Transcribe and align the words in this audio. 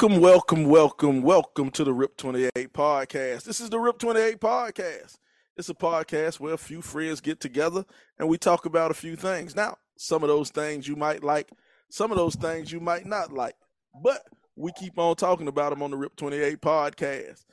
Welcome, 0.00 0.22
welcome, 0.22 0.64
welcome, 0.64 1.22
welcome 1.22 1.70
to 1.72 1.84
the 1.84 1.92
RIP 1.92 2.16
28 2.16 2.72
podcast. 2.72 3.44
This 3.44 3.60
is 3.60 3.68
the 3.68 3.78
RIP 3.78 3.98
28 3.98 4.40
podcast. 4.40 5.18
It's 5.58 5.68
a 5.68 5.74
podcast 5.74 6.40
where 6.40 6.54
a 6.54 6.58
few 6.58 6.80
friends 6.80 7.20
get 7.20 7.38
together 7.38 7.84
and 8.18 8.26
we 8.26 8.38
talk 8.38 8.64
about 8.64 8.90
a 8.90 8.94
few 8.94 9.14
things. 9.14 9.54
Now, 9.54 9.76
some 9.98 10.22
of 10.22 10.30
those 10.30 10.48
things 10.48 10.88
you 10.88 10.96
might 10.96 11.22
like, 11.22 11.50
some 11.90 12.10
of 12.10 12.16
those 12.16 12.34
things 12.34 12.72
you 12.72 12.80
might 12.80 13.04
not 13.04 13.30
like, 13.30 13.56
but 14.02 14.22
we 14.56 14.72
keep 14.72 14.98
on 14.98 15.16
talking 15.16 15.48
about 15.48 15.68
them 15.68 15.82
on 15.82 15.90
the 15.90 15.98
RIP 15.98 16.16
28 16.16 16.62
podcast. 16.62 17.44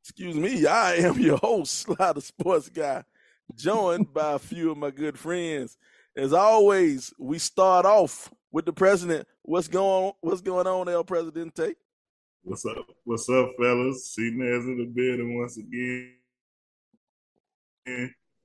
Excuse 0.00 0.36
me, 0.36 0.64
I 0.64 0.94
am 0.98 1.18
your 1.18 1.38
host, 1.38 1.74
Slider 1.74 2.20
Sports 2.20 2.68
Guy, 2.68 3.02
joined 3.56 4.14
by 4.14 4.34
a 4.34 4.38
few 4.38 4.70
of 4.70 4.78
my 4.78 4.92
good 4.92 5.18
friends. 5.18 5.76
As 6.16 6.32
always, 6.32 7.12
we 7.18 7.40
start 7.40 7.84
off 7.84 8.32
with 8.52 8.64
the 8.64 8.72
president. 8.72 9.26
What's 9.42 9.66
going 9.66 10.12
What's 10.20 10.40
going 10.40 10.68
on, 10.68 10.88
El 10.88 11.02
Presidente? 11.02 11.74
What's 12.46 12.64
up? 12.64 12.86
What's 13.02 13.28
up, 13.28 13.50
fellas? 13.58 14.14
See 14.14 14.30
Nez 14.32 14.64
in 14.66 14.78
the 14.78 14.84
building 14.84 15.36
once 15.36 15.56
again. 15.56 16.14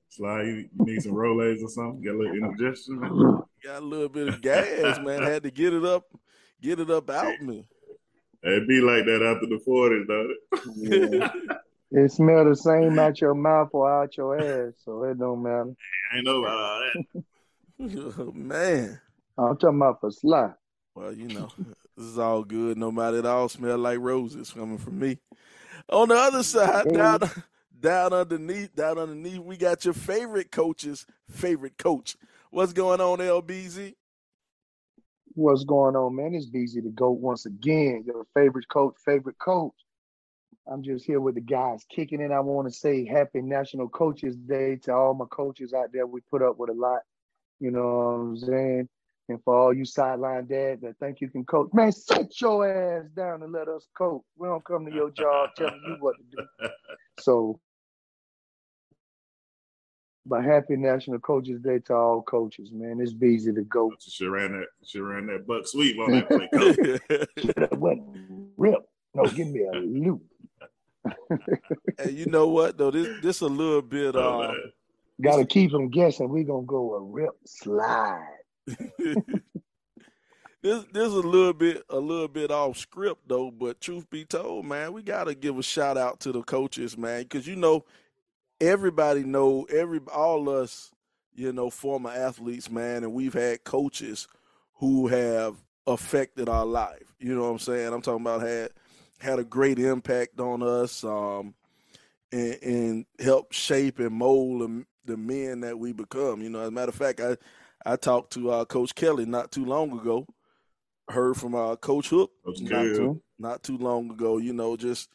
Sly, 0.08 0.42
you 0.42 0.68
need 0.74 1.00
some 1.04 1.12
Rolaids 1.12 1.62
or 1.62 1.68
something? 1.68 2.02
Got 2.02 2.16
a 2.16 2.18
little 2.18 2.34
indigestion? 2.34 2.98
Got 3.62 3.80
a 3.82 3.86
little 3.86 4.08
bit 4.08 4.26
of 4.26 4.40
gas, 4.40 4.98
man. 4.98 5.22
Had 5.22 5.44
to 5.44 5.52
get 5.52 5.72
it 5.72 5.84
up, 5.84 6.02
get 6.60 6.80
it 6.80 6.90
up 6.90 7.08
out 7.10 7.40
me. 7.42 7.64
It'd 8.42 8.66
be 8.66 8.80
like 8.80 9.04
that 9.04 9.22
after 9.22 9.46
the 9.46 9.60
forties, 9.64 10.08
though. 10.08 10.28
Yeah. 11.92 12.02
it 12.04 12.10
smell 12.10 12.44
the 12.44 12.56
same 12.56 12.98
out 12.98 13.20
your 13.20 13.34
mouth 13.34 13.68
or 13.72 14.02
out 14.02 14.16
your 14.16 14.36
ass, 14.36 14.72
so 14.84 15.04
it 15.04 15.16
don't 15.16 15.44
matter. 15.44 15.76
I 16.12 16.16
ain't 16.16 16.26
know 16.26 16.42
about 16.42 16.58
all 16.58 16.90
that. 17.04 17.24
Oh, 18.18 18.32
man. 18.34 19.00
I'm 19.38 19.56
talking 19.58 19.76
about 19.76 20.00
for 20.00 20.10
Sly. 20.10 20.50
Well, 20.96 21.12
you 21.12 21.28
know, 21.28 21.48
this 22.02 22.12
is 22.12 22.18
all 22.18 22.42
good. 22.42 22.76
No 22.76 22.90
matter 22.90 23.18
it 23.18 23.26
all 23.26 23.48
smell 23.48 23.78
like 23.78 23.98
roses 24.00 24.50
coming 24.50 24.78
from 24.78 24.98
me. 24.98 25.18
On 25.88 26.08
the 26.08 26.16
other 26.16 26.42
side, 26.42 26.86
mm. 26.86 26.96
down 26.96 27.20
down 27.80 28.12
underneath, 28.12 28.74
down 28.74 28.98
underneath, 28.98 29.38
we 29.38 29.56
got 29.56 29.84
your 29.84 29.94
favorite 29.94 30.50
coach's 30.50 31.06
favorite 31.30 31.78
coach. 31.78 32.16
What's 32.50 32.72
going 32.72 33.00
on, 33.00 33.18
LBZ? 33.18 33.94
What's 35.34 35.64
going 35.64 35.96
on, 35.96 36.14
man? 36.14 36.34
It's 36.34 36.50
BZ 36.50 36.82
the 36.82 36.90
GOAT 36.90 37.18
once 37.18 37.46
again. 37.46 38.04
Your 38.06 38.26
favorite 38.34 38.68
coach, 38.68 38.94
favorite 39.04 39.38
coach. 39.38 39.72
I'm 40.70 40.82
just 40.82 41.04
here 41.04 41.20
with 41.20 41.36
the 41.36 41.40
guys 41.40 41.84
kicking 41.88 42.20
it. 42.20 42.30
I 42.30 42.40
want 42.40 42.68
to 42.68 42.74
say 42.74 43.06
happy 43.06 43.40
National 43.40 43.88
Coaches 43.88 44.36
Day 44.36 44.76
to 44.82 44.92
all 44.92 45.14
my 45.14 45.24
coaches 45.30 45.72
out 45.72 45.92
there. 45.92 46.06
We 46.06 46.20
put 46.30 46.42
up 46.42 46.58
with 46.58 46.70
a 46.70 46.74
lot, 46.74 47.00
you 47.58 47.70
know 47.70 47.80
what 47.80 48.12
I'm 48.12 48.36
saying? 48.36 48.88
And 49.28 49.42
for 49.44 49.54
all 49.54 49.72
you 49.72 49.84
sideline 49.84 50.46
dads 50.46 50.82
that 50.82 50.98
think 50.98 51.20
you 51.20 51.28
can 51.28 51.44
coach, 51.44 51.70
man, 51.72 51.92
sit 51.92 52.40
your 52.40 52.68
ass 52.68 53.06
down 53.14 53.42
and 53.42 53.52
let 53.52 53.68
us 53.68 53.86
coach. 53.96 54.22
We 54.36 54.48
don't 54.48 54.64
come 54.64 54.84
to 54.84 54.92
your 54.92 55.10
job 55.10 55.50
telling 55.56 55.80
you 55.86 55.96
what 56.00 56.16
to 56.16 56.22
do. 56.36 56.68
So, 57.20 57.60
but 60.24 60.42
happy 60.44 60.76
National 60.76 61.18
Coaches 61.20 61.60
Day 61.60 61.78
to 61.80 61.94
all 61.94 62.22
coaches, 62.22 62.70
man. 62.72 63.00
It's 63.00 63.12
busy 63.12 63.52
to 63.52 63.60
go. 63.62 63.92
She 64.00 64.26
ran 64.26 64.52
that. 64.52 64.68
She 64.82 64.98
ran 64.98 65.26
that 65.26 65.46
buck 65.46 65.66
sweep 65.66 65.98
on 65.98 66.12
that 66.12 66.28
play. 66.28 66.48
Coach. 66.48 67.68
what? 67.78 67.98
Rip. 68.56 68.80
No, 69.14 69.26
give 69.26 69.48
me 69.48 69.60
a 69.62 69.76
loop. 69.76 70.22
and 71.98 72.12
you 72.12 72.26
know 72.26 72.48
what 72.48 72.78
though? 72.78 72.90
This 72.90 73.20
this 73.20 73.40
a 73.42 73.46
little 73.46 73.82
bit 73.82 74.16
Oh, 74.16 74.40
uh. 74.40 74.54
Got 75.20 75.36
to 75.36 75.44
keep 75.44 75.70
them 75.70 75.90
guessing. 75.90 76.28
we 76.30 76.42
going 76.44 76.64
to 76.64 76.66
go 76.66 76.94
a 76.94 77.00
rip 77.00 77.34
slide. 77.44 78.41
this 80.62 80.84
this 80.92 81.06
is 81.08 81.14
a 81.14 81.20
little 81.20 81.52
bit 81.52 81.82
a 81.90 81.98
little 81.98 82.28
bit 82.28 82.50
off 82.50 82.78
script 82.78 83.22
though, 83.26 83.50
but 83.50 83.80
truth 83.80 84.08
be 84.10 84.24
told, 84.24 84.64
man, 84.64 84.92
we 84.92 85.02
gotta 85.02 85.34
give 85.34 85.58
a 85.58 85.62
shout 85.62 85.98
out 85.98 86.20
to 86.20 86.32
the 86.32 86.42
coaches, 86.42 86.96
man, 86.96 87.22
because 87.22 87.46
you 87.46 87.56
know 87.56 87.84
everybody 88.60 89.24
know 89.24 89.64
every 89.64 90.00
all 90.12 90.48
us, 90.48 90.92
you 91.34 91.52
know, 91.52 91.70
former 91.70 92.10
athletes, 92.10 92.70
man, 92.70 93.02
and 93.02 93.12
we've 93.12 93.34
had 93.34 93.64
coaches 93.64 94.28
who 94.74 95.08
have 95.08 95.56
affected 95.86 96.48
our 96.48 96.64
life. 96.64 97.14
You 97.18 97.34
know 97.34 97.42
what 97.42 97.50
I'm 97.50 97.58
saying? 97.58 97.92
I'm 97.92 98.02
talking 98.02 98.22
about 98.22 98.42
had 98.42 98.70
had 99.18 99.38
a 99.38 99.44
great 99.44 99.78
impact 99.78 100.38
on 100.40 100.62
us, 100.62 101.02
um, 101.02 101.54
and, 102.30 102.58
and 102.62 103.06
help 103.18 103.52
shape 103.52 103.98
and 103.98 104.12
mold 104.12 104.84
the 105.04 105.16
men 105.16 105.60
that 105.60 105.78
we 105.78 105.92
become. 105.92 106.40
You 106.42 106.50
know, 106.50 106.60
as 106.60 106.68
a 106.68 106.72
matter 106.72 106.90
of 106.90 106.94
fact, 106.94 107.20
I 107.20 107.36
I 107.84 107.96
talked 107.96 108.32
to 108.34 108.50
uh, 108.50 108.64
Coach 108.64 108.94
Kelly 108.94 109.24
not 109.26 109.50
too 109.52 109.64
long 109.64 109.92
ago. 109.98 110.26
Heard 111.08 111.36
from 111.36 111.54
uh, 111.54 111.76
Coach 111.76 112.08
Hook 112.08 112.30
Coach 112.44 112.60
not 112.60 112.82
too, 112.84 113.22
not 113.38 113.62
too 113.62 113.76
long 113.78 114.10
ago. 114.10 114.38
You 114.38 114.52
know, 114.52 114.76
just 114.76 115.10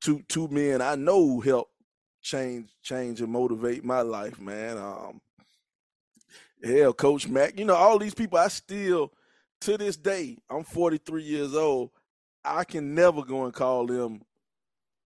two 0.00 0.22
two 0.28 0.48
men 0.48 0.80
I 0.80 0.94
know 0.94 1.40
helped 1.40 1.72
change 2.22 2.70
change 2.82 3.20
and 3.20 3.30
motivate 3.30 3.84
my 3.84 4.00
life, 4.00 4.40
man. 4.40 4.78
Um, 4.78 5.20
hell, 6.64 6.92
Coach 6.92 7.28
Mack. 7.28 7.58
You 7.58 7.66
know, 7.66 7.74
all 7.74 7.98
these 7.98 8.14
people 8.14 8.38
I 8.38 8.48
still 8.48 9.12
to 9.60 9.76
this 9.76 9.96
day. 9.96 10.38
I'm 10.50 10.64
43 10.64 11.22
years 11.22 11.54
old. 11.54 11.90
I 12.44 12.64
can 12.64 12.94
never 12.94 13.22
go 13.22 13.44
and 13.44 13.52
call 13.52 13.86
them. 13.86 14.22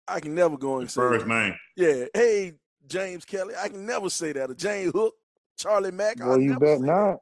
I 0.09 0.21
can 0.21 0.35
never 0.35 0.57
go 0.57 0.79
and 0.79 0.91
say, 0.91 1.01
First 1.01 1.27
name. 1.27 1.55
yeah, 1.77 2.05
hey 2.15 2.55
James 2.87 3.25
Kelly. 3.25 3.55
I 3.59 3.69
can 3.69 3.85
never 3.85 4.09
say 4.09 4.33
that. 4.33 4.51
Or 4.51 4.55
James 4.55 4.93
Hook, 4.93 5.15
Charlie 5.57 5.91
Mack. 5.91 6.21
I 6.21 6.27
Well, 6.29 6.41
you 6.41 6.59
bet 6.59 6.81
not. 6.81 7.19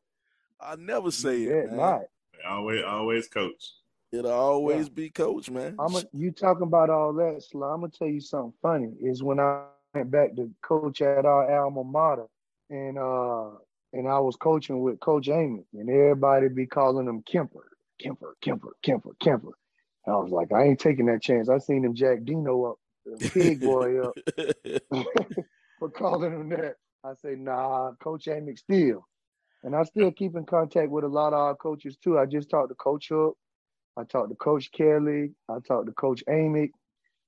I 0.61 0.77
never 0.77 1.11
say 1.11 1.41
You 1.41 1.51
it. 1.51 1.63
bet 1.67 1.71
man. 1.71 1.77
not. 1.79 2.01
Always, 2.49 2.85
always 2.85 3.29
coach. 3.29 3.73
It'll 4.13 4.31
always 4.31 4.89
be 4.89 5.11
coach, 5.11 5.51
man. 5.51 5.75
I'm 5.79 5.95
a, 5.97 6.03
you 6.13 6.31
talking 6.31 6.63
about 6.65 6.91
all 6.91 7.13
that, 7.15 7.43
Sly. 7.43 7.67
I'm 7.69 7.81
gonna 7.81 7.91
tell 7.91 8.09
you 8.09 8.21
something 8.21 8.53
funny. 8.63 8.93
Is 9.03 9.23
when 9.23 9.41
I 9.41 9.65
went 9.93 10.11
back 10.11 10.37
to 10.37 10.51
coach 10.63 11.01
at 11.03 11.25
our 11.25 11.61
alma 11.61 11.83
mater, 11.83 12.27
and 12.71 12.97
uh, 12.99 13.51
and 13.93 14.09
I 14.09 14.19
was 14.21 14.37
coaching 14.37 14.81
with 14.83 15.01
Coach 15.01 15.29
Amy, 15.29 15.65
and 15.73 15.89
everybody 15.91 16.49
be 16.49 16.67
calling 16.67 17.09
him 17.09 17.23
Kemper, 17.23 17.67
Kemper, 18.01 18.37
Kemper, 18.41 18.77
Kemper, 18.83 19.11
Kemper. 19.21 19.53
And 20.07 20.15
I 20.15 20.19
was 20.19 20.31
like, 20.31 20.53
I 20.53 20.65
ain't 20.65 20.79
taking 20.81 21.07
that 21.07 21.23
chance. 21.23 21.49
I 21.49 21.59
seen 21.59 21.85
him 21.85 21.95
Jack 21.95 22.25
Dino 22.25 22.65
up, 22.67 22.77
the 23.07 23.31
pig 23.31 23.61
boy 23.61 24.01
up, 24.01 24.15
for 25.79 25.91
calling 25.91 26.33
him 26.33 26.49
that. 26.51 26.77
I 27.05 27.13
say, 27.15 27.35
nah, 27.37 27.93
Coach 28.03 28.25
Amick 28.27 28.59
still. 28.59 29.07
And 29.63 29.77
I 29.77 29.83
still 29.85 30.11
keep 30.11 30.37
in 30.37 30.47
contact 30.47 30.91
with 30.91 31.05
a 31.05 31.09
lot 31.09 31.35
of 31.35 31.39
our 31.39 31.55
coaches 31.55 31.97
too. 32.03 32.19
I 32.19 32.25
just 32.25 32.49
talked 32.49 32.71
to 32.71 32.75
Coach 32.75 33.09
Hook. 33.11 33.37
I 33.97 34.05
talked 34.05 34.31
to 34.31 34.37
Coach 34.37 34.73
Kelly. 34.73 35.33
I 35.51 35.59
talked 35.67 35.87
to 35.87 35.93
Coach 35.93 36.25
Amick. 36.29 36.71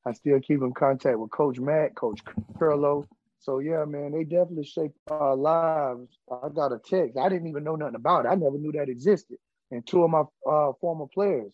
I 0.06 0.12
still 0.12 0.40
keep 0.40 0.62
in 0.62 0.72
contact 0.72 1.18
with 1.18 1.30
Coach 1.30 1.58
Matt, 1.58 1.94
Coach 1.94 2.20
Curlo. 2.58 3.04
So 3.38 3.58
yeah, 3.58 3.84
man, 3.84 4.12
they 4.12 4.24
definitely 4.24 4.64
shaped 4.64 4.96
our 5.08 5.36
lives. 5.36 6.18
I 6.30 6.48
got 6.48 6.72
a 6.72 6.78
text. 6.78 7.18
I 7.18 7.28
didn't 7.28 7.48
even 7.48 7.64
know 7.64 7.76
nothing 7.76 7.96
about 7.96 8.24
it. 8.24 8.28
I 8.28 8.34
never 8.34 8.58
knew 8.58 8.72
that 8.72 8.88
existed. 8.88 9.36
And 9.70 9.86
two 9.86 10.04
of 10.04 10.10
my 10.10 10.22
uh, 10.50 10.72
former 10.80 11.06
players 11.12 11.52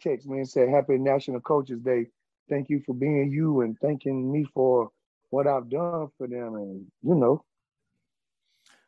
text 0.00 0.28
me 0.28 0.38
and 0.38 0.48
said, 0.48 0.68
"Happy 0.68 0.98
National 0.98 1.40
Coaches 1.40 1.80
Day. 1.80 2.06
Thank 2.48 2.68
you 2.70 2.80
for 2.86 2.94
being 2.94 3.32
you 3.32 3.62
and 3.62 3.76
thanking 3.80 4.30
me 4.30 4.46
for 4.54 4.90
what 5.30 5.46
I've 5.46 5.68
done 5.68 6.08
for 6.16 6.28
them." 6.28 6.54
And 6.54 6.86
you 7.02 7.14
know, 7.14 7.42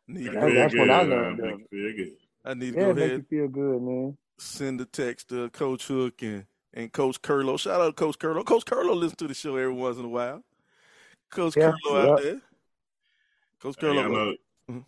Need 0.08 0.24
to 0.24 0.30
Make 0.32 0.40
go, 0.40 0.46
you 0.48 0.54
that's 0.54 0.72
feel 0.72 0.80
what 0.80 0.90
I 0.90 1.02
good, 1.04 1.10
learned 1.10 1.38
man. 1.38 1.50
Make 1.50 1.66
you 1.70 1.92
feel 1.94 1.96
good. 2.06 2.16
I 2.44 2.54
need 2.54 2.72
to 2.72 2.78
yeah, 2.78 2.84
go 2.84 2.90
it 2.90 2.94
make 2.96 3.04
ahead 3.04 3.24
you 3.30 3.38
feel 3.38 3.48
good, 3.48 3.82
man. 3.82 4.16
send 4.38 4.80
a 4.80 4.84
text 4.86 5.28
to 5.28 5.50
Coach 5.50 5.86
Hook 5.86 6.22
and, 6.22 6.46
and 6.72 6.90
Coach 6.92 7.20
Curlo. 7.20 7.58
Shout 7.58 7.80
out 7.80 7.86
to 7.88 7.92
Coach 7.92 8.18
Curlo. 8.18 8.44
Coach 8.44 8.64
Curlo 8.64 8.94
listens 8.94 9.16
to 9.16 9.28
the 9.28 9.34
show 9.34 9.56
every 9.56 9.72
once 9.72 9.98
in 9.98 10.06
a 10.06 10.08
while. 10.08 10.42
Coach 11.30 11.56
Yeah, 11.56 11.72
Curlo 11.84 12.08
out 12.12 12.22
there. 12.22 12.40
Coach 13.60 13.76
Curlo. 13.76 13.94
y'all 13.94 14.08
know, 14.12 14.34
Mhm. 14.70 14.84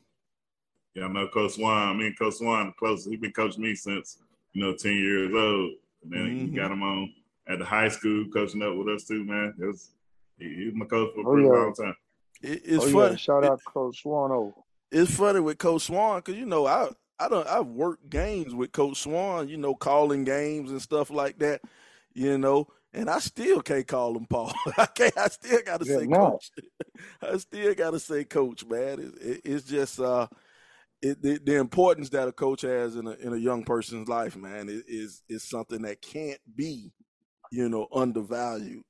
y'all 0.95 1.09
know 1.11 1.29
Coach 1.29 1.53
Swan. 1.53 1.99
Me 1.99 2.07
and 2.07 2.19
Coach 2.19 2.35
Swan 2.35 2.67
the 2.67 2.73
closest. 2.73 3.11
He 3.11 3.17
been 3.17 3.33
coaching 3.33 3.63
me 3.63 3.75
since 3.75 4.19
you 4.55 4.63
know 4.63 4.75
ten 4.75 4.95
years 4.95 5.35
old. 5.35 5.73
And 6.03 6.13
then 6.13 6.21
Mhm. 6.29 6.51
you 6.53 6.57
got 6.57 6.71
him 6.71 6.83
on 6.83 7.13
at 7.47 7.59
the 7.59 7.65
high 7.67 7.89
school 7.89 8.25
coaching 8.33 8.63
up 8.63 8.75
with 8.75 8.89
us 8.89 9.05
too, 9.07 9.23
man. 9.25 9.55
It 9.61 9.67
was 9.67 9.91
he, 10.39 10.55
he 10.55 10.65
was 10.67 10.75
my 10.77 10.87
coach 10.87 11.13
for 11.15 11.21
a 11.21 11.25
Oh, 11.27 11.33
pretty 11.35 11.47
yeah. 11.49 11.53
long 11.53 11.75
time. 11.75 11.97
It, 12.41 12.63
it's 12.65 12.85
oh 12.85 12.87
yeah, 12.87 12.93
funny. 13.09 13.17
shout 13.19 13.45
It- 13.45 13.51
out 13.51 13.61
Coach 13.67 14.03
Swano. 14.03 14.55
It's 14.91 15.15
funny 15.15 15.41
with 15.41 15.59
Coach 15.59 15.83
Swan 15.83 16.19
because 16.21 16.37
you 16.39 16.47
know 16.47 16.67
I 16.67 16.89
I 17.19 17.29
don't 17.29 17.47
I've 17.47 17.67
worked 17.67 18.09
games 18.11 18.55
with 18.55 18.73
Coach 18.73 18.99
Swan, 19.03 19.49
you 19.49 19.57
know, 19.57 19.75
calling 19.75 20.25
games 20.25 20.71
and 20.71 20.83
stuff 20.83 21.11
like 21.11 21.39
that, 21.39 21.61
you 22.15 22.39
know, 22.39 22.69
and 22.93 23.09
I 23.11 23.19
still 23.19 23.61
can't 23.63 23.87
call 23.87 24.17
him 24.17 24.27
Paul. 24.27 24.53
I 24.79 24.87
can't. 24.87 25.17
I 25.19 25.29
still 25.29 25.61
got 25.65 25.81
to 25.81 25.85
Yeah, 25.85 25.99
say 25.99 26.07
no. 26.07 26.41
Coach. 26.41 26.51
I 27.23 27.37
still 27.39 27.75
got 27.75 27.91
to 27.93 28.01
say 28.01 28.25
Coach, 28.25 28.65
man. 28.67 28.99
It, 29.01 29.23
it, 29.27 29.41
it's 29.45 29.65
just 29.67 30.01
uh, 30.01 30.27
it, 31.03 31.23
the, 31.23 31.39
the 31.45 31.57
importance 31.57 32.11
that 32.11 32.29
a 32.29 32.33
coach 32.33 32.63
has 32.63 32.97
in 32.97 33.07
a 33.07 33.13
in 33.13 33.33
a 33.33 33.37
young 33.37 33.65
person's 33.65 34.09
life, 34.09 34.37
man, 34.37 34.69
is 34.69 34.83
is, 34.87 35.23
is 35.29 35.45
something 35.49 35.83
that 35.83 36.03
can't 36.03 36.41
be, 36.57 36.93
you 37.51 37.69
know, 37.69 37.89
undervalued, 37.95 38.83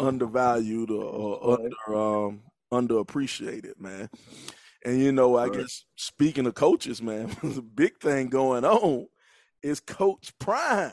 undervalued 0.00 0.90
or, 0.90 1.04
or 1.04 1.58
under 1.60 1.98
um 1.98 2.42
underappreciated, 2.72 3.78
man. 3.80 4.08
And 4.84 5.00
you 5.00 5.12
know, 5.12 5.36
I 5.36 5.44
Right. 5.46 5.60
guess 5.60 5.84
speaking 5.96 6.46
of 6.46 6.54
coaches, 6.54 7.00
man, 7.02 7.28
the 7.42 7.62
big 7.62 7.98
thing 8.00 8.28
going 8.28 8.64
on 8.64 9.06
is 9.62 9.80
Coach 9.80 10.32
Prime. 10.38 10.92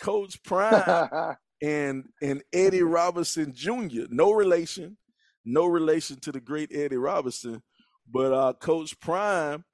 Coach 0.00 0.42
Prime 0.42 1.36
and 1.62 2.08
and 2.22 2.42
Eddie 2.52 2.82
Robinson 2.82 3.52
Jr. 3.54 4.06
No 4.10 4.32
relation, 4.32 4.96
no 5.44 5.66
relation 5.66 6.18
to 6.20 6.32
the 6.32 6.40
great 6.40 6.70
Eddie 6.74 6.96
Robinson, 6.96 7.62
but 8.10 8.32
uh, 8.32 8.52
Coach 8.54 8.98
Prime. 9.00 9.64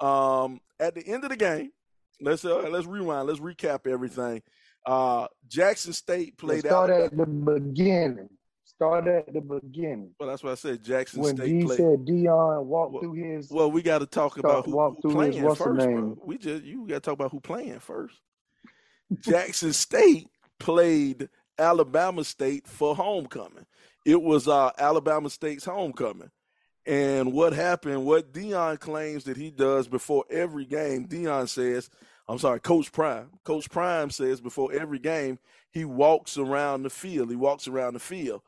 Um, 0.00 0.60
at 0.80 0.96
the 0.96 1.06
end 1.06 1.22
of 1.22 1.30
the 1.30 1.36
game, 1.36 1.70
let's 2.20 2.44
uh, 2.44 2.68
let's 2.68 2.86
rewind. 2.86 3.28
Let's 3.28 3.38
recap 3.40 3.86
everything. 3.86 4.42
Uh, 4.84 5.28
Jackson 5.46 5.92
State 5.92 6.36
played 6.36 6.64
Start 6.64 6.90
out. 6.90 7.00
at 7.00 7.16
the 7.16 7.24
beginning. 7.26 8.28
Start 8.82 9.06
at 9.06 9.32
the 9.32 9.40
beginning. 9.40 10.10
Well, 10.18 10.28
that's 10.28 10.42
what 10.42 10.52
I 10.52 10.54
said. 10.56 10.82
Jackson 10.82 11.22
When 11.22 11.36
State 11.36 11.60
D 11.60 11.64
played. 11.64 11.76
said 11.76 12.04
Deion 12.04 12.64
walked 12.64 12.92
Well- 12.94 13.02
through 13.02 13.12
his 13.14 13.50
Well, 13.50 13.70
we 13.70 13.80
got 13.82 13.98
to 13.98 14.06
talk 14.06 14.38
about 14.38 14.66
who, 14.66 14.72
who 14.72 14.98
through 15.12 15.20
his 15.20 15.36
what's 15.40 15.58
first, 15.60 15.84
bro. 15.84 15.86
name? 15.86 16.16
We 16.24 16.36
just 16.38 16.64
you 16.64 16.86
got 16.88 16.94
to 16.94 17.00
talk 17.00 17.14
about 17.14 17.30
who 17.30 17.40
playing 17.40 17.78
first. 17.78 18.16
Jackson 19.20 19.72
State 19.72 20.28
played 20.58 21.28
Alabama 21.58 22.24
State 22.24 22.66
for 22.66 22.96
homecoming. 22.96 23.66
It 24.04 24.20
was 24.20 24.48
uh, 24.48 24.70
Alabama 24.78 25.30
State's 25.30 25.64
homecoming. 25.64 26.30
And 26.84 27.32
what 27.32 27.52
happened, 27.52 28.04
what 28.04 28.32
Deion 28.32 28.80
claims 28.80 29.24
that 29.24 29.36
he 29.36 29.50
does 29.50 29.86
before 29.86 30.24
every 30.28 30.64
game, 30.64 31.06
Deion 31.06 31.48
says, 31.48 31.88
I'm 32.28 32.38
sorry, 32.38 32.58
Coach 32.58 32.90
Prime. 32.90 33.30
Coach 33.44 33.70
Prime 33.70 34.10
says 34.10 34.40
before 34.40 34.72
every 34.72 34.98
game, 34.98 35.38
he 35.70 35.84
walks 35.84 36.36
around 36.36 36.82
the 36.82 36.90
field. 36.90 37.30
He 37.30 37.36
walks 37.36 37.68
around 37.68 37.94
the 37.94 38.00
field. 38.00 38.42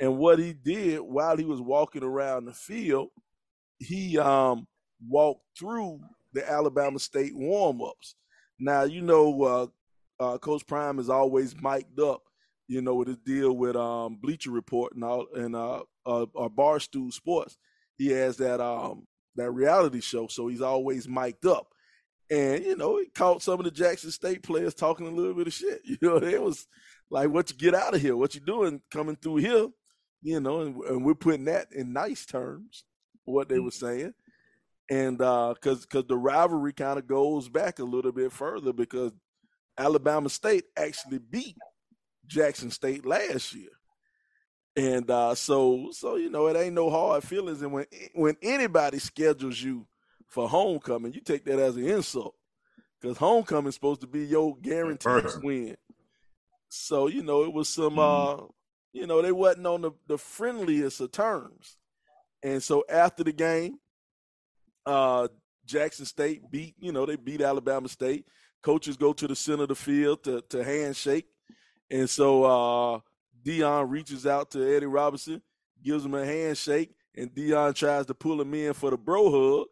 And 0.00 0.18
what 0.18 0.38
he 0.38 0.52
did 0.52 1.00
while 1.00 1.36
he 1.36 1.44
was 1.44 1.60
walking 1.60 2.04
around 2.04 2.44
the 2.44 2.52
field, 2.52 3.08
he 3.78 4.18
um, 4.18 4.66
walked 5.06 5.42
through 5.58 6.00
the 6.32 6.48
Alabama 6.48 6.98
State 6.98 7.34
warm-ups. 7.34 8.14
Now, 8.60 8.84
you 8.84 9.02
know, 9.02 9.42
uh, 9.42 9.66
uh, 10.20 10.38
Coach 10.38 10.66
Prime 10.66 10.98
is 10.98 11.08
always 11.08 11.54
mic'd 11.60 12.00
up, 12.00 12.22
you 12.66 12.82
know, 12.82 12.94
with 12.94 13.08
his 13.08 13.18
deal 13.18 13.56
with 13.56 13.76
um, 13.76 14.18
Bleacher 14.20 14.50
Report 14.50 14.94
and 14.94 15.04
all, 15.04 15.26
and 15.34 15.54
uh, 15.54 15.82
uh, 16.06 16.22
uh, 16.22 16.48
Barstool 16.48 17.12
Sports. 17.12 17.56
He 17.96 18.08
has 18.10 18.36
that 18.38 18.60
um, 18.60 19.06
that 19.36 19.50
reality 19.50 20.00
show, 20.00 20.26
so 20.28 20.48
he's 20.48 20.60
always 20.60 21.08
mic'd 21.08 21.46
up. 21.46 21.68
And 22.30 22.64
you 22.64 22.76
know, 22.76 22.98
he 22.98 23.06
caught 23.06 23.42
some 23.42 23.58
of 23.58 23.64
the 23.64 23.70
Jackson 23.70 24.10
State 24.10 24.42
players 24.42 24.74
talking 24.74 25.06
a 25.06 25.10
little 25.10 25.34
bit 25.34 25.46
of 25.46 25.52
shit. 25.52 25.80
You 25.84 25.96
know, 26.02 26.16
it 26.16 26.42
was 26.42 26.66
like, 27.10 27.30
"What 27.30 27.50
you 27.50 27.56
get 27.56 27.74
out 27.74 27.94
of 27.94 28.00
here? 28.00 28.16
What 28.16 28.34
you 28.34 28.40
doing 28.40 28.82
coming 28.90 29.16
through 29.16 29.36
here?" 29.36 29.68
You 30.22 30.40
know, 30.40 30.60
and, 30.62 30.76
and 30.84 31.04
we're 31.04 31.14
putting 31.14 31.44
that 31.44 31.68
in 31.72 31.92
nice 31.92 32.26
terms, 32.26 32.84
what 33.24 33.48
they 33.48 33.58
were 33.58 33.70
saying 33.70 34.14
and 34.90 35.18
because 35.18 35.82
because 35.82 36.04
the 36.08 36.16
rivalry 36.16 36.72
kind 36.72 36.98
of 36.98 37.06
goes 37.06 37.48
back 37.48 37.78
a 37.78 37.84
little 37.84 38.12
bit 38.12 38.32
further 38.32 38.72
because 38.72 39.12
Alabama 39.76 40.28
State 40.28 40.64
actually 40.76 41.18
beat 41.18 41.56
Jackson 42.26 42.70
State 42.70 43.04
last 43.04 43.54
year, 43.54 43.68
and 44.76 45.10
uh, 45.10 45.34
so 45.34 45.90
so 45.92 46.16
you 46.16 46.30
know 46.30 46.46
it 46.46 46.56
ain't 46.56 46.74
no 46.74 46.90
hard 46.90 47.22
feelings. 47.22 47.62
And 47.62 47.72
when 47.72 47.86
when 48.14 48.36
anybody 48.42 48.98
schedules 48.98 49.60
you 49.60 49.86
for 50.26 50.48
homecoming, 50.48 51.12
you 51.12 51.20
take 51.20 51.44
that 51.44 51.58
as 51.58 51.76
an 51.76 51.84
insult 51.84 52.34
because 53.00 53.18
homecoming's 53.18 53.74
supposed 53.74 54.00
to 54.00 54.06
be 54.06 54.24
your 54.24 54.56
guaranteed 54.56 55.42
win. 55.42 55.76
So 56.70 57.08
you 57.08 57.22
know 57.22 57.44
it 57.44 57.52
was 57.52 57.68
some 57.68 57.96
Mhm. 57.96 58.28
uh, 58.44 58.46
you 58.98 59.06
know 59.06 59.22
they 59.22 59.32
wasn't 59.32 59.66
on 59.66 59.82
the, 59.82 59.92
the 60.06 60.18
friendliest 60.18 61.00
of 61.00 61.12
terms, 61.12 61.76
and 62.42 62.62
so 62.62 62.84
after 62.88 63.24
the 63.24 63.32
game 63.32 63.78
uh, 64.88 65.28
Jackson 65.66 66.06
State 66.06 66.50
beat, 66.50 66.74
you 66.80 66.92
know, 66.92 67.06
they 67.06 67.16
beat 67.16 67.42
Alabama 67.42 67.88
State. 67.88 68.26
Coaches 68.62 68.96
go 68.96 69.12
to 69.12 69.28
the 69.28 69.36
center 69.36 69.64
of 69.64 69.68
the 69.68 69.74
field 69.74 70.24
to, 70.24 70.40
to 70.48 70.64
handshake. 70.64 71.26
And 71.90 72.08
so 72.08 72.44
uh, 72.44 73.00
Deion 73.44 73.88
reaches 73.90 74.26
out 74.26 74.50
to 74.52 74.76
Eddie 74.76 74.86
Robinson, 74.86 75.42
gives 75.84 76.04
him 76.04 76.14
a 76.14 76.24
handshake, 76.24 76.90
and 77.14 77.30
Deion 77.30 77.74
tries 77.74 78.06
to 78.06 78.14
pull 78.14 78.40
him 78.40 78.52
in 78.54 78.72
for 78.72 78.90
the 78.90 78.98
bro 78.98 79.66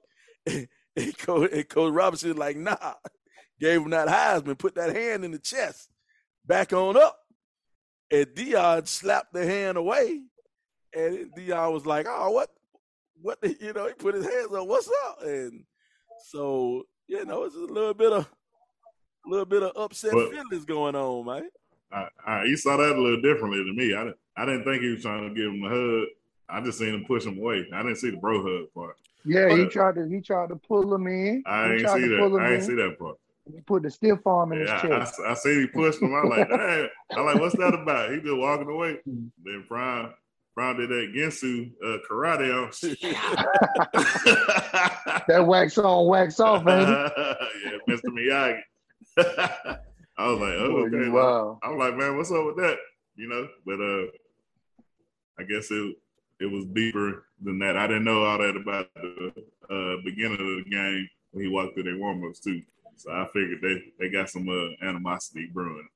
hug. 0.47 0.67
And, 0.99 1.19
Coach, 1.19 1.69
Coach 1.69 1.93
Robinson 1.93 2.39
like, 2.39 2.57
nah, 2.57 2.95
gave 3.61 3.83
him 3.83 3.91
that 3.91 4.09
Heisman, 4.09 4.57
put 4.57 4.77
that 4.77 4.97
hand 4.97 5.27
in 5.27 5.31
the 5.31 5.39
chest, 5.39 5.91
back 6.47 6.73
on 6.73 6.97
up. 6.97 7.19
And 8.11 8.27
Deion 8.27 8.87
slapped 8.87 9.33
the 9.33 9.45
hand 9.45 9.77
away. 9.77 10.21
And 10.95 11.31
Deion 11.35 11.73
was 11.73 11.87
like, 11.87 12.07
oh, 12.09 12.31
what? 12.31 12.51
what 13.23 13.41
the, 13.41 13.57
you 13.61 13.73
know, 13.73 13.87
he 13.87 13.95
put 13.95 14.15
his 14.15 14.25
hands 14.25 14.53
up, 14.55 14.67
what's 14.67 14.89
up? 15.07 15.23
And 15.23 15.65
so, 16.31 16.85
you 17.07 17.25
know, 17.25 17.45
it's 17.45 17.55
a 17.57 17.59
little 17.59 17.95
bit 17.95 18.13
of 18.13 18.25
a 18.25 19.29
little 19.29 19.47
bit 19.47 19.63
of 19.63 19.73
upset 19.77 20.13
But- 20.13 20.31
feelings 20.31 20.65
going 20.65 20.95
on, 20.95 21.27
man. 21.27 21.49
I, 21.93 22.09
I, 22.27 22.45
he 22.45 22.57
saw 22.57 22.77
that 22.77 22.97
a 22.97 23.01
little 23.01 23.23
differently 23.23 23.59
than 23.59 23.77
me. 23.77 23.95
I 23.95 24.05
didn't, 24.05 24.17
I 24.37 24.45
didn't 24.45 24.65
think 24.65 24.83
he 24.83 24.91
was 24.91 25.03
trying 25.03 25.29
to 25.29 25.35
give 25.35 25.53
him 25.53 25.63
a 25.65 25.69
hug. 25.69 26.09
I 26.49 26.61
just 26.61 26.79
seen 26.79 26.93
him 26.93 27.05
push 27.05 27.25
him 27.25 27.39
away. 27.39 27.67
I 27.73 27.83
didn't 27.83 27.97
see 27.97 28.11
the 28.11 28.17
bro 28.17 28.43
hug 28.43 28.73
part. 28.75 28.97
Yeah, 29.25 29.57
he 29.57 29.67
tried 29.67 29.95
to 29.95 30.09
he 30.09 30.21
tried 30.21 30.49
to 30.51 30.57
pull 30.57 30.93
him 30.95 31.07
in. 31.07 31.43
I 31.47 31.67
he 31.67 31.73
ain't 31.75 31.81
see 31.81 32.09
that. 32.09 32.39
I 32.41 32.53
ain't 32.53 32.55
in. 32.55 32.63
see 32.63 32.75
that 32.75 32.99
part. 32.99 33.17
He 33.53 33.61
put 33.61 33.83
the 33.85 33.91
stiff 33.91 34.27
arm 34.27 34.53
in 34.53 34.61
Yeah, 34.61 34.81
his 34.81 34.91
I, 34.91 34.99
chest. 34.99 35.21
I, 35.25 35.31
I 35.31 35.35
see 35.35 35.61
he 35.61 35.67
pushed 35.69 36.03
him. 36.03 36.13
I'm 36.15 36.29
like, 36.29 36.49
hey, 36.49 36.89
I'm 37.13 37.25
like, 37.27 37.41
what's 37.41 37.57
that 37.57 37.75
about? 37.75 38.11
He 38.11 38.17
just 38.21 38.37
walking 38.37 38.69
away. 38.69 38.99
Mm. 39.09 39.31
Then 39.45 39.65
Prime, 39.69 40.13
Prime 40.55 40.77
did 40.77 40.91
that 40.91 41.13
Gensu 41.15 41.71
uh, 41.85 41.99
karate 42.09 42.53
on. 42.53 42.71
That 45.29 45.45
wax 45.45 45.77
on, 45.77 46.07
wax 46.07 46.39
off, 46.39 46.63
man. 46.65 46.83
yeah, 47.17 47.35
Mr. 47.89 48.07
Miyagi. 48.07 48.61
I 50.19 50.29
was 50.29 50.41
like, 50.41 50.55
oh, 50.55 50.87
okay. 50.87 51.09
wow. 51.09 51.59
I'm 51.63 51.79
like, 51.79 51.97
man, 51.97 52.17
what's 52.17 52.31
up 52.31 52.47
with 52.47 52.57
that? 52.57 52.77
You 53.17 53.29
know, 53.29 53.49
but 53.65 53.81
uh, 53.81 54.07
I 55.39 55.43
guess 55.43 55.71
it 55.71 55.97
it 56.39 56.47
was 56.47 56.65
deeper 56.67 57.25
than 57.43 57.59
that. 57.61 57.77
I 57.77 57.87
didn't 57.87 58.05
know 58.05 58.25
all 58.25 58.39
that 58.39 58.57
about 58.57 58.89
the 58.95 59.33
uh, 59.71 59.97
beginning 60.05 60.39
of 60.41 60.49
the 60.65 60.65
game 60.71 61.09
when 61.33 61.45
he 61.45 61.51
walked 61.51 61.75
through 61.75 61.85
their 61.85 61.99
warm-ups 61.99 62.41
too. 62.41 62.63
So 62.97 63.11
I 63.11 63.27
figured 63.33 63.59
they 63.63 63.83
they 63.99 64.11
got 64.11 64.31
some 64.31 64.49
uh, 64.49 64.87
animosity 64.87 65.49
brewing. 65.53 65.89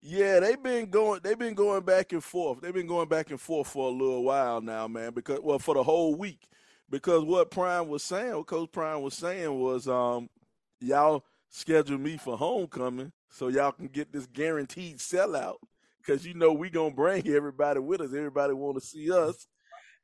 Yeah, 0.00 0.40
they've 0.40 0.62
been 0.62 0.90
going 0.90 1.20
they've 1.22 1.38
been 1.38 1.54
going 1.54 1.82
back 1.82 2.12
and 2.12 2.22
forth. 2.22 2.60
They've 2.60 2.74
been 2.74 2.86
going 2.86 3.08
back 3.08 3.30
and 3.30 3.40
forth 3.40 3.68
for 3.68 3.88
a 3.88 3.92
little 3.92 4.22
while 4.22 4.60
now, 4.60 4.86
man, 4.86 5.12
because 5.12 5.40
well, 5.42 5.58
for 5.58 5.74
the 5.74 5.82
whole 5.82 6.14
week. 6.14 6.46
Because 6.90 7.24
what 7.24 7.50
Prime 7.50 7.88
was 7.88 8.02
saying, 8.02 8.36
what 8.36 8.46
Coach 8.46 8.70
Prime 8.70 9.00
was 9.00 9.14
saying 9.14 9.58
was 9.58 9.88
um 9.88 10.28
y'all 10.80 11.24
schedule 11.48 11.98
me 11.98 12.16
for 12.16 12.36
homecoming 12.36 13.12
so 13.30 13.48
y'all 13.48 13.72
can 13.72 13.88
get 13.88 14.12
this 14.12 14.26
guaranteed 14.26 14.98
sellout 14.98 15.56
because 15.98 16.26
you 16.26 16.34
know 16.34 16.52
we 16.52 16.68
gonna 16.68 16.94
bring 16.94 17.26
everybody 17.28 17.80
with 17.80 18.00
us. 18.00 18.12
Everybody 18.14 18.52
want 18.52 18.78
to 18.78 18.86
see 18.86 19.10
us, 19.10 19.46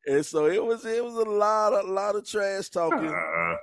and 0.06 0.24
so 0.24 0.46
it 0.46 0.64
was 0.64 0.84
it 0.84 1.04
was 1.04 1.14
a 1.14 1.30
lot 1.30 1.72
a 1.72 1.86
lot 1.86 2.16
of 2.16 2.26
trash 2.26 2.68
talking. 2.68 3.08
Uh, 3.08 3.56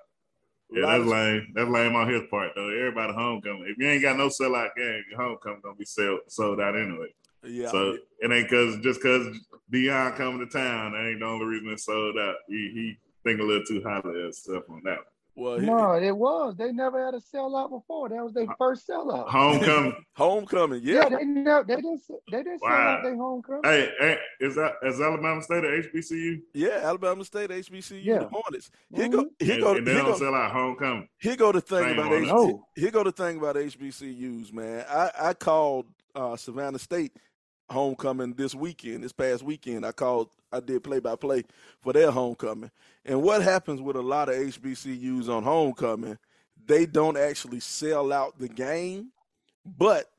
yeah, 0.71 0.85
that's 0.85 1.01
of- 1.01 1.07
lame. 1.07 1.51
That's 1.53 1.69
lame 1.69 1.95
on 1.95 2.09
his 2.09 2.23
part 2.29 2.51
though. 2.55 2.69
Everybody 2.69 3.13
homecoming. 3.13 3.65
If 3.67 3.77
you 3.77 3.87
ain't 3.89 4.01
got 4.01 4.17
no 4.17 4.27
sellout 4.27 4.75
game, 4.75 5.03
your 5.09 5.21
homecoming 5.21 5.61
gonna 5.63 5.75
be 5.75 5.85
sold 5.85 6.21
sold 6.27 6.59
out 6.59 6.75
anyway. 6.77 7.07
Yeah, 7.43 7.69
So 7.69 7.97
it 8.19 8.31
ain't 8.31 8.49
cause 8.49 8.77
just 8.81 9.01
cause 9.01 9.27
Deion 9.71 10.15
coming 10.15 10.39
to 10.39 10.45
town, 10.47 10.93
that 10.93 11.07
ain't 11.07 11.19
the 11.19 11.25
only 11.25 11.45
reason 11.45 11.69
it's 11.69 11.85
sold 11.85 12.17
out. 12.17 12.35
He 12.47 12.71
he 12.73 12.97
think 13.23 13.39
a 13.39 13.43
little 13.43 13.63
too 13.65 13.81
highly 13.85 14.17
of 14.17 14.23
himself 14.23 14.63
on 14.69 14.81
that. 14.85 14.99
Well, 15.37 15.59
No, 15.59 15.93
it 15.93 16.15
was. 16.15 16.55
They 16.57 16.71
never 16.71 17.05
had 17.05 17.13
a 17.13 17.19
sellout 17.19 17.69
before. 17.69 18.09
That 18.09 18.23
was 18.23 18.33
their 18.33 18.47
first 18.57 18.87
sellout. 18.89 19.29
Homecoming. 19.29 19.93
homecoming, 20.15 20.81
Yeah, 20.83 21.07
yeah. 21.09 21.17
they 21.17 21.23
never 21.25 21.63
they 21.63 21.75
didn't 21.75 22.01
they 22.31 22.37
didn't 22.43 22.59
sell 22.59 22.69
out 22.71 23.03
their 23.03 23.15
homecoming. 23.15 23.61
hey, 23.63 23.89
hey, 23.99 24.17
is 24.41 24.55
that 24.55 24.73
is 24.83 24.99
Alabama 24.99 25.41
State 25.43 25.63
or 25.63 25.81
HBCU? 25.83 26.41
Yeah, 26.53 26.79
Alabama 26.83 27.23
State, 27.23 27.49
HBCU, 27.51 28.03
Yeah. 28.03 28.19
the 28.19 28.27
Hornets. 28.29 28.71
Here 28.93 29.07
go, 29.09 29.23
Mhm. 29.23 29.29
here 29.39 29.53
and, 29.53 29.63
go, 29.63 29.75
and 29.75 29.87
they 29.87 29.91
here 29.93 30.01
don't 30.01 30.11
go, 30.11 30.17
sell 30.17 30.35
out 30.35 30.51
homecoming. 30.51 31.07
here 31.19 31.35
go 31.35 31.51
the 31.51 31.61
thing 31.61 31.83
Same 31.83 31.99
about 31.99 32.11
on 32.13 32.23
H- 32.23 32.27
No. 32.27 32.67
here 32.75 32.91
go 32.91 33.03
the 33.03 33.11
thing 33.11 33.37
about 33.37 33.55
HBCUs, 33.55 34.51
man. 34.51 34.85
I 34.89 35.11
I 35.29 35.33
called 35.33 35.85
uh, 36.15 36.35
Savannah 36.35 36.79
State 36.79 37.13
homecoming 37.69 38.33
this 38.33 38.55
weekend, 38.55 39.03
this 39.03 39.11
past 39.11 39.43
weekend. 39.43 39.85
I 39.85 39.91
called, 39.91 40.29
I 40.51 40.59
did 40.59 40.83
play 40.83 40.99
by 40.99 41.15
play 41.15 41.43
for 41.81 41.93
their 41.93 42.11
homecoming. 42.11 42.71
And 43.05 43.21
what 43.21 43.41
happens 43.41 43.81
with 43.81 43.95
a 43.95 44.01
lot 44.01 44.29
of 44.29 44.35
HBCUs 44.35 45.29
on 45.29 45.43
homecoming? 45.43 46.17
They 46.65 46.85
don't 46.85 47.17
actually 47.17 47.59
sell 47.59 48.11
out 48.11 48.37
the 48.39 48.49
game, 48.49 49.11
but 49.65 50.09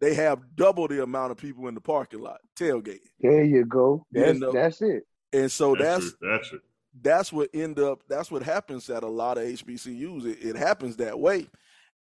they 0.00 0.14
have 0.14 0.56
double 0.56 0.88
the 0.88 1.02
amount 1.02 1.32
of 1.32 1.38
people 1.38 1.68
in 1.68 1.74
the 1.74 1.80
parking 1.80 2.20
lot 2.20 2.40
tailgate. 2.56 3.00
There 3.20 3.44
you 3.44 3.64
go. 3.64 4.04
You 4.10 4.24
That's 4.24 4.38
know, 4.38 4.52
that's 4.52 4.82
it. 4.82 5.04
And 5.32 5.50
so 5.50 5.74
that's 5.74 6.10
true. 6.10 6.30
That's 6.30 6.52
it. 6.52 6.60
that's 7.00 7.32
what 7.32 7.50
end 7.54 7.78
up 7.78 8.02
that's 8.08 8.30
what 8.30 8.42
happens 8.42 8.88
at 8.90 9.02
a 9.02 9.08
lot 9.08 9.38
of 9.38 9.44
HBCUs. 9.44 10.26
It, 10.26 10.38
it 10.44 10.56
happens 10.56 10.96
that 10.96 11.18
way. 11.18 11.48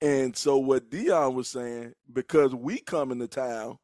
And 0.01 0.37
so 0.37 0.59
what 0.59 0.91
Deion 0.91 1.35
was 1.35 1.49
saying, 1.49 1.95
because 2.13 2.55
we 2.55 2.79
come 2.81 3.13
into 3.13 3.29
town, 3.29 3.79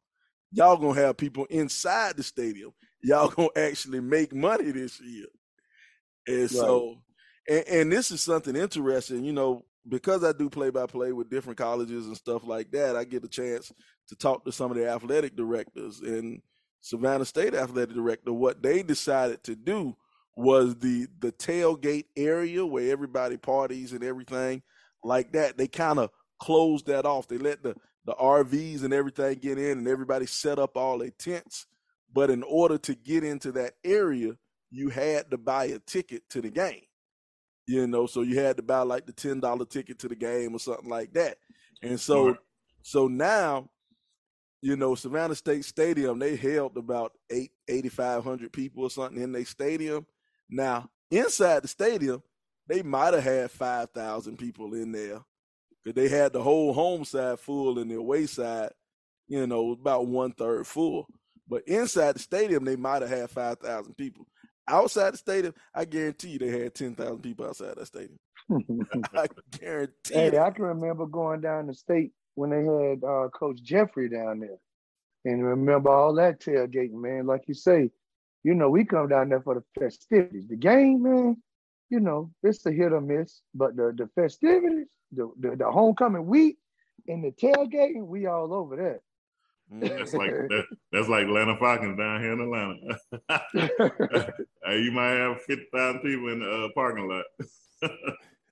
y'all 0.53 0.77
gonna 0.77 1.01
have 1.01 1.17
people 1.17 1.47
inside 1.47 2.17
the 2.17 2.23
stadium. 2.23 2.73
Y'all 3.03 3.29
gonna 3.37 3.49
actually 3.57 4.01
make 4.01 4.35
money 4.35 4.71
this 4.71 5.01
year. 5.01 5.27
And 6.27 6.51
so 6.51 6.99
and, 7.49 7.65
and 7.67 7.93
this 7.93 8.11
is 8.11 8.21
something 8.21 8.55
interesting, 8.55 9.25
you 9.25 9.33
know, 9.33 9.65
because 9.89 10.23
I 10.23 10.33
do 10.33 10.49
play 10.49 10.71
by 10.71 10.87
play 10.87 11.13
with 11.13 11.31
different 11.31 11.59
colleges 11.59 12.07
and 12.07 12.17
stuff 12.17 12.47
like 12.47 12.71
that, 12.71 12.97
I 12.97 13.05
get 13.05 13.25
a 13.25 13.29
chance 13.29 13.73
to 14.09 14.17
talk 14.17 14.45
to 14.45 14.53
some 14.53 14.71
of 14.71 14.77
the 14.77 14.89
athletic 14.89 15.35
directors 15.37 16.01
and 16.01 16.41
Savannah 16.81 17.25
State 17.25 17.55
athletic 17.55 17.95
director. 17.95 18.33
What 18.33 18.63
they 18.63 18.83
decided 18.83 19.43
to 19.45 19.57
do 19.57 19.97
was 20.37 20.77
the 20.77 21.07
the 21.19 21.33
tailgate 21.33 22.07
area 22.17 22.65
where 22.65 22.91
everybody 22.91 23.37
parties 23.37 23.93
and 23.93 24.05
everything 24.05 24.63
like 25.05 25.33
that. 25.33 25.59
They 25.59 25.69
kind 25.69 25.99
of 25.99 26.11
closed 26.41 26.87
that 26.87 27.05
off. 27.05 27.29
They 27.29 27.39
let 27.39 27.63
the 27.63 27.75
the 28.05 28.15
RVs 28.15 28.83
and 28.83 28.93
everything 28.93 29.39
get 29.39 29.59
in, 29.59 29.79
and 29.79 29.89
everybody 29.89 30.27
set 30.27 30.59
up 30.59 30.77
all 30.77 30.99
their 30.99 31.11
tents. 31.11 31.67
But 32.13 32.31
in 32.31 32.43
order 32.43 32.79
to 32.79 32.95
get 32.95 33.25
into 33.25 33.53
that 33.53 33.75
area, 33.85 34.37
you 34.71 34.89
had 34.89 35.31
to 35.31 35.39
buy 35.39 35.67
a 35.67 35.79
ticket 35.79 36.29
to 36.31 36.41
the 36.41 36.51
game. 36.51 36.83
You 37.67 37.87
know, 37.87 38.07
so 38.07 38.23
you 38.23 38.39
had 38.41 38.57
to 38.57 38.63
buy 38.63 38.81
like 38.81 39.07
the 39.07 39.13
ten 39.13 39.41
dollar 39.41 39.65
ticket 39.65 39.99
to 40.01 40.09
the 40.09 40.17
game 40.17 40.55
or 40.55 40.59
something 40.59 40.89
like 40.89 41.13
that. 41.15 41.37
And 41.81 41.99
so, 41.99 42.37
so 42.83 43.07
now, 43.07 43.71
you 44.61 44.77
know, 44.77 44.95
Savannah 44.95 45.35
State 45.35 45.65
Stadium 45.65 46.19
they 46.19 46.37
held 46.37 46.77
about 46.77 47.13
eight 47.31 47.53
eighty 47.69 47.89
five 47.89 48.25
hundred 48.25 48.53
people 48.53 48.83
or 48.83 48.91
something 48.91 49.23
in 49.23 49.33
their 49.33 49.45
stadium. 49.45 50.07
Now 50.51 50.91
inside 51.11 51.63
the 51.63 51.69
stadium, 51.69 52.23
they 52.67 52.83
might 52.83 53.15
have 53.15 53.23
had 53.23 53.51
five 53.51 53.91
thousand 53.91 54.39
people 54.39 54.75
in 54.75 54.93
there 54.93 55.21
because 55.85 55.95
they 55.95 56.09
had 56.09 56.33
the 56.33 56.43
whole 56.43 56.73
home 56.73 57.05
side 57.05 57.39
full 57.41 57.79
and 57.79 57.91
the 57.91 57.97
away 57.97 58.27
side, 58.27 58.71
you 59.29 59.47
know, 59.47 59.73
about 59.73 60.07
one 60.07 60.33
third 60.33 60.67
full. 60.67 61.07
But 61.49 61.67
inside 61.67 62.15
the 62.15 62.21
stadium, 62.21 62.65
they 62.65 62.77
might 62.77 63.03
have 63.03 63.11
had 63.11 63.31
five 63.31 63.59
thousand 63.59 63.95
people. 63.95 64.27
Outside 64.69 65.15
the 65.15 65.19
stadium, 65.19 65.55
I 65.75 65.85
guarantee 65.85 66.31
you 66.31 66.39
they 66.39 66.62
had 66.62 66.75
ten 66.75 66.95
thousand 66.95 67.21
people 67.21 67.47
outside 67.47 67.77
that 67.77 67.87
stadium. 67.87 68.19
I 69.15 69.27
guarantee. 69.59 70.15
Hey, 70.15 70.39
I 70.39 70.51
can 70.51 70.65
remember 70.65 71.07
going 71.07 71.41
down 71.41 71.67
the 71.67 71.75
state 71.75 72.12
when 72.35 72.51
they 72.51 72.65
had 72.65 73.05
uh, 73.05 73.29
Coach 73.29 73.62
Jeffrey 73.62 74.09
down 74.09 74.41
there, 74.41 74.59
and 75.25 75.45
remember 75.45 75.91
all 75.91 76.15
that 76.15 76.41
tailgating, 76.41 77.01
man. 77.01 77.27
Like 77.27 77.43
you 77.49 77.55
say, 77.55 77.91
you 78.45 78.55
know, 78.55 78.71
we 78.71 78.85
come 78.85 79.09
down 79.09 79.29
there 79.29 79.43
for 79.43 79.55
the 79.55 79.81
festivities. 79.81 80.49
The 80.49 80.57
game, 80.57 81.03
man, 81.03 81.43
you 81.93 82.01
know, 82.01 82.31
it's 82.43 82.65
a 82.65 82.73
hit 82.73 82.95
or 82.95 83.03
miss, 83.03 83.43
but 83.55 83.77
the 83.77 83.93
the 83.95 84.09
festivities, 84.15 84.87
the 85.13 85.31
the, 85.39 85.57
the 85.57 85.71
homecoming 85.71 86.25
week, 86.25 86.57
and 87.07 87.23
the 87.23 87.31
tailgating, 87.33 88.07
we 88.07 88.25
all 88.25 88.55
over 88.55 88.77
that. 88.77 89.01
That's 89.71 90.15
like 90.15 90.31
that, 90.31 90.65
that's 90.91 91.09
like 91.09 91.25
Atlanta 91.25 91.55
Falcons 91.59 91.99
down 91.99 92.23
here 92.23 92.33
in 92.33 92.41
Atlanta. 92.41 92.99
you 94.83 94.91
might 94.93 95.11
have 95.11 95.43
fifty 95.43 95.67
thousand 95.71 96.01
people 96.01 96.33
in 96.33 96.41
the 96.41 96.65
uh, 96.65 96.69
parking 96.75 97.09
lot. 97.09 97.25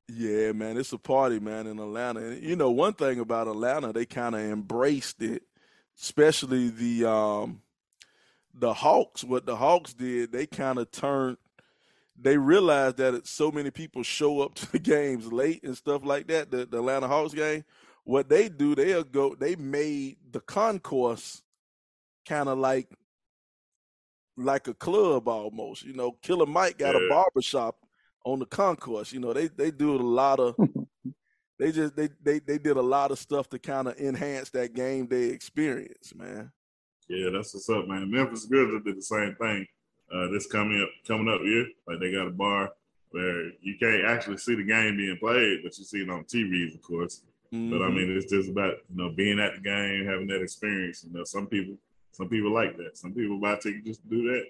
yeah, 0.08 0.52
man, 0.52 0.76
it's 0.76 0.92
a 0.92 0.98
party, 0.98 1.40
man, 1.40 1.66
in 1.66 1.78
Atlanta. 1.78 2.20
And 2.20 2.42
you 2.42 2.56
know, 2.56 2.70
one 2.70 2.92
thing 2.92 3.20
about 3.20 3.48
Atlanta, 3.48 3.90
they 3.90 4.04
kind 4.04 4.34
of 4.34 4.42
embraced 4.42 5.22
it, 5.22 5.44
especially 5.98 6.68
the 6.68 7.10
um, 7.10 7.62
the 8.52 8.74
Hawks. 8.74 9.24
What 9.24 9.46
the 9.46 9.56
Hawks 9.56 9.94
did, 9.94 10.30
they 10.30 10.46
kind 10.46 10.78
of 10.78 10.90
turned. 10.90 11.38
They 12.22 12.36
realized 12.36 12.98
that 12.98 13.26
so 13.26 13.50
many 13.50 13.70
people 13.70 14.02
show 14.02 14.40
up 14.40 14.54
to 14.56 14.72
the 14.72 14.78
games 14.78 15.32
late 15.32 15.62
and 15.64 15.76
stuff 15.76 16.04
like 16.04 16.26
that. 16.28 16.50
The, 16.50 16.66
the 16.66 16.78
Atlanta 16.78 17.08
Hawks 17.08 17.34
game 17.34 17.64
what 18.04 18.28
they 18.28 18.48
do, 18.48 18.74
they'll 18.74 19.04
go. 19.04 19.34
They 19.34 19.56
made 19.56 20.16
the 20.30 20.40
concourse 20.40 21.42
kind 22.26 22.48
of 22.48 22.58
like 22.58 22.88
like 24.36 24.68
a 24.68 24.74
club 24.74 25.28
almost. 25.28 25.84
You 25.84 25.92
know, 25.92 26.12
Killer 26.22 26.46
Mike 26.46 26.78
got 26.78 26.94
yeah. 26.94 27.06
a 27.06 27.08
barbershop 27.08 27.76
on 28.24 28.38
the 28.38 28.46
concourse. 28.46 29.12
You 29.12 29.20
know, 29.20 29.32
they 29.32 29.48
they 29.48 29.70
do 29.70 29.94
a 29.94 30.02
lot 30.02 30.40
of. 30.40 30.56
they 31.58 31.72
just 31.72 31.94
they 31.94 32.08
they 32.22 32.40
they 32.40 32.58
did 32.58 32.76
a 32.76 32.82
lot 32.82 33.10
of 33.10 33.18
stuff 33.18 33.48
to 33.50 33.58
kind 33.58 33.88
of 33.88 33.96
enhance 33.98 34.50
that 34.50 34.74
game 34.74 35.06
day 35.06 35.26
experience, 35.26 36.14
man. 36.14 36.50
Yeah, 37.08 37.30
that's 37.30 37.54
what's 37.54 37.68
up, 37.68 37.86
man. 37.86 38.10
Memphis 38.10 38.46
Grizzlies 38.46 38.82
did 38.84 38.96
the 38.96 39.02
same 39.02 39.34
thing. 39.40 39.66
Uh, 40.12 40.28
this 40.28 40.46
coming 40.46 40.82
up 40.82 40.88
coming 41.06 41.32
up 41.32 41.40
here, 41.40 41.66
like 41.86 42.00
they 42.00 42.12
got 42.12 42.26
a 42.26 42.30
bar 42.30 42.70
where 43.10 43.50
you 43.60 43.76
can't 43.78 44.04
actually 44.04 44.36
see 44.36 44.54
the 44.54 44.62
game 44.62 44.96
being 44.96 45.16
played, 45.18 45.60
but 45.62 45.76
you 45.78 45.84
see 45.84 46.02
it 46.02 46.10
on 46.10 46.24
TVs, 46.24 46.74
of 46.74 46.82
course. 46.82 47.22
Mm-hmm. 47.52 47.70
But 47.70 47.82
I 47.82 47.86
mm-hmm. 47.86 47.96
mean, 47.96 48.16
it's 48.16 48.30
just 48.30 48.48
about 48.50 48.74
you 48.88 48.96
know 48.96 49.10
being 49.10 49.40
at 49.40 49.54
the 49.54 49.60
game, 49.60 50.06
having 50.06 50.26
that 50.28 50.42
experience. 50.42 51.04
You 51.04 51.12
know, 51.12 51.24
some 51.24 51.46
people, 51.46 51.76
some 52.12 52.28
people 52.28 52.52
like 52.52 52.76
that. 52.76 52.96
Some 52.96 53.12
people 53.12 53.38
buy 53.38 53.56
tickets 53.56 53.86
just 53.86 54.02
to 54.02 54.08
do 54.08 54.22
that. 54.30 54.44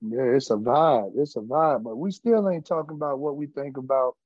Yeah, 0.00 0.36
it's 0.36 0.50
a 0.50 0.56
vibe. 0.56 1.12
It's 1.16 1.36
a 1.36 1.40
vibe. 1.40 1.82
But 1.82 1.96
we 1.96 2.10
still 2.10 2.48
ain't 2.48 2.66
talking 2.66 2.96
about 2.96 3.18
what 3.18 3.36
we 3.36 3.46
think 3.46 3.76
about 3.76 4.16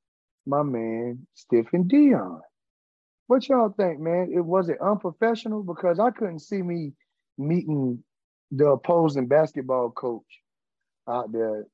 my 0.45 0.63
man 0.63 1.27
Stephen 1.35 1.85
Deion. 1.85 2.41
What 3.27 3.49
y'all 3.49 3.75
think, 3.77 3.99
man? 3.99 4.31
It 4.33 4.45
was 4.45 4.69
it 4.69 4.81
unprofessional 4.81 5.63
because 5.63 5.99
I 5.99 6.11
couldn't 6.11 6.41
see 6.41 6.63
me 6.63 6.93
meeting 7.39 8.03
the 8.51 8.67
opposing 8.69 9.27
basketball 9.27 9.91
coach 9.91 10.23
out 11.09 11.33
there 11.33 11.67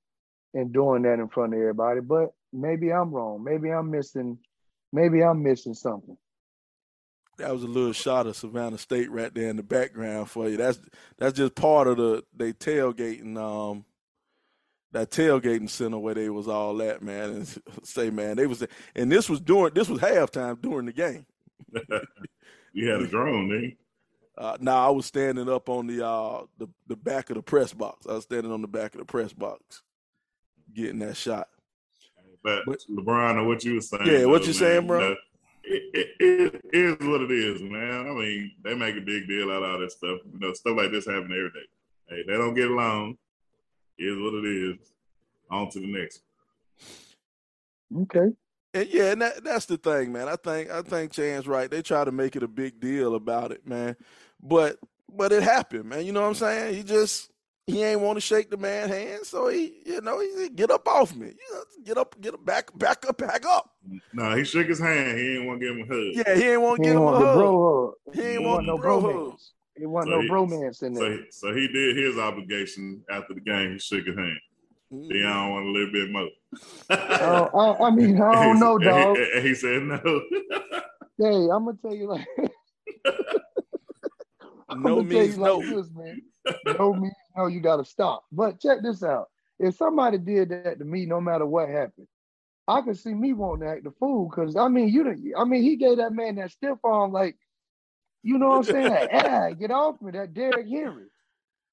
and 0.54 0.72
doing 0.72 1.02
that 1.02 1.18
in 1.18 1.28
front 1.28 1.54
of 1.54 1.60
everybody. 1.60 2.00
But 2.00 2.32
maybe 2.52 2.92
I'm 2.92 3.10
wrong. 3.10 3.42
Maybe 3.42 3.70
I'm 3.70 3.90
missing 3.90 4.38
maybe 4.92 5.22
I'm 5.22 5.42
missing 5.42 5.74
something. 5.74 6.16
That 7.38 7.52
was 7.52 7.62
a 7.62 7.68
little 7.68 7.94
shot 7.94 8.26
of 8.26 8.36
Savannah 8.36 8.78
State 8.78 9.10
right 9.10 9.34
there 9.34 9.48
in 9.48 9.56
the 9.56 9.62
background 9.62 10.30
for 10.30 10.48
you. 10.48 10.56
That's 10.56 10.80
that's 11.18 11.36
just 11.36 11.54
part 11.54 11.88
of 11.88 11.96
the 11.96 12.24
they 12.34 12.52
tailgating 12.52 13.36
um 13.36 13.84
that 14.92 15.10
tailgating 15.10 15.70
center 15.70 15.98
where 15.98 16.14
they 16.14 16.28
was 16.28 16.48
all 16.48 16.82
at, 16.82 17.02
man. 17.02 17.30
And 17.30 17.62
say, 17.82 18.10
man, 18.10 18.36
they 18.36 18.46
was 18.46 18.64
and 18.94 19.10
this 19.10 19.28
was 19.28 19.40
during 19.40 19.74
this 19.74 19.88
was 19.88 20.00
halftime 20.00 20.60
during 20.60 20.86
the 20.86 20.92
game. 20.92 21.26
you 22.72 22.88
had 22.88 23.00
a 23.00 23.06
drone, 23.06 23.64
eh? 23.64 23.74
Uh, 24.36 24.56
now 24.60 24.86
I 24.86 24.90
was 24.90 25.06
standing 25.06 25.48
up 25.48 25.68
on 25.68 25.86
the 25.86 26.06
uh 26.06 26.44
the, 26.58 26.66
the 26.86 26.96
back 26.96 27.30
of 27.30 27.36
the 27.36 27.42
press 27.42 27.72
box. 27.72 28.06
I 28.06 28.14
was 28.14 28.24
standing 28.24 28.50
on 28.50 28.62
the 28.62 28.68
back 28.68 28.94
of 28.94 29.00
the 29.00 29.04
press 29.04 29.32
box, 29.32 29.82
getting 30.74 31.00
that 31.00 31.16
shot. 31.16 31.48
But, 32.42 32.64
but 32.66 32.80
LeBron, 32.90 33.36
or 33.36 33.44
what 33.44 33.62
you 33.62 33.74
were 33.74 33.80
saying? 33.80 34.06
Yeah, 34.06 34.24
what 34.24 34.46
you 34.46 34.52
saying, 34.52 34.86
bro? 34.86 35.00
You 35.00 35.08
know, 35.10 35.16
it, 35.64 35.82
it, 36.18 36.54
it 36.64 36.74
is 36.74 36.96
what 37.06 37.20
it 37.20 37.30
is, 37.30 37.62
man. 37.62 38.08
I 38.08 38.12
mean, 38.12 38.52
they 38.64 38.74
make 38.74 38.96
a 38.96 39.00
big 39.00 39.28
deal 39.28 39.50
out 39.50 39.62
of 39.62 39.70
all 39.70 39.78
this 39.78 39.94
stuff. 39.94 40.18
You 40.32 40.40
know, 40.40 40.52
stuff 40.52 40.76
like 40.76 40.90
this 40.90 41.06
happen 41.06 41.24
every 41.24 41.50
day. 41.50 41.66
Hey, 42.08 42.24
they 42.26 42.32
don't 42.32 42.54
get 42.54 42.70
along. 42.70 43.16
It 43.98 44.04
is 44.04 44.18
what 44.18 44.34
it 44.34 44.46
is. 44.46 44.92
On 45.50 45.70
to 45.70 45.80
the 45.80 45.86
next. 45.86 46.22
Okay. 47.96 48.34
And 48.74 48.88
yeah, 48.88 49.12
and 49.12 49.22
that, 49.22 49.44
that's 49.44 49.66
the 49.66 49.76
thing, 49.76 50.12
man. 50.12 50.28
I 50.28 50.36
think 50.36 50.70
I 50.70 50.82
think 50.82 51.12
Chan's 51.12 51.46
right. 51.46 51.70
They 51.70 51.82
try 51.82 52.04
to 52.04 52.12
make 52.12 52.36
it 52.36 52.42
a 52.42 52.48
big 52.48 52.80
deal 52.80 53.14
about 53.14 53.52
it, 53.52 53.66
man. 53.66 53.96
But 54.42 54.78
but 55.10 55.32
it 55.32 55.42
happened, 55.42 55.84
man. 55.84 56.06
You 56.06 56.12
know 56.12 56.22
what 56.22 56.28
I'm 56.28 56.34
saying? 56.34 56.74
He 56.74 56.82
just 56.82 57.30
he 57.66 57.82
ain't 57.82 58.00
want 58.00 58.16
to 58.16 58.20
shake 58.20 58.50
the 58.50 58.56
man 58.56 58.88
hand, 58.88 59.24
so 59.24 59.48
he, 59.48 59.82
you 59.86 60.00
know, 60.00 60.20
he 60.20 60.32
said, 60.36 60.56
get 60.56 60.70
up 60.70 60.86
off 60.88 61.14
me. 61.14 61.28
You 61.28 61.54
know, 61.54 61.62
get 61.84 61.96
up, 61.96 62.20
get 62.20 62.34
up, 62.34 62.44
back, 62.44 62.76
back 62.76 63.06
up, 63.08 63.18
back 63.18 63.46
up. 63.46 63.70
No, 64.12 64.34
he 64.34 64.44
shook 64.44 64.66
his 64.66 64.80
hand. 64.80 65.16
He 65.16 65.24
didn't 65.24 65.46
want 65.46 65.60
to 65.60 65.66
give 65.66 65.76
him 65.76 65.88
a 65.88 65.94
hug. 65.94 66.26
Yeah, 66.26 66.34
he 66.34 66.50
ain't 66.50 66.62
want 66.62 66.78
to 66.78 66.82
give 66.82 66.96
him 66.96 67.02
a 67.02 67.12
hug. 67.12 67.38
Bro 67.38 67.96
hug. 68.06 68.14
He 68.16 68.22
ain't 68.22 68.42
want 68.42 68.66
no 68.66 68.78
bro 68.78 69.00
hug. 69.00 69.38
He 69.76 69.86
want 69.86 70.06
so 70.06 70.20
no 70.20 70.28
bromance 70.28 70.82
in 70.82 70.94
there. 70.94 71.18
So, 71.30 71.48
so 71.48 71.54
he 71.54 71.68
did 71.68 71.96
his 71.96 72.18
obligation 72.18 73.04
after 73.10 73.34
the 73.34 73.40
game. 73.40 73.72
He 73.72 73.78
shook 73.78 74.06
his 74.06 74.16
hand. 74.16 74.38
Mm-hmm. 74.92 75.10
Deion 75.10 75.52
want 75.52 75.66
a 75.66 75.70
little 75.70 75.92
bit 75.92 76.10
more. 76.10 76.28
Uh, 76.90 77.48
I, 77.54 77.86
I, 77.86 77.90
mean, 77.90 78.20
I 78.20 78.44
don't 78.44 78.60
know, 78.60 78.78
dog. 78.78 79.16
He, 79.16 79.48
he, 79.48 79.54
said 79.54 79.82
no. 79.82 79.98
hey, 81.18 81.48
I'm 81.50 81.64
gonna 81.64 81.78
tell 81.80 81.94
you 81.94 82.08
like. 82.08 82.26
I'm 84.68 84.82
no 84.82 85.02
means 85.02 85.36
no. 85.38 85.58
Like 85.58 85.68
this, 85.68 85.90
man. 85.94 86.22
No 86.78 86.94
means 86.94 87.14
no. 87.36 87.46
You 87.46 87.60
got 87.60 87.76
to 87.76 87.84
stop. 87.84 88.24
But 88.32 88.60
check 88.60 88.82
this 88.82 89.02
out. 89.02 89.28
If 89.58 89.76
somebody 89.76 90.18
did 90.18 90.50
that 90.50 90.78
to 90.78 90.84
me, 90.84 91.06
no 91.06 91.20
matter 91.20 91.46
what 91.46 91.68
happened, 91.68 92.08
I 92.66 92.80
could 92.80 92.98
see 92.98 93.14
me 93.14 93.32
wanting 93.32 93.66
to 93.66 93.72
act 93.72 93.84
the 93.84 93.92
fool. 93.92 94.28
Because 94.28 94.56
I 94.56 94.68
mean, 94.68 94.88
you. 94.88 95.34
I 95.36 95.44
mean, 95.44 95.62
he 95.62 95.76
gave 95.76 95.98
that 95.98 96.12
man 96.12 96.36
that 96.36 96.50
stiff 96.50 96.78
arm, 96.84 97.12
like, 97.12 97.36
you 98.22 98.38
know 98.38 98.48
what 98.48 98.56
I'm 98.56 98.64
saying? 98.64 98.90
like, 98.90 99.10
ah, 99.12 99.50
get 99.50 99.70
off 99.70 100.00
me, 100.00 100.12
that 100.12 100.34
Derrick 100.34 100.68
Henry. 100.68 101.06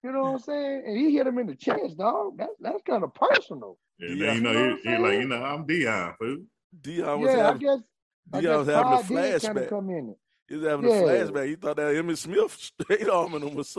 You 0.04 0.12
know 0.14 0.24
what 0.24 0.34
I'm 0.34 0.40
saying? 0.40 0.84
And 0.88 0.98
he 0.98 1.16
hit 1.16 1.28
him 1.28 1.40
in 1.40 1.48
the 1.48 1.56
chest, 1.56 1.98
dog. 1.98 2.38
That's 2.38 2.54
that's 2.60 2.82
kind 2.84 3.04
of 3.04 3.14
personal. 3.14 3.78
Yeah, 4.00 4.10
yeah, 4.10 4.34
you 4.34 4.42
know, 4.42 4.52
you 4.52 4.60
know 4.60 4.78
he, 4.84 4.90
he 4.90 4.98
like, 4.98 5.14
you 5.14 5.28
know, 5.28 5.44
I'm 5.44 5.66
Deion, 5.66 6.18
fool. 6.18 6.38
Deion 6.82 7.20
was 7.20 7.36
yeah, 7.36 7.44
having, 7.44 7.68
I 7.68 7.72
guess, 7.72 7.80
Deion 7.80 8.38
I 8.38 8.42
guess 8.42 8.58
was 8.58 8.68
having 8.68 8.94
a 8.94 8.98
flashback. 8.98 9.46
Kind 9.46 9.58
of 9.58 9.70
come 9.70 9.90
in 9.90 10.10
it. 10.10 10.18
He 10.48 10.56
was 10.56 10.68
having 10.68 10.90
yeah. 10.90 10.96
a 10.96 11.04
flashback. 11.04 11.48
He 11.48 11.56
thought 11.56 11.76
that 11.76 11.96
Emmitt 11.96 12.18
Smith 12.18 12.72
straight 12.82 13.10
arming 13.10 13.48
him 13.48 13.56
was 13.56 13.78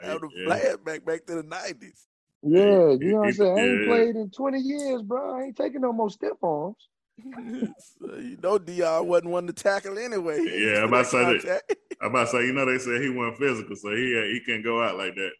having 0.00 0.30
a 0.30 0.34
yeah. 0.34 0.48
flashback 0.48 1.04
back 1.04 1.26
to 1.26 1.34
the 1.34 1.42
nineties. 1.42 2.06
Yeah, 2.46 2.90
you 2.90 3.12
know 3.12 3.18
what 3.18 3.26
I'm 3.28 3.32
saying? 3.32 3.58
I 3.58 3.62
ain't 3.62 3.86
played 3.86 4.16
in 4.16 4.30
20 4.30 4.58
years, 4.60 5.02
bro. 5.02 5.38
I 5.38 5.44
ain't 5.44 5.56
taking 5.56 5.80
no 5.80 5.94
more 5.94 6.10
stiff 6.10 6.36
arms. 6.42 6.76
so, 7.24 8.16
you 8.16 8.36
know, 8.42 8.58
Deion 8.58 9.06
wasn't 9.06 9.30
one 9.30 9.46
to 9.46 9.52
tackle 9.52 9.98
anyway. 9.98 10.40
Yeah, 10.44 10.82
I'm 10.82 10.88
about 10.88 11.06
to 11.06 11.10
say 11.10 11.38
that. 11.38 11.62
I'm 12.00 12.10
about 12.10 12.26
to 12.26 12.30
say, 12.30 12.46
you 12.46 12.52
know, 12.52 12.66
they 12.66 12.78
said 12.78 13.00
he 13.00 13.08
wasn't 13.08 13.38
physical, 13.38 13.76
so 13.76 13.90
he 13.90 14.32
he 14.32 14.40
can't 14.44 14.64
go 14.64 14.82
out 14.82 14.96
like 14.96 15.14
that. 15.14 15.32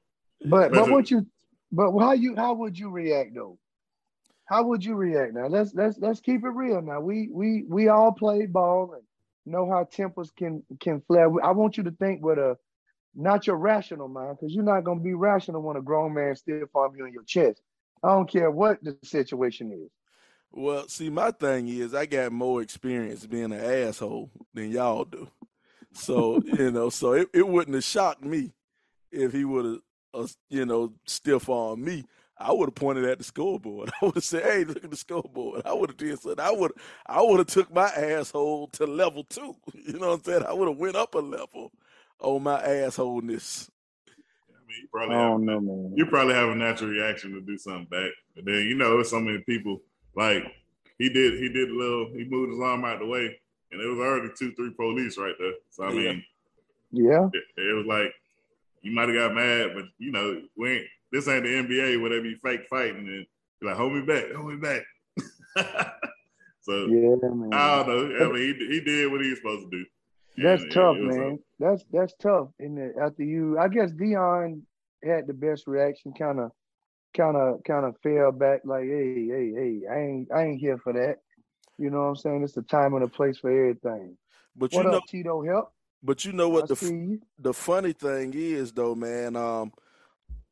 But 0.44 0.72
but 0.72 0.90
what 0.90 1.10
you 1.10 1.26
but 1.72 1.96
how 1.98 2.12
you 2.12 2.36
how 2.36 2.54
would 2.54 2.78
you 2.78 2.90
react 2.90 3.34
though? 3.34 3.58
how 4.46 4.62
would 4.64 4.84
you 4.84 4.94
react 4.94 5.34
now? 5.34 5.46
Let's 5.46 5.74
let's 5.74 5.98
let's 5.98 6.20
keep 6.20 6.44
it 6.44 6.48
real 6.48 6.82
now. 6.82 7.00
We 7.00 7.28
we 7.32 7.64
we 7.68 7.88
all 7.88 8.12
play 8.12 8.46
ball 8.46 8.92
and 8.94 9.02
know 9.46 9.68
how 9.70 9.84
tempers 9.84 10.30
can 10.30 10.62
can 10.80 11.02
flare. 11.06 11.30
I 11.42 11.52
want 11.52 11.76
you 11.76 11.84
to 11.84 11.90
think 11.92 12.22
with 12.22 12.38
a 12.38 12.56
not 13.14 13.46
your 13.46 13.56
rational 13.56 14.08
mind, 14.08 14.36
because 14.38 14.54
you're 14.54 14.64
not 14.64 14.84
gonna 14.84 15.00
be 15.00 15.14
rational 15.14 15.62
when 15.62 15.76
a 15.76 15.82
grown 15.82 16.14
man 16.14 16.36
still 16.36 16.66
farm 16.72 16.94
you 16.96 17.06
in 17.06 17.12
your 17.12 17.24
chest. 17.24 17.60
I 18.02 18.08
don't 18.08 18.30
care 18.30 18.50
what 18.50 18.82
the 18.82 18.98
situation 19.02 19.72
is. 19.72 19.90
Well, 20.52 20.88
see, 20.88 21.08
my 21.08 21.30
thing 21.30 21.68
is 21.68 21.94
I 21.94 22.06
got 22.06 22.30
more 22.30 22.60
experience 22.60 23.26
being 23.26 23.52
an 23.52 23.64
asshole 23.64 24.30
than 24.52 24.70
y'all 24.70 25.04
do. 25.04 25.28
So, 25.94 26.42
you 26.44 26.70
know, 26.70 26.90
so 26.90 27.12
it, 27.12 27.28
it 27.32 27.46
wouldn't 27.46 27.74
have 27.74 27.84
shocked 27.84 28.24
me 28.24 28.52
if 29.12 29.32
he 29.32 29.44
would 29.44 29.64
have, 29.64 29.78
uh, 30.12 30.26
you 30.50 30.66
know, 30.66 30.92
stiff 31.06 31.48
on 31.48 31.82
me. 31.82 32.04
I 32.36 32.52
would 32.52 32.66
have 32.66 32.74
pointed 32.74 33.04
at 33.04 33.18
the 33.18 33.24
scoreboard. 33.24 33.90
I 34.02 34.04
would 34.04 34.16
have 34.16 34.24
said, 34.24 34.42
"Hey, 34.42 34.64
look 34.64 34.84
at 34.84 34.90
the 34.90 34.96
scoreboard." 34.96 35.62
I 35.64 35.72
would 35.72 35.90
have 35.90 35.96
did 35.96 36.18
something. 36.18 36.44
I 36.44 36.50
would, 36.50 36.72
I 37.06 37.22
would 37.22 37.38
have 37.38 37.46
took 37.46 37.72
my 37.72 37.86
asshole 37.86 38.68
to 38.72 38.86
level 38.86 39.24
two. 39.24 39.54
You 39.86 39.98
know 39.98 40.08
what 40.08 40.14
I'm 40.14 40.24
saying? 40.24 40.42
I 40.44 40.52
would 40.52 40.68
have 40.68 40.78
went 40.78 40.96
up 40.96 41.14
a 41.14 41.18
level 41.18 41.70
on 42.18 42.42
my 42.42 42.60
assholeness. 42.60 43.68
I 44.08 44.58
mean, 44.66 44.78
you 44.82 44.88
probably 44.90 45.14
have, 45.14 45.40
know, 45.40 45.60
man. 45.60 45.92
you 45.94 46.06
probably 46.06 46.34
have 46.34 46.48
a 46.48 46.54
natural 46.54 46.90
reaction 46.90 47.32
to 47.32 47.40
do 47.40 47.56
something 47.58 47.86
back, 47.90 48.10
but 48.34 48.44
then 48.46 48.66
you 48.66 48.74
know, 48.74 48.94
there's 48.94 49.10
so 49.10 49.20
many 49.20 49.38
people 49.46 49.80
like 50.16 50.42
he 50.98 51.08
did. 51.08 51.34
He 51.34 51.48
did 51.50 51.70
a 51.70 51.74
little. 51.74 52.08
He 52.14 52.24
moved 52.24 52.52
his 52.52 52.60
arm 52.60 52.84
out 52.84 52.98
the 52.98 53.06
way, 53.06 53.38
and 53.74 53.82
it 53.82 53.86
was 53.88 53.98
already 53.98 54.28
two, 54.38 54.52
three 54.54 54.70
police 54.70 55.18
right 55.18 55.34
there. 55.38 55.52
So 55.70 55.84
I 55.84 55.92
Yeah. 55.92 56.12
mean, 56.12 56.24
Yeah, 56.92 57.28
it, 57.32 57.44
it 57.56 57.76
was 57.76 57.86
like 57.86 58.14
you 58.82 58.92
might 58.92 59.08
have 59.08 59.16
got 59.18 59.34
mad, 59.34 59.72
but 59.74 59.84
you 59.98 60.12
know, 60.12 60.40
we 60.56 60.70
ain't, 60.78 60.86
this 61.10 61.26
ain't 61.28 61.42
the 61.44 61.50
NBA 61.50 62.00
where 62.00 62.10
they 62.10 62.20
be 62.20 62.36
fake 62.36 62.66
fighting 62.70 63.08
and 63.08 63.26
be 63.60 63.66
like, 63.66 63.76
hold 63.76 63.92
me 63.94 64.02
back, 64.02 64.30
hold 64.32 64.52
me 64.52 64.56
back. 64.56 64.82
so 66.60 66.86
yeah, 66.86 67.16
man. 67.32 67.52
I 67.52 67.82
don't 67.84 67.88
know. 67.88 68.24
I 68.26 68.32
mean, 68.32 68.54
he, 68.58 68.66
he 68.66 68.80
did 68.80 69.10
what 69.10 69.22
he 69.22 69.30
was 69.30 69.38
supposed 69.38 69.70
to 69.70 69.78
do. 69.78 69.84
That's 70.36 70.62
And 70.62 70.72
tough, 70.72 70.96
it 70.96 71.02
was 71.02 71.16
a- 71.16 71.18
man. 71.20 71.38
That's 71.58 71.84
that's 71.92 72.14
tough. 72.20 72.48
And 72.58 72.76
then 72.78 72.94
after 73.00 73.22
you, 73.24 73.58
I 73.58 73.68
guess 73.68 73.92
Deion 73.92 74.62
had 75.04 75.26
the 75.26 75.34
best 75.34 75.66
reaction. 75.66 76.12
Kind 76.12 76.40
of, 76.40 76.50
kind 77.16 77.36
of, 77.36 77.62
kind 77.64 77.86
of 77.86 77.96
fell 78.02 78.32
back. 78.32 78.62
Like, 78.64 78.84
hey, 78.84 79.26
hey, 79.28 79.52
hey, 79.54 79.80
I 79.90 79.98
ain't, 79.98 80.32
I 80.32 80.42
ain't 80.44 80.60
here 80.60 80.78
for 80.78 80.92
that. 80.92 81.18
You 81.78 81.90
know 81.90 82.02
what 82.02 82.08
I'm 82.08 82.16
saying? 82.16 82.42
It's 82.44 82.52
the 82.52 82.62
time 82.62 82.94
and 82.94 83.02
the 83.02 83.08
place 83.08 83.38
for 83.38 83.50
everything. 83.50 84.16
But 84.56 84.72
you 84.72 84.82
know, 84.82 84.98
up, 84.98 85.02
Tito? 85.08 85.42
Help. 85.42 85.72
but 86.02 86.24
you 86.24 86.32
know 86.32 86.48
I 86.50 86.52
what 86.52 86.68
the 86.68 87.18
the 87.38 87.52
funny 87.52 87.92
thing 87.92 88.32
is 88.34 88.72
though, 88.72 88.94
man, 88.94 89.36
um, 89.36 89.72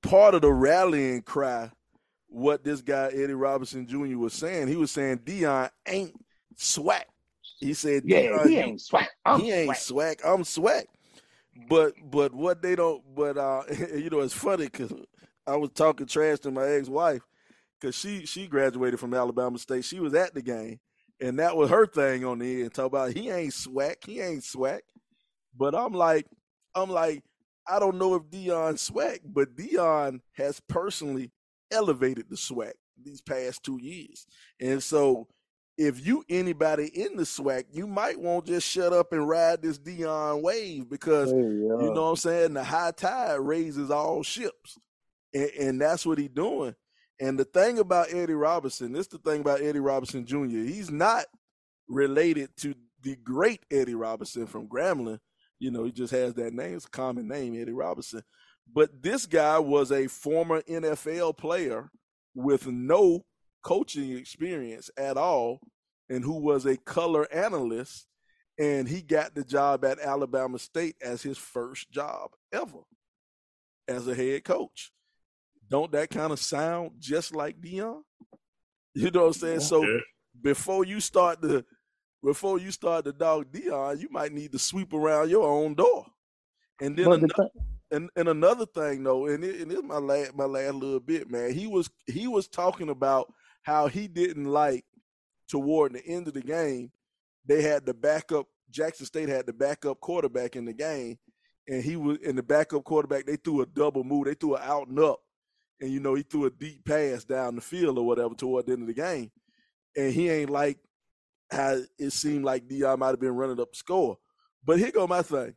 part 0.02 0.34
of 0.34 0.42
the 0.42 0.52
rallying 0.52 1.22
cry, 1.22 1.70
what 2.28 2.64
this 2.64 2.80
guy 2.80 3.08
Eddie 3.08 3.34
Robinson 3.34 3.86
Jr. 3.86 4.18
was 4.18 4.32
saying, 4.32 4.68
he 4.68 4.76
was 4.76 4.90
saying 4.90 5.18
Deion 5.18 5.70
ain't 5.86 6.14
swag. 6.56 7.04
He 7.60 7.74
said, 7.74 8.02
Yeah, 8.04 8.22
"Deion, 8.22 8.48
he 8.48 8.58
ain't 8.58 8.80
swag. 8.80 9.06
I'm 9.24 9.40
he 9.40 9.52
ain't 9.52 9.76
swag. 9.76 10.20
swag. 10.20 10.20
I'm 10.24 10.44
swag. 10.44 10.86
But 11.68 11.94
but 12.10 12.34
what 12.34 12.62
they 12.62 12.74
don't. 12.74 13.02
But 13.14 13.36
uh, 13.36 13.62
you 13.94 14.10
know, 14.10 14.20
it's 14.20 14.34
funny 14.34 14.64
because 14.64 14.92
I 15.46 15.56
was 15.56 15.70
talking 15.70 16.06
trash 16.06 16.40
to 16.40 16.50
my 16.50 16.66
ex 16.66 16.88
wife 16.88 17.22
because 17.80 17.94
she 17.94 18.26
she 18.26 18.46
graduated 18.46 18.98
from 18.98 19.14
Alabama 19.14 19.58
State. 19.58 19.85
She 19.85 20.00
was 20.00 20.14
at 20.14 20.35
the 20.35 20.42
game, 20.42 20.80
and 21.22 21.38
that 21.38 21.56
was 21.56 21.70
her 21.70 21.87
thing 21.87 22.24
on 22.24 22.40
the 22.40 22.62
end. 22.62 22.74
Talk 22.74 22.87
about 22.87 23.12
he 23.12 23.30
ain't 23.30 23.54
swag. 23.54 23.98
He 24.04 24.20
ain't 24.20 24.44
swag. 24.44 24.82
But 25.56 25.74
I'm 25.74 25.92
like, 25.92 26.26
I'm 26.74 26.90
like, 26.90 27.22
I 27.68 27.78
don't 27.78 27.98
know 27.98 28.14
if 28.14 28.24
Deion 28.24 28.78
swag, 28.78 29.20
but 29.24 29.54
Deion 29.56 30.20
has 30.32 30.61
personally 30.68 31.30
elevated 31.70 32.26
the 32.28 32.37
swag 32.37 32.74
these 33.02 33.20
past 33.22 33.62
two 33.62 33.78
years, 33.80 34.26
and 34.61 34.82
so 34.82 35.28
if 35.78 36.06
you 36.06 36.22
anybody 36.28 36.87
in 36.87 37.16
the 37.16 37.24
swag, 37.24 37.66
you 37.72 37.87
might 37.87 38.18
want 38.20 38.46
to 38.46 38.52
just 38.52 38.68
shut 38.68 38.92
up 38.92 39.12
and 39.12 39.26
ride 39.26 39.62
this 39.62 39.78
Deion 39.78 40.42
wave 40.42 40.88
because 40.88 41.30
Hey, 41.30 41.38
you 41.38 41.68
know 41.68 42.02
what 42.04 42.11
I'm 42.11 42.16
saying? 42.16 42.54
The 42.54 42.64
high 42.64 42.92
tide 42.92 43.40
raises 43.40 43.90
all 43.90 44.22
ships. 44.22 44.78
And, 45.35 45.50
and 45.58 45.80
that's 45.80 46.04
what 46.04 46.18
he's 46.18 46.28
doing. 46.28 46.74
And 47.22 47.38
the 47.38 47.44
thing 47.44 47.78
about 47.78 48.12
Eddie 48.12 48.35
Robinson, 48.35 48.92
this 48.92 49.06
is 49.06 49.12
the 49.12 49.18
thing 49.18 49.42
about 49.42 49.61
Eddie 49.62 49.78
Robinson 49.78 50.26
Jr. 50.26 50.48
He's 50.48 50.90
not 50.90 51.26
related 51.87 52.50
to 52.58 52.74
the 53.00 53.14
great 53.14 53.61
Eddie 53.70 53.94
Robinson 53.94 54.48
from 54.48 54.66
Grambling. 54.66 55.20
You 55.61 55.70
know, 55.70 55.85
he 55.85 55.92
just 55.92 56.12
has 56.12 56.35
that 56.35 56.52
name. 56.52 56.74
It's 56.74 56.87
a 56.87 56.90
common 56.90 57.28
name, 57.28 57.54
Eddie 57.54 57.70
Robinson. 57.70 58.24
But 58.74 59.04
this 59.04 59.26
guy 59.26 59.61
was 59.61 59.92
a 59.92 60.08
former 60.08 60.62
NFL 60.62 61.38
player 61.38 61.92
with 62.35 62.66
no 62.66 63.24
coaching 63.62 64.16
experience 64.16 64.90
at 64.96 65.16
all 65.16 65.61
and 66.11 66.24
who 66.24 66.40
was 66.40 66.66
a 66.66 66.76
color 66.76 67.32
analyst 67.32 68.08
and 68.58 68.88
he 68.88 69.00
got 69.00 69.37
the 69.37 69.44
job 69.44 69.85
at 69.85 70.00
Alabama 70.00 70.58
State 70.58 70.96
as 71.00 71.22
his 71.22 71.38
first 71.38 71.88
job 71.92 72.30
ever 72.52 72.80
as 73.87 74.08
a 74.08 74.14
head 74.16 74.42
coach. 74.42 74.90
Don't 75.72 75.90
that 75.92 76.11
kind 76.11 76.32
of 76.32 76.38
sound 76.38 76.90
just 76.98 77.35
like 77.35 77.58
Deion? 77.58 78.02
You 78.94 79.11
know 79.11 79.20
what 79.22 79.26
I'm 79.28 79.32
saying? 79.32 79.61
So 79.61 79.82
Yeah. 79.82 80.00
before 80.42 80.85
you 80.85 81.00
start 81.00 81.40
to 81.40 81.64
before 82.22 82.58
you 82.58 82.70
start 82.70 83.06
to 83.06 83.12
dog 83.12 83.50
Deion, 83.50 83.98
you 83.98 84.08
might 84.11 84.32
need 84.32 84.52
to 84.52 84.58
sweep 84.58 84.92
around 84.92 85.30
your 85.30 85.48
own 85.48 85.74
door. 85.74 86.04
And 86.78 86.94
then 86.94 87.06
But 87.06 87.20
the 87.20 87.26
another, 87.26 87.50
and, 87.90 88.11
and 88.16 88.28
another 88.28 88.66
thing 88.66 89.02
though, 89.02 89.26
and 89.26 89.42
it, 89.42 89.62
and 89.62 89.72
it's 89.72 89.82
my 89.82 89.96
last 89.96 90.35
my 90.37 90.44
last 90.44 90.74
little 90.74 91.00
bit, 91.00 91.30
man. 91.30 91.54
He 91.54 91.66
was 91.66 91.88
he 92.06 92.28
was 92.28 92.48
talking 92.48 92.90
about 92.90 93.32
how 93.62 93.87
he 93.87 94.08
didn't 94.08 94.44
like 94.44 94.85
toward 95.48 95.94
the 95.94 96.04
end 96.06 96.28
of 96.28 96.35
the 96.35 96.42
game, 96.42 96.92
they 97.46 97.62
had 97.62 97.87
the 97.87 97.94
backup. 97.94 98.46
Jackson 98.70 99.06
State 99.06 99.30
had 99.30 99.46
the 99.46 99.54
backup 99.54 100.00
quarterback 100.00 100.54
in 100.54 100.66
the 100.66 100.72
game, 100.74 101.18
and 101.66 101.82
he 101.82 101.96
was 101.96 102.18
in 102.18 102.37
the 102.37 102.42
backup 102.42 102.85
quarterback. 102.85 103.24
They 103.24 103.37
threw 103.37 103.62
a 103.62 103.66
double 103.66 104.04
move. 104.04 104.26
They 104.26 104.35
threw 104.35 104.56
an 104.56 104.62
out 104.64 104.88
and 104.88 104.98
up, 104.98 105.20
and 105.83 105.90
you 105.90 105.99
know 105.99 106.14
he 106.14 106.23
threw 106.23 106.47
a 106.47 106.51
deep 106.51 106.85
pass 106.85 107.25
down 107.25 107.57
the 107.57 107.61
field 107.61 107.99
or 107.99 108.07
whatever 108.07 108.35
toward 108.35 108.66
the 108.66 108.73
end 108.73 108.83
of 108.83 108.88
the 108.88 108.95
game, 108.95 109.31
and 109.97 110.12
he 110.12 110.31
ain't 110.31 110.49
like 110.49 110.79
how 111.51 111.77
it 111.99 112.12
seemed 112.12 112.45
like 112.45 112.68
Deion 112.68 112.99
might 112.99 113.09
have 113.09 113.21
been 113.21 113.35
running 113.35 113.61
up 113.61 113.73
the 113.73 113.77
score. 113.77 114.16
But 114.64 114.79
here 114.79 114.92
go 114.92 115.09
my 115.09 115.23
thing: 115.23 115.55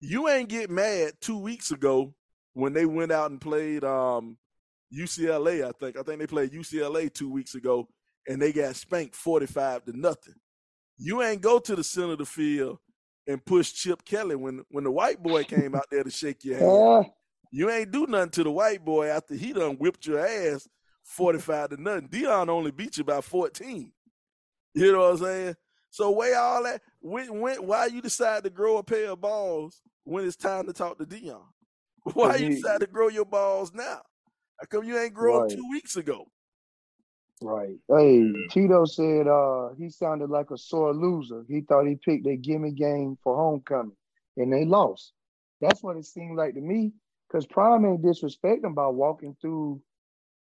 you 0.00 0.28
ain't 0.28 0.48
get 0.48 0.70
mad 0.70 1.12
two 1.20 1.38
weeks 1.38 1.70
ago 1.70 2.12
when 2.52 2.72
they 2.72 2.84
went 2.84 3.12
out 3.12 3.30
and 3.30 3.40
played 3.40 3.84
um, 3.84 4.36
UCLA. 4.92 5.64
I 5.64 5.70
think 5.78 5.96
I 5.96 6.02
think 6.02 6.18
they 6.18 6.26
played 6.26 6.50
UCLA 6.50 7.12
two 7.14 7.30
weeks 7.30 7.54
ago, 7.54 7.88
and 8.26 8.42
they 8.42 8.52
got 8.52 8.74
spanked 8.74 9.14
forty-five 9.14 9.84
to 9.84 9.96
nothing. 9.96 10.34
You 10.98 11.22
ain't 11.22 11.42
go 11.42 11.60
to 11.60 11.76
the 11.76 11.84
center 11.84 12.12
of 12.12 12.18
the 12.18 12.26
field 12.26 12.78
and 13.28 13.42
push 13.44 13.72
Chip 13.72 14.04
Kelly 14.04 14.34
when 14.34 14.64
when 14.68 14.82
the 14.82 14.90
white 14.90 15.22
boy 15.22 15.44
came 15.44 15.76
out 15.76 15.86
there 15.92 16.02
to 16.02 16.10
shake 16.10 16.44
your 16.44 16.58
hand. 16.58 17.06
You 17.50 17.70
ain't 17.70 17.90
do 17.90 18.06
nothing 18.06 18.30
to 18.30 18.44
the 18.44 18.50
white 18.50 18.84
boy 18.84 19.08
after 19.08 19.34
he 19.34 19.52
done 19.52 19.76
whipped 19.76 20.06
your 20.06 20.24
ass 20.24 20.68
45 21.04 21.70
to 21.70 21.82
nothing. 21.82 22.08
Deion 22.08 22.48
only 22.48 22.70
beat 22.70 22.96
you 22.98 23.04
by 23.04 23.20
14. 23.20 23.92
You 24.74 24.92
know 24.92 25.00
what 25.00 25.10
I'm 25.12 25.16
saying? 25.18 25.56
So 25.90 26.12
where 26.12 26.38
all 26.38 26.62
that 26.62 26.82
when 27.00 27.40
when 27.40 27.66
why 27.66 27.86
you 27.86 28.00
decide 28.00 28.44
to 28.44 28.50
grow 28.50 28.76
a 28.78 28.84
pair 28.84 29.10
of 29.10 29.20
balls 29.20 29.82
when 30.04 30.24
it's 30.24 30.36
time 30.36 30.66
to 30.66 30.72
talk 30.72 30.98
to 30.98 31.04
Deion? 31.06 31.42
Why 32.14 32.30
Cause 32.30 32.40
you 32.40 32.48
decide 32.50 32.80
to 32.80 32.86
grow 32.86 33.08
your 33.08 33.26
balls 33.26 33.74
now? 33.74 34.00
How 34.58 34.66
come 34.70 34.84
you 34.84 34.98
ain't 34.98 35.12
grow 35.12 35.36
'em 35.36 35.42
Right. 35.42 35.50
two 35.50 35.68
weeks 35.70 35.96
ago? 35.96 36.26
right. 37.42 37.76
Hey, 37.88 38.32
Tito 38.50 38.84
said 38.84 39.26
uh 39.26 39.70
he 39.76 39.90
sounded 39.90 40.30
like 40.30 40.50
a 40.50 40.56
sore 40.56 40.94
loser. 40.94 41.44
He 41.48 41.60
thought 41.62 41.86
he 41.86 41.96
picked 41.96 42.26
a 42.26 42.36
gimme 42.36 42.72
game 42.72 43.18
for 43.22 43.36
homecoming, 43.36 43.96
and 44.36 44.52
they 44.52 44.64
lost. 44.64 45.12
That's 45.60 45.82
what 45.82 45.96
it 45.96 46.06
seemed 46.06 46.36
like 46.36 46.54
to 46.54 46.60
me. 46.60 46.92
Cause 47.30 47.46
Prime 47.46 47.84
ain't 47.84 48.02
disrespecting 48.02 48.74
by 48.74 48.88
walking 48.88 49.36
through 49.40 49.80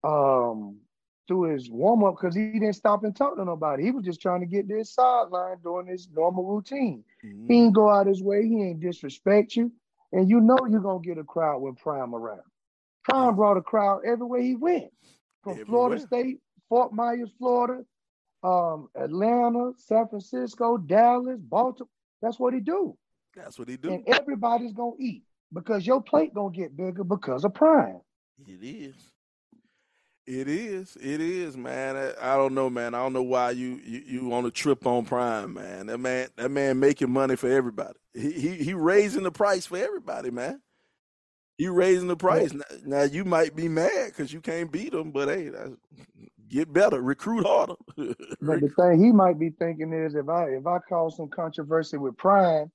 um 0.03 0.79
through 1.29 1.53
his 1.53 1.71
warm 1.71 2.03
up 2.03 2.17
because 2.17 2.35
he 2.35 2.53
didn't 2.53 2.73
stop 2.73 3.05
and 3.05 3.15
talk 3.15 3.37
to 3.37 3.45
nobody. 3.45 3.85
He 3.85 3.93
was 3.93 4.05
just 4.05 4.21
trying 4.21 4.41
to 4.41 4.47
get 4.47 4.69
to 4.69 4.79
his 4.79 4.93
sideline 4.93 5.59
doing 5.63 5.87
his 5.87 6.09
normal 6.13 6.45
routine. 6.45 7.05
Mm-hmm. 7.25 7.47
He 7.47 7.63
ain't 7.63 7.75
go 7.75 7.89
out 7.89 8.09
his 8.09 8.21
way. 8.21 8.49
He 8.49 8.61
ain't 8.63 8.81
disrespect 8.81 9.55
you. 9.55 9.71
And 10.13 10.29
you 10.29 10.41
know 10.41 10.59
you're 10.69 10.81
going 10.81 11.03
to 11.03 11.09
get 11.09 11.19
a 11.19 11.25
crowd 11.25 11.61
when 11.61 11.77
Prime 11.77 12.17
around. 12.17 12.43
Prime 13.05 13.37
brought 13.37 13.59
a 13.59 13.63
crowd 13.63 14.01
everywhere 14.05 14.43
he 14.43 14.57
went. 14.57 14.91
From 15.45 15.65
Florida 15.65 16.01
State, 16.05 16.39
Fort 16.69 16.93
Myers, 16.93 17.31
Florida, 17.39 17.85
um, 18.43 18.89
Atlanta, 18.97 19.71
San 19.77 20.09
Francisco, 20.09 20.79
Dallas, 20.79 21.39
Baltimore. 21.41 21.89
That's 22.21 22.41
what 22.41 22.55
he 22.55 22.61
do. 22.61 22.97
That's 23.37 23.57
what 23.57 23.69
he 23.69 23.77
do. 23.77 23.93
And 23.93 24.09
everybody's 24.09 24.73
going 24.73 24.99
to 24.99 25.05
eat 25.05 25.23
because 25.53 25.87
your 25.87 26.03
plate 26.03 26.35
going 26.35 26.53
to 26.53 26.59
get 26.59 26.77
bigger 26.77 27.05
because 27.05 27.45
of 27.45 27.55
Prime. 27.55 28.01
It 28.47 28.63
is. 28.63 28.95
It 30.27 30.49
is. 30.49 30.97
It 31.01 31.21
is, 31.21 31.57
man. 31.57 31.97
I, 31.97 32.35
I 32.35 32.37
don't 32.37 32.55
know, 32.55 32.71
man. 32.71 32.95
I 32.95 32.99
don't 32.99 33.13
know 33.13 33.23
why 33.23 33.51
you 33.51 33.81
you, 33.85 34.03
you 34.07 34.33
on 34.33 34.47
a 34.47 34.51
trip 34.51 34.87
on 34.87 35.05
Prime, 35.05 35.55
man. 35.55 35.87
That 35.87 35.99
man 35.99 36.29
that 36.37 36.51
man 36.51 36.79
making 36.79 37.11
money 37.11 37.37
for 37.37 37.51
everybody. 37.51 37.99
He 38.15 38.33
he, 38.33 38.55
he 38.57 38.75
raising 38.75 39.25
the 39.25 39.33
price 39.33 39.67
for 39.67 39.79
everybody, 39.79 40.31
man. 40.31 40.61
He 41.59 41.69
raising 41.69 42.09
the 42.09 42.17
price. 42.17 42.53
Now, 42.53 42.65
now 42.87 43.03
you 43.03 43.25
might 43.25 43.57
be 43.57 43.69
mad 43.69 44.07
because 44.07 44.33
you 44.33 44.41
can't 44.41 44.71
beat 44.73 44.95
him, 44.95 45.11
but 45.11 45.29
hey, 45.29 45.49
that's, 45.49 45.73
get 46.49 46.73
better, 46.73 47.01
recruit 47.03 47.47
harder. 47.47 47.75
but 47.97 48.61
the 48.61 48.73
thing 48.77 49.03
he 49.03 49.13
might 49.13 49.39
be 49.39 49.51
thinking 49.51 49.93
is 49.93 50.15
if 50.15 50.29
I 50.29 50.51
if 50.51 50.67
I 50.67 50.79
cause 50.89 51.17
some 51.17 51.29
controversy 51.29 51.97
with 51.97 52.17
Prime 52.17 52.71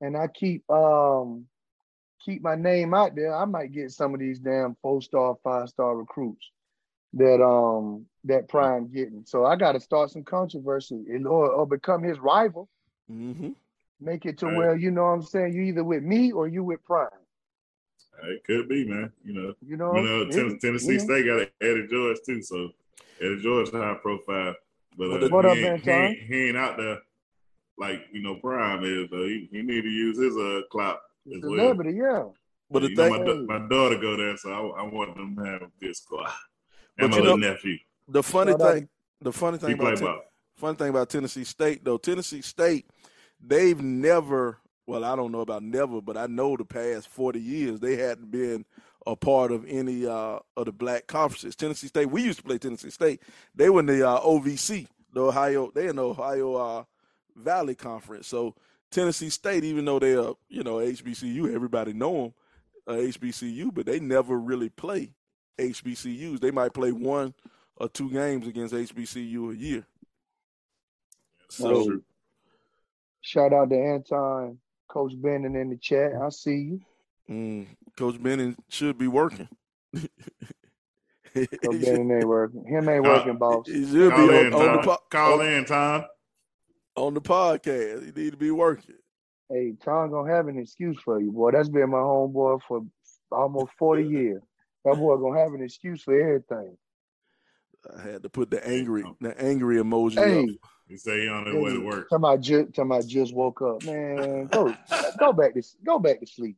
and 0.00 0.16
I 0.16 0.28
keep 0.28 0.68
um 0.70 1.46
keep 2.24 2.42
my 2.42 2.54
name 2.54 2.94
out 2.94 3.14
there, 3.14 3.34
I 3.34 3.44
might 3.44 3.72
get 3.72 3.90
some 3.92 4.14
of 4.14 4.20
these 4.20 4.38
damn 4.38 4.76
four 4.82 5.02
star, 5.02 5.36
five 5.42 5.68
star 5.68 5.96
recruits 5.96 6.50
that 7.14 7.42
um 7.42 8.06
that 8.24 8.48
Prime 8.48 8.88
getting. 8.92 9.24
So 9.26 9.44
I 9.46 9.56
got 9.56 9.72
to 9.72 9.80
start 9.80 10.10
some 10.10 10.22
controversy 10.22 11.04
in 11.08 11.26
or, 11.26 11.48
or 11.50 11.66
become 11.66 12.02
his 12.02 12.18
rival. 12.18 12.68
Mm-hmm. 13.10 13.50
Make 14.00 14.26
it 14.26 14.38
to 14.38 14.46
Right. 14.46 14.56
where 14.56 14.76
you 14.76 14.90
know 14.90 15.02
what 15.04 15.08
I'm 15.10 15.22
saying 15.22 15.54
you 15.54 15.62
either 15.62 15.84
with 15.84 16.02
me 16.02 16.32
or 16.32 16.46
you 16.48 16.62
with 16.62 16.84
Prime. 16.84 17.08
It 18.24 18.44
could 18.44 18.68
be, 18.68 18.84
man. 18.84 19.10
You 19.24 19.32
know, 19.32 19.54
You 19.66 19.76
know, 19.76 19.96
you 19.96 20.02
know, 20.02 20.20
It- 20.22 20.60
Tennessee 20.60 20.92
yeah. 20.94 20.98
State 20.98 21.26
got 21.26 21.48
Eddie 21.66 21.86
George 21.90 22.18
too, 22.24 22.42
so 22.42 22.68
Eddie 23.20 23.40
George 23.42 23.70
high 23.70 23.96
profile, 24.02 24.54
but 24.96 25.22
uh, 25.24 25.28
What 25.28 25.46
up, 25.46 25.56
he, 25.56 25.64
ain't, 25.64 25.82
he, 25.82 25.90
ain't, 25.90 26.18
he 26.22 26.48
ain't 26.48 26.56
out 26.56 26.76
there 26.76 26.98
like 27.78 28.02
you 28.12 28.22
know 28.22 28.34
Prime 28.36 28.84
is 28.84 29.08
though. 29.10 29.24
He, 29.26 29.48
he 29.50 29.62
need 29.62 29.82
to 29.82 29.88
use 29.88 30.18
his 30.18 30.36
uh 30.36 30.60
clout 30.70 30.98
as 31.26 31.42
well. 31.42 31.56
celebrity, 31.56 31.92
yeah. 31.98 32.24
But 32.70 32.82
the 32.82 32.90
you 32.90 32.94
know, 32.96 33.44
my, 33.46 33.58
my 33.58 33.68
daughter 33.68 33.98
go 33.98 34.16
there, 34.16 34.36
so 34.36 34.50
I, 34.50 34.80
I 34.80 34.82
want 34.84 35.16
them 35.16 35.36
to 35.36 35.44
have 35.44 35.60
this 35.60 35.70
good 35.80 35.96
squad. 35.96 36.30
But 36.96 37.02
And 37.04 37.10
my 37.10 37.16
you 37.16 37.22
little 37.22 37.38
know- 37.38 37.50
nephew, 37.52 37.78
the 38.08 38.22
funny 38.22 38.52
Shout 38.52 38.60
thing, 38.74 38.88
the 39.20 39.32
funny 39.32 39.58
thing 39.58 39.76
play 39.76 39.92
about 39.92 39.98
Ten- 39.98 40.18
funny 40.56 40.76
thing 40.76 40.88
about 40.90 41.10
Tennessee 41.10 41.44
State 41.44 41.84
though, 41.84 41.98
Tennessee 41.98 42.42
State, 42.42 42.86
they've 43.40 43.80
never 43.80 44.58
well, 44.86 45.04
I 45.04 45.14
don't 45.14 45.30
know 45.30 45.40
about 45.40 45.62
never, 45.62 46.00
but 46.00 46.16
I 46.16 46.26
know 46.26 46.56
the 46.56 46.64
past 46.64 47.08
forty 47.08 47.40
years 47.40 47.80
they 47.80 47.96
hadn't 47.96 48.30
been 48.30 48.64
a 49.06 49.16
part 49.16 49.50
of 49.52 49.64
any 49.66 50.06
uh, 50.06 50.38
of 50.56 50.66
the 50.66 50.72
black 50.72 51.06
conferences. 51.06 51.56
Tennessee 51.56 51.86
State, 51.86 52.10
we 52.10 52.22
used 52.22 52.38
to 52.38 52.44
play 52.44 52.58
Tennessee 52.58 52.90
State. 52.90 53.22
They 53.54 53.70
were 53.70 53.80
in 53.80 53.86
the 53.86 54.06
uh, 54.08 54.20
OVC, 54.20 54.86
the 55.12 55.22
Ohio, 55.22 55.70
they 55.74 55.86
in 55.88 55.96
the 55.96 56.04
Ohio 56.04 56.54
uh, 56.54 56.84
Valley 57.36 57.74
Conference. 57.74 58.26
So 58.26 58.54
Tennessee 58.90 59.30
State, 59.30 59.64
even 59.64 59.84
though 59.84 59.98
they 59.98 60.14
are, 60.14 60.34
you 60.48 60.62
know, 60.64 60.76
HBCU, 60.76 61.54
everybody 61.54 61.92
know 61.92 62.22
them, 62.22 62.34
uh, 62.86 62.92
HBCU, 63.00 63.72
but 63.72 63.86
they 63.86 64.00
never 64.00 64.38
really 64.38 64.68
play 64.68 65.12
HBCUs. 65.58 66.40
They 66.40 66.50
might 66.50 66.74
play 66.74 66.90
one 66.92 67.34
or 67.76 67.88
two 67.88 68.10
games 68.10 68.46
against 68.46 68.74
HBCU 68.74 69.52
a 69.52 69.56
year. 69.56 69.86
So 71.48 72.00
Shout 73.22 73.52
out 73.52 73.68
to 73.70 73.76
Anton, 73.76 74.58
Coach 74.88 75.12
Bennett 75.16 75.54
in 75.54 75.68
the 75.70 75.76
chat. 75.76 76.12
I 76.20 76.30
see 76.30 76.50
you. 76.50 76.80
mm, 77.28 77.66
Coach 77.96 78.20
Bennett 78.22 78.56
should 78.68 78.96
be 78.96 79.08
working. 79.08 79.48
Coach 79.94 80.08
should, 81.34 81.80
Bennett 81.82 82.18
ain't 82.18 82.26
working. 82.26 82.64
Him 82.66 82.88
ain't 82.88 83.04
Uh, 83.04 83.08
working, 83.08 83.36
boss. 83.36 83.66
he 83.66 83.84
should 83.84 83.92
be 83.92 84.16
Call 84.16 84.30
on, 84.30 84.46
in, 84.46 84.54
on 84.54 84.76
the 84.76 84.82
po- 84.82 84.98
Call 85.10 85.40
on, 85.42 85.46
in, 85.46 85.64
Tom. 85.66 86.04
On 86.96 87.14
the 87.14 87.20
podcast. 87.20 88.04
He 88.04 88.22
need 88.22 88.30
to 88.32 88.36
be 88.36 88.50
working. 88.50 88.96
Hey, 89.48 89.74
Tom 89.84 90.10
gonna 90.10 90.32
have 90.32 90.48
an 90.48 90.58
excuse 90.58 90.98
for 91.04 91.20
you, 91.20 91.32
boy. 91.32 91.50
That's 91.50 91.68
been 91.68 91.90
my 91.90 91.98
homeboy 91.98 92.60
for 92.68 92.82
almost 93.32 93.72
40 93.78 94.04
years. 94.08 94.42
That 94.84 94.96
boy 94.96 95.16
gonna 95.16 95.40
have 95.40 95.52
an 95.52 95.62
excuse 95.62 96.02
for 96.02 96.18
everything. 96.18 96.76
I 97.96 98.02
had 98.02 98.22
to 98.22 98.28
put 98.28 98.50
the 98.50 98.66
angry 98.66 99.04
the 99.20 99.40
angry 99.40 99.76
emoji 99.76 100.14
Hey, 100.14 100.40
up. 100.40 100.48
He 100.86 100.96
say 100.96 101.22
he 101.22 101.28
on 101.28 101.46
his 101.46 101.54
way 101.54 101.72
to 101.72 101.80
work. 101.80 102.10
Talking 102.10 102.24
about 102.24 102.40
just, 102.40 102.74
talking 102.74 102.90
about 102.90 103.06
just 103.06 103.34
woke 103.34 103.62
up, 103.62 103.84
man. 103.84 104.46
Go, 104.46 104.74
go 105.18 105.32
back 105.32 105.54
to 105.54 105.62
go 105.84 105.98
back 105.98 106.20
to 106.20 106.26
sleep. 106.26 106.56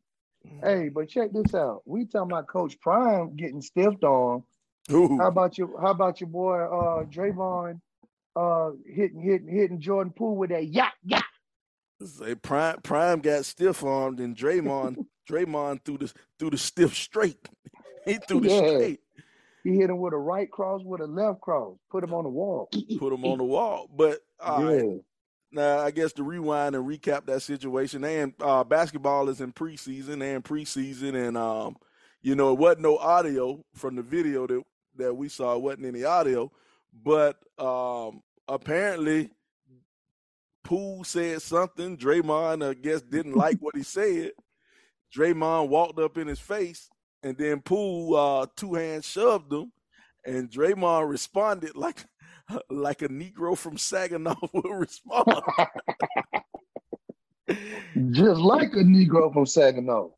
Hey, 0.62 0.88
but 0.88 1.08
check 1.08 1.32
this 1.32 1.54
out. 1.54 1.82
We 1.84 2.04
talking 2.06 2.32
about 2.32 2.48
Coach 2.48 2.80
Prime 2.80 3.36
getting 3.36 3.62
stiffed 3.62 4.02
on. 4.02 4.42
Ooh, 4.90 5.16
How 5.18 5.28
about 5.28 5.56
your 5.56 5.80
How 5.80 5.90
about 5.92 6.20
your 6.20 6.28
boy 6.28 6.58
uh 6.58 7.04
Draymond 7.04 7.80
uh 8.36 8.70
hitting 8.86 9.20
hitting 9.20 9.48
hitting 9.48 9.80
Jordan 9.80 10.12
Poole 10.16 10.36
with 10.36 10.50
that 10.50 10.66
yacht 10.68 10.92
yacht? 11.04 11.24
say 12.04 12.34
Prime 12.34 12.80
Prime 12.82 13.20
got 13.20 13.44
stiff 13.44 13.84
armed 13.84 14.20
and 14.20 14.36
Draymond 14.36 15.04
Draymond 15.30 15.84
threw 15.84 15.98
the 15.98 16.12
threw 16.38 16.50
the 16.50 16.58
stiff 16.58 16.94
straight. 16.94 17.48
He 18.04 18.14
threw 18.14 18.40
the 18.40 18.48
Yeah. 18.48 18.68
straight, 18.68 19.00
He 19.62 19.76
hit 19.76 19.88
him 19.88 19.98
with 20.00 20.12
a 20.12 20.16
right 20.18 20.50
cross 20.50 20.82
with 20.84 21.00
a 21.00 21.06
left 21.06 21.40
cross. 21.40 21.76
Put 21.88 22.02
him 22.02 22.12
on 22.12 22.24
the 22.24 22.30
wall. 22.30 22.68
put 22.98 23.12
him 23.12 23.24
on 23.24 23.38
the 23.38 23.44
wall. 23.44 23.88
But 23.96 24.18
right, 24.44 24.82
yeah. 24.84 24.96
Now, 25.52 25.78
I 25.78 25.92
guess 25.92 26.12
to 26.14 26.24
rewind 26.24 26.74
and 26.74 26.84
recap 26.84 27.26
that 27.26 27.42
situation, 27.42 28.02
and 28.02 28.32
uh, 28.40 28.64
basketball 28.64 29.28
is 29.28 29.40
in 29.40 29.52
preseason 29.52 30.20
and 30.20 30.42
preseason, 30.42 31.14
and 31.14 31.36
um, 31.36 31.76
you 32.22 32.34
know, 32.34 32.52
it 32.52 32.58
wasn't 32.58 32.80
no 32.80 32.96
audio 32.98 33.62
from 33.74 33.94
the 33.94 34.02
video 34.02 34.48
that 34.48 34.62
that 34.96 35.14
we 35.14 35.28
saw. 35.28 35.54
It 35.54 35.62
wasn't 35.62 35.86
any 35.86 36.02
audio, 36.02 36.50
but 36.92 37.36
um, 37.58 38.20
apparently, 38.48 39.30
Poole 40.64 41.04
said 41.04 41.42
something. 41.42 41.96
Draymond, 41.96 42.68
I 42.68 42.74
guess, 42.74 43.02
didn't 43.02 43.36
like 43.36 43.58
what 43.60 43.76
he 43.76 43.82
said. 43.82 44.32
Draymond 45.14 45.68
walked 45.68 45.98
up 45.98 46.16
in 46.18 46.26
his 46.26 46.40
face, 46.40 46.88
and 47.22 47.36
then 47.36 47.60
Poole 47.60 48.16
uh, 48.16 48.46
two 48.56 48.74
hands 48.74 49.06
shoved 49.06 49.52
him, 49.52 49.72
and 50.24 50.50
Draymond 50.50 51.08
responded 51.08 51.76
like 51.76 52.04
like 52.70 53.02
a 53.02 53.08
Negro 53.08 53.56
from 53.56 53.76
Saginaw 53.76 54.34
would 54.52 54.70
respond. 54.70 55.42
Just 58.10 58.40
like 58.40 58.72
a 58.72 58.84
Negro 58.84 59.32
from 59.32 59.46
Saginaw. 59.46 60.08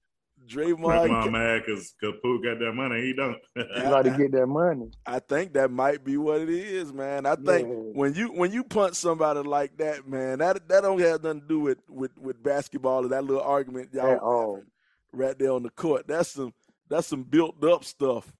Draymond, 0.46 0.78
Draymond 1.09 1.33
mad 1.33 1.62
because 1.66 1.94
Poole 2.22 2.40
got 2.42 2.59
that 2.59 2.72
money. 2.74 3.00
He 3.02 3.12
don't. 3.12 3.37
You 3.57 3.83
gotta 3.83 4.11
get 4.11 4.33
that 4.33 4.46
money. 4.46 4.90
I 5.07 5.18
think 5.18 5.54
that 5.54 5.70
might 5.70 6.04
be 6.04 6.16
what 6.16 6.40
it 6.40 6.48
is, 6.48 6.92
man. 6.92 7.26
I 7.26 7.35
think 7.37 7.68
Yeah. 7.68 7.74
when 7.74 8.14
you 8.14 8.28
when 8.28 8.52
you 8.52 8.64
punch 8.64 8.94
somebody 8.94 9.40
like 9.40 9.76
that, 9.78 10.07
man, 10.07 10.38
that 10.40 10.68
that 10.68 10.83
don't 10.83 11.00
have 11.00 11.22
nothing 11.22 11.40
to 11.42 11.46
do 11.46 11.61
with 11.61 11.78
with, 11.88 12.16
with 12.18 12.42
basketball 12.42 13.04
or 13.04 13.09
that 13.09 13.24
little 13.24 13.42
argument 13.42 13.90
y'all 13.92 14.59
At 14.59 14.64
right 15.12 15.38
there 15.38 15.52
on 15.52 15.62
the 15.62 15.70
court. 15.70 16.07
That's 16.07 16.30
some 16.30 16.52
that's 16.88 17.07
some 17.07 17.22
built 17.22 17.62
up 17.64 17.85
stuff. 17.85 18.33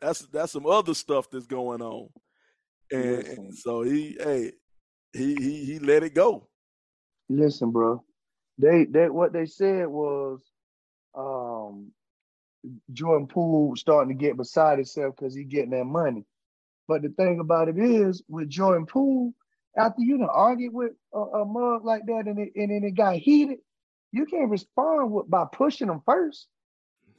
That's 0.00 0.20
that's 0.20 0.52
some 0.52 0.66
other 0.66 0.94
stuff 0.94 1.30
that's 1.30 1.46
going 1.46 1.82
on. 1.82 2.08
And 2.92 3.16
Listen. 3.16 3.52
so 3.52 3.82
he 3.82 4.16
hey 4.20 4.52
he 5.12 5.34
he 5.36 5.64
he 5.64 5.78
let 5.78 6.02
it 6.02 6.14
go. 6.14 6.48
Listen, 7.28 7.70
bro. 7.70 8.04
They 8.58 8.84
they 8.84 9.08
what 9.08 9.32
they 9.32 9.46
said 9.46 9.88
was 9.88 10.40
um 11.16 11.92
Jordan 12.92 13.28
Poole 13.28 13.76
starting 13.76 14.16
to 14.16 14.20
get 14.24 14.36
beside 14.36 14.78
himself 14.78 15.16
because 15.16 15.34
he 15.34 15.44
getting 15.44 15.70
that 15.70 15.84
money. 15.84 16.24
But 16.88 17.02
the 17.02 17.10
thing 17.10 17.40
about 17.40 17.68
it 17.68 17.78
is 17.78 18.22
with 18.28 18.48
Jordan 18.50 18.86
Poole, 18.86 19.34
after 19.76 20.02
you 20.02 20.18
done 20.18 20.28
argued 20.32 20.74
with 20.74 20.92
a, 21.14 21.18
a 21.18 21.44
mug 21.46 21.84
like 21.84 22.06
that 22.06 22.26
and 22.26 22.38
it, 22.38 22.52
and 22.56 22.70
then 22.70 22.84
it 22.84 22.92
got 22.96 23.16
heated, 23.16 23.58
you 24.12 24.26
can't 24.26 24.50
respond 24.50 25.12
with, 25.12 25.30
by 25.30 25.46
pushing 25.52 25.88
him 25.88 26.02
first. 26.06 26.48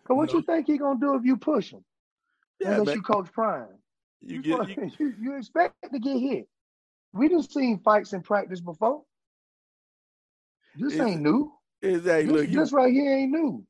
Cause 0.08 0.18
what 0.18 0.34
No. 0.34 0.40
you 0.40 0.42
think 0.44 0.68
he 0.68 0.78
gonna 0.78 1.00
do 1.00 1.16
if 1.16 1.26
you 1.26 1.38
push 1.38 1.72
him? 1.72 1.86
Yeah, 2.60 2.70
Unless 2.72 2.88
man. 2.88 2.96
you 2.96 3.02
coach 3.04 3.32
Prime. 3.34 3.68
You 4.22 4.40
You, 4.42 4.42
get 4.42 4.68
you, 4.68 4.78
you, 5.00 5.14
you 5.22 5.38
expect 5.38 5.76
to 5.94 6.00
get 6.00 6.18
hit. 6.20 6.48
We 7.14 7.30
done 7.30 7.44
seen 7.44 7.80
fights 7.80 8.14
in 8.14 8.22
practice 8.24 8.62
before. 8.62 9.04
This 10.76 11.00
ain't 11.00 11.22
new. 11.22 11.54
hey, 11.82 12.24
This, 12.24 12.34
look, 12.34 12.52
this 12.52 12.74
right 12.74 12.94
here 12.94 13.12
ain't 13.18 13.32
new. 13.32 13.66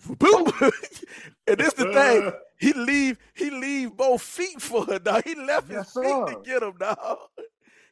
Boop. 0.00 0.72
and 1.46 1.58
this 1.58 1.74
the 1.74 1.84
thing. 1.86 2.32
He 2.58 2.72
leave 2.74 3.18
he 3.34 3.50
leave 3.50 3.96
both 3.96 4.22
feet 4.22 4.62
for 4.62 4.84
her, 4.84 5.00
dog. 5.00 5.24
He 5.24 5.34
left 5.34 5.68
Yes, 5.68 5.92
his 5.96 6.04
feet 6.04 6.26
to 6.28 6.36
get 6.44 6.62
him, 6.62 6.74
dog. 6.78 7.18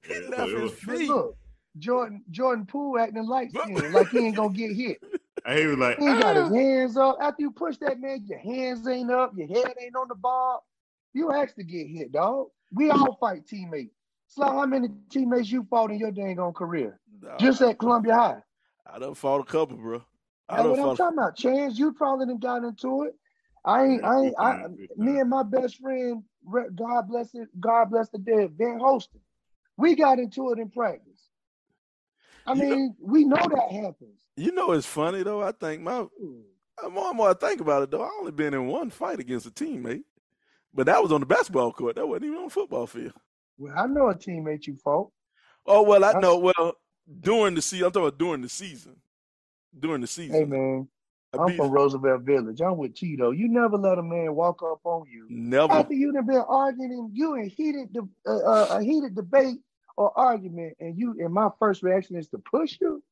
He 0.07 0.15
Yeah, 0.15 0.29
left 0.29 0.53
his 0.53 0.71
feet. 0.71 1.09
look, 1.09 1.37
Jordan 1.79 2.23
Jordan 2.31 2.67
Poole 2.67 3.01
acting 3.01 3.27
light 3.27 3.51
skinned, 3.51 3.93
like 3.93 4.11
he 4.11 4.19
ain't 4.27 4.37
gonna 4.37 4.53
get 4.53 4.73
hit. 4.77 4.99
he 5.49 5.67
was 5.67 5.77
like, 5.77 5.99
He 5.99 6.07
ain't 6.07 6.21
got 6.21 6.37
"Ah." 6.37 6.45
his 6.45 6.55
hands 6.55 6.97
up. 6.97 7.19
After 7.21 7.43
you 7.43 7.51
push 7.51 7.79
that 7.79 7.99
man, 8.01 8.25
your 8.29 8.39
hands 8.39 8.87
ain't 8.87 9.11
up, 9.11 9.33
your 9.37 9.49
head 9.49 9.75
ain't 9.83 9.97
on 9.97 10.07
the 10.07 10.15
bar. 10.15 10.61
You 11.15 11.33
asked 11.33 11.57
to 11.57 11.65
get 11.65 11.89
hit, 11.89 12.13
dog. 12.13 12.47
We 12.73 12.91
all 12.91 13.17
fight 13.21 13.45
teammates. 13.49 13.95
Sly, 14.29 14.47
how 14.47 14.67
many 14.67 14.89
teammates 15.11 15.51
you 15.51 15.67
fought 15.69 15.91
in 15.91 15.99
your 15.99 16.13
dang 16.13 16.39
on 16.39 16.53
career? 16.53 17.01
Dog, 17.21 17.41
Just 17.41 17.61
at 17.63 17.81
Columbia 17.81 18.15
High. 18.15 18.43
I 18.87 19.01
done 19.01 19.15
fought 19.15 19.41
a 19.41 19.45
couple, 19.45 19.77
bro. 19.77 20.05
That's 20.51 20.69
what 20.69 20.79
I'm 20.79 20.97
talking 20.97 21.19
about. 21.19 21.37
Chance, 21.37 21.79
you 21.79 21.93
probably 21.93 22.27
done 22.27 22.39
got 22.39 22.65
into 22.65 23.03
it. 23.05 23.15
I 23.65 23.85
ain't, 23.85 24.05
I 24.05 24.21
ain't, 24.23 24.35
I, 24.39 24.67
me 24.97 25.19
and 25.21 25.29
my 25.29 25.43
best 25.43 25.77
friend, 25.79 26.23
God 26.75 27.09
bless 27.09 27.35
it, 27.35 27.49
God 27.61 27.91
bless 27.91 28.09
the 28.09 28.19
dead, 28.19 28.57
Ben 28.57 28.79
Holston, 28.81 29.21
we 29.77 29.95
got 29.95 30.19
into 30.19 30.51
it 30.53 30.59
in 30.59 30.71
practice. 30.71 31.21
I 32.47 32.55
You 32.55 32.63
know- 32.63 32.69
mean, 32.77 32.97
we 33.01 33.25
know 33.25 33.37
that 33.37 33.71
happens. 33.71 34.19
You 34.37 34.53
know, 34.53 34.73
it's 34.73 34.87
funny 34.87 35.23
though. 35.23 35.43
I 35.43 35.53
think 35.53 35.83
my 35.83 36.07
more 36.91 37.09
and 37.09 37.17
more 37.17 37.29
I 37.29 37.35
think 37.35 37.61
about 37.61 37.83
it 37.83 37.91
though, 37.91 38.03
I 38.03 38.11
only 38.19 38.33
been 38.33 38.55
in 38.55 38.67
one 38.67 38.89
fight 38.89 39.21
against 39.21 39.45
a 39.47 39.51
teammate, 39.51 40.05
but 40.73 40.87
that 40.87 41.03
was 41.03 41.13
on 41.13 41.21
the 41.21 41.27
basketball 41.27 41.73
court. 41.73 41.97
That 41.97 42.07
wasn't 42.07 42.25
even 42.27 42.39
on 42.39 42.45
the 42.45 42.51
football 42.51 42.87
field. 42.87 43.13
Well, 43.59 43.75
I 43.77 43.87
know 43.87 44.09
a 44.09 44.15
teammate 44.15 44.67
you 44.67 44.77
fought. 44.77 45.11
Oh 45.67 45.83
well, 45.83 46.03
I 46.03 46.19
know. 46.19 46.39
Well, 46.39 46.73
during 47.21 47.55
the 47.55 47.61
season, 47.61 47.87
I'm 47.87 47.93
talking 47.93 48.09
about 48.09 48.19
during 48.19 48.41
the 48.41 48.49
season. 48.49 48.97
During 49.79 50.01
the 50.01 50.07
season. 50.07 50.35
Hey 50.35 50.45
man, 50.45 50.89
I'm 51.39 51.47
beat- 51.47 51.57
from 51.57 51.71
Roosevelt 51.71 52.23
Village. 52.23 52.61
I'm 52.61 52.77
with 52.77 52.95
Tito. 52.95 53.31
You 53.31 53.49
never 53.49 53.77
let 53.77 53.99
a 53.99 54.03
man 54.03 54.35
walk 54.35 54.63
up 54.63 54.81
on 54.85 55.07
you 55.11 55.27
never. 55.29 55.73
after 55.73 55.95
you 55.95 56.13
done 56.13 56.27
been 56.27 56.43
arguing, 56.49 57.11
you 57.13 57.35
in 57.35 57.49
heated, 57.49 57.93
de- 57.93 58.09
uh, 58.27 58.39
uh, 58.39 58.67
a 58.79 58.83
heated 58.83 59.15
debate 59.15 59.59
or 59.97 60.17
argument, 60.19 60.77
and 60.81 60.99
you 60.99 61.15
and 61.21 61.33
my 61.33 61.49
first 61.59 61.83
reaction 61.83 62.17
is 62.17 62.29
to 62.29 62.39
push 62.39 62.79
you. 62.81 63.03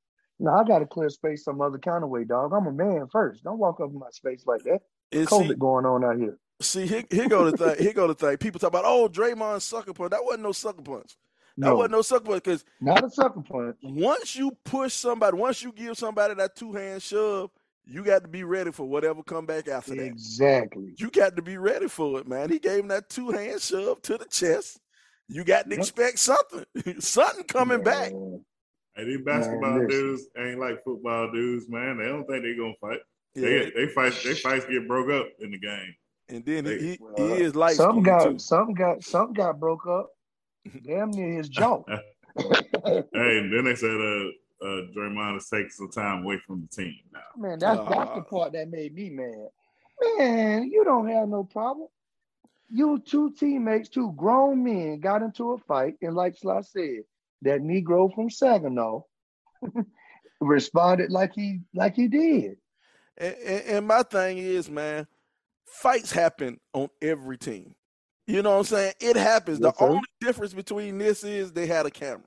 No, 0.40 0.52
I 0.52 0.64
got 0.64 0.78
to 0.80 0.86
clear 0.86 1.08
space 1.10 1.44
some 1.44 1.60
other 1.60 1.78
kind 1.78 2.04
of 2.04 2.10
way, 2.10 2.24
dog. 2.24 2.52
I'm 2.52 2.66
a 2.66 2.72
man 2.72 3.08
first. 3.10 3.42
Don't 3.44 3.58
walk 3.58 3.80
up 3.80 3.90
in 3.90 3.98
my 3.98 4.10
space 4.10 4.44
like 4.46 4.62
that. 4.64 4.80
And 5.12 5.26
COVID 5.26 5.48
see, 5.48 5.54
going 5.54 5.84
on 5.84 6.04
out 6.04 6.16
here. 6.16 6.38
see, 6.60 6.86
here, 6.86 7.04
here 7.10 7.28
go 7.28 7.50
the 7.50 7.56
thing. 7.56 7.82
Here 7.82 7.92
go 7.92 8.06
the 8.06 8.14
thing. 8.14 8.36
People 8.36 8.60
talk 8.60 8.68
about, 8.68 8.84
oh, 8.84 9.08
Draymond 9.08 9.62
sucker 9.62 9.92
punch. 9.92 10.10
That 10.10 10.24
wasn't 10.24 10.44
no 10.44 10.52
sucker 10.52 10.82
punch. 10.82 11.16
That 11.60 11.74
No, 11.74 11.76
wasn't 11.76 11.92
no 11.92 12.02
sucker 12.02 12.24
punch 12.26 12.44
because 12.44 12.64
not 12.80 13.04
a 13.04 13.10
sucker 13.10 13.42
punch. 13.42 13.78
once 13.82 14.36
you 14.36 14.56
push 14.64 14.94
somebody, 14.94 15.36
once 15.36 15.62
you 15.62 15.72
give 15.72 15.98
somebody 15.98 16.34
that 16.34 16.56
two 16.56 16.72
hand 16.74 17.02
shove, 17.02 17.50
you 17.84 18.04
got 18.04 18.22
to 18.22 18.28
be 18.28 18.44
ready 18.44 18.72
for 18.72 18.86
whatever 18.86 19.22
come 19.22 19.46
back 19.46 19.68
after 19.68 19.94
that. 19.96 20.12
Exactly. 20.12 20.94
You 20.98 21.10
got 21.10 21.36
to 21.36 21.42
be 21.42 21.58
ready 21.58 21.88
for 21.88 22.20
it, 22.20 22.28
man. 22.28 22.50
He 22.50 22.58
gave 22.58 22.80
him 22.80 22.88
that 22.88 23.08
two 23.10 23.30
hand 23.30 23.60
shove 23.62 24.02
to 24.02 24.18
the 24.18 24.26
chest. 24.26 24.80
You 25.28 25.44
got 25.44 25.70
to 25.70 25.76
Yep. 25.76 25.76
expect 25.76 26.18
something, 26.20 26.64
something 27.00 27.44
coming 27.44 27.82
back. 27.82 28.14
Man, 28.14 28.44
Hey, 28.96 29.04
these 29.04 29.24
basketball 29.24 29.86
listen. 29.86 29.88
dudes 29.88 30.28
ain't 30.38 30.60
like 30.60 30.84
football 30.84 31.32
dudes, 31.32 31.68
man. 31.68 31.98
They 31.98 32.06
don't 32.06 32.26
think 32.26 32.42
they're 32.44 32.56
gonna 32.56 32.74
fight. 32.80 33.00
Yeah. 33.34 33.42
They 33.42 33.70
they 33.74 33.88
fight. 33.88 34.14
They 34.24 34.34
fights 34.36 34.66
get 34.66 34.88
broke 34.88 35.10
up 35.10 35.28
in 35.40 35.50
the 35.52 35.58
game. 35.58 35.94
And 36.28 36.44
then 36.44 36.66
he, 36.66 36.78
he, 36.78 37.00
Well, 37.00 37.14
he 37.16 37.40
is 37.40 37.54
like 37.56 37.76
Something 37.76 38.02
skinned 38.02 38.04
got 38.04 38.20
too. 38.20 38.40
something 38.40 38.74
got 38.74 39.04
something 39.04 39.34
got 39.34 39.60
broke 39.60 39.86
up. 39.88 40.10
Damn 40.84 41.10
near 41.10 41.32
his 41.32 41.48
jaw. 41.48 41.82
Hey, 42.36 43.38
and 43.38 43.52
then 43.52 43.64
they 43.64 43.74
said 43.74 43.90
uh 43.90 44.28
uh 44.64 44.82
Draymond 44.96 45.38
is 45.38 45.48
taking 45.48 45.70
some 45.70 45.90
time 45.90 46.22
away 46.22 46.38
from 46.46 46.60
the 46.60 46.68
team 46.82 46.94
now. 47.12 47.20
Man, 47.36 47.58
that's 47.58 47.80
that's 47.88 48.10
the 48.10 48.20
Uh, 48.20 48.22
part 48.22 48.52
that 48.52 48.70
made 48.70 48.94
me 48.94 49.10
mad. 49.10 49.48
Man, 50.18 50.70
you 50.70 50.84
don't 50.84 51.08
have 51.08 51.28
no 51.28 51.42
problem. 51.42 51.88
You 52.68 53.00
two 53.04 53.32
teammates, 53.32 53.88
two 53.88 54.12
grown 54.16 54.62
men, 54.62 55.00
got 55.00 55.22
into 55.22 55.52
a 55.52 55.58
fight, 55.58 55.96
and 56.00 56.14
like 56.14 56.36
Sly 56.36 56.60
said, 56.60 57.00
that 57.42 57.60
Negro 57.60 58.14
from 58.14 58.30
Saginaw 58.30 59.00
responded 60.40 61.10
like 61.10 61.34
he 61.34 61.60
like 61.74 61.96
he 61.96 62.06
did. 62.06 62.58
And, 63.16 63.34
and, 63.34 63.62
and 63.64 63.86
my 63.86 64.02
thing 64.04 64.38
is, 64.38 64.70
man, 64.70 65.08
fights 65.66 66.12
happen 66.12 66.60
on 66.72 66.88
every 67.02 67.38
team. 67.38 67.74
You 68.28 68.42
know 68.42 68.50
what 68.50 68.58
I'm 68.58 68.64
saying? 68.64 68.92
It 69.00 69.16
happens. 69.16 69.58
Yes, 69.58 69.72
the 69.72 69.78
sir. 69.78 69.86
only 69.90 70.02
difference 70.20 70.52
between 70.52 70.98
this 70.98 71.24
is 71.24 71.50
they 71.50 71.66
had 71.66 71.86
a 71.86 71.90
camera. 71.90 72.20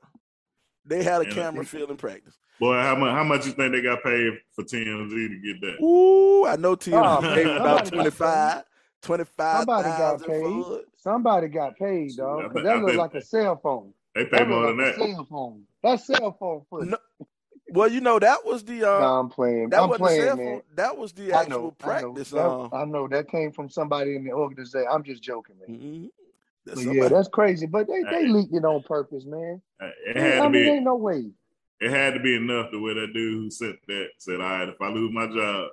They 0.83 1.03
had 1.03 1.21
a 1.21 1.25
And- 1.25 1.33
camera 1.33 1.63
field 1.63 1.91
in 1.91 1.97
practice. 1.97 2.35
Boy, 2.59 2.73
how 2.75 2.95
much 2.95 3.11
how 3.11 3.23
much 3.23 3.45
you 3.45 3.53
think 3.53 3.71
they 3.71 3.81
got 3.81 4.03
paid 4.03 4.33
for 4.53 4.63
TMZ 4.63 5.09
to 5.29 5.39
get 5.43 5.61
that? 5.61 5.83
Ooh, 5.83 6.45
I 6.45 6.55
know 6.57 6.75
TMZ 6.75 7.17
Oh, 7.17 7.21
paid 7.33 7.47
about 7.47 7.87
somebody 7.87 8.09
got 8.11 8.65
25, 9.01 9.57
Somebody 9.57 9.89
got 9.89 10.25
paid. 10.27 10.43
for. 10.43 10.81
Somebody 10.97 11.47
got 11.47 11.75
paid, 11.77 12.11
I 12.11 12.15
dog. 12.17 12.41
bet- 12.41 12.51
Cause 12.53 12.59
I 12.59 12.63
that 12.63 12.75
looked 12.77 12.87
bet- 12.87 12.97
like 12.97 13.13
a 13.15 13.21
cell 13.21 13.55
phone. 13.63 13.93
They 14.13 14.25
pay 14.25 14.43
more 14.45 14.59
looked 14.73 14.77
than 14.77 14.85
like 14.85 14.95
that. 14.95 15.03
a 15.05 15.13
cell 15.15 15.25
phone. 15.29 15.63
That 15.83 15.99
cell 16.01 16.37
phone 16.39 16.61
footage. 16.69 16.89
No, 16.89 16.97
Well, 17.71 17.89
you 17.91 18.01
know, 18.01 18.19
that 18.19 18.45
was 18.45 18.63
the 18.63 18.83
uh 18.83 18.99
Nah, 18.99 19.19
I'm 19.19 19.29
playing. 19.29 19.69
that 19.69 19.81
I'm 19.81 19.89
wasn't 19.89 20.09
the 20.09 20.15
playing, 20.15 20.37
man. 20.37 20.61
That 20.75 20.97
was 20.97 21.13
the 21.13 21.33
I 21.33 21.41
actual 21.41 21.61
know, 21.61 21.71
practice. 21.71 22.33
I 22.33 22.37
know. 22.37 22.61
um, 22.63 22.69
That, 22.71 22.77
I 22.77 22.85
know 22.85 23.07
that 23.07 23.29
came 23.29 23.51
from 23.51 23.69
somebody 23.69 24.15
in 24.15 24.23
the 24.25 24.31
organization. 24.31 24.87
I'm 24.91 25.03
just 25.03 25.23
joking, 25.23 25.55
man. 25.67 25.79
mhm. 25.79 26.09
That 26.65 26.75
But 26.75 26.81
yeah, 26.93 27.07
that's 27.07 27.27
crazy. 27.29 27.65
But 27.65 27.87
they, 27.87 28.03
they 28.03 28.23
Hey. 28.23 28.27
leaked 28.27 28.53
it 28.53 28.65
on 28.65 28.83
purpose, 28.83 29.25
man. 29.25 29.61
It 30.05 30.17
I 30.17 30.19
had 30.19 30.43
to 30.43 30.49
mean, 30.49 30.63
be. 30.63 30.69
ain't 30.71 30.83
no 30.83 30.95
way. 30.95 31.31
It 31.79 31.89
had 31.89 32.13
to 32.13 32.19
be 32.19 32.35
enough 32.35 32.69
to 32.71 32.81
where 32.81 32.93
that 32.93 33.13
dude 33.13 33.33
who 33.33 33.49
sent 33.49 33.77
that 33.87 34.09
said, 34.19 34.35
"All 34.39 34.41
right, 34.41 34.69
if 34.69 34.79
I 34.79 34.89
lose 34.89 35.11
my 35.11 35.25
job, 35.27 35.69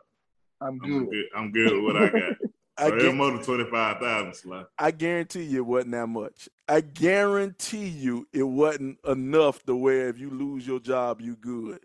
I'm 0.61 0.79
I'm 0.83 0.89
good. 0.89 1.11
good. 1.11 1.25
I'm 1.37 1.53
good 1.53 1.75
with 1.75 1.85
what 1.85 1.97
I 1.97 2.09
got." 2.09 2.37
I 2.79 2.89
So 2.89 2.95
it 2.95 3.15
more 3.15 3.31
than 3.33 3.43
twenty 3.43 3.65
five 3.71 3.99
thousand. 3.99 4.67
I 4.79 4.93
guarantee 4.93 5.43
you 5.43 5.59
it 5.59 5.67
wasn't 5.67 5.93
that 5.93 6.07
much. 6.07 6.49
I 6.69 6.81
guarantee 6.81 7.89
you 7.89 8.29
it 8.33 8.45
wasn't 8.45 8.99
enough 9.05 9.63
to 9.65 9.75
where 9.75 10.09
if 10.09 10.19
you 10.19 10.31
lose 10.31 10.67
your 10.67 10.79
job, 10.79 11.21
you 11.21 11.35
good. 11.35 11.81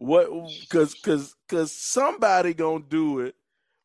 What? 0.00 0.28
Because 0.60 0.94
because 0.94 1.34
because 1.48 1.72
somebody 1.72 2.54
gonna 2.54 2.84
do 2.88 3.18
it 3.18 3.34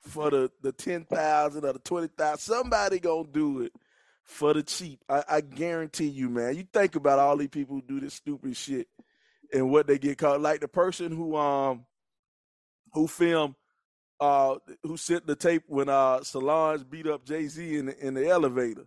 for 0.02 0.30
the 0.30 0.52
the 0.62 0.72
ten 0.72 1.06
thousand 1.06 1.66
or 1.66 1.74
the 1.74 1.80
twenty 1.80 2.08
thousand. 2.08 2.38
Somebody 2.38 3.00
gonna 3.00 3.28
do 3.32 3.62
it 3.62 3.74
for 4.24 4.54
the 4.54 4.62
cheap. 4.62 5.00
I, 5.10 5.24
I 5.28 5.42
guarantee 5.42 6.08
you, 6.10 6.30
man. 6.30 6.56
You 6.56 6.68
think 6.72 6.96
about 6.96 7.18
all 7.18 7.36
these 7.36 7.48
people 7.50 7.76
who 7.78 7.82
do 7.82 8.00
this 8.00 8.14
stupid 8.14 8.56
shit 8.56 8.88
and 9.52 9.72
what 9.72 9.88
they 9.88 9.98
get 9.98 10.20
caught. 10.20 10.40
Like 10.40 10.60
the 10.60 10.68
person 10.68 11.12
who 11.12 11.36
um 11.36 11.84
who 12.94 13.08
filmed 13.08 13.56
uh 14.20 14.58
who 14.84 14.98
sent 14.98 15.26
the 15.26 15.36
tape 15.36 15.64
when 15.66 15.90
uh 15.90 16.22
Solange 16.24 16.88
beat 16.88 17.08
up 17.08 17.26
Jay 17.26 17.48
Z 17.48 17.76
in 17.76 17.88
the, 17.88 18.06
in 18.08 18.14
the 18.14 18.28
elevator. 18.28 18.86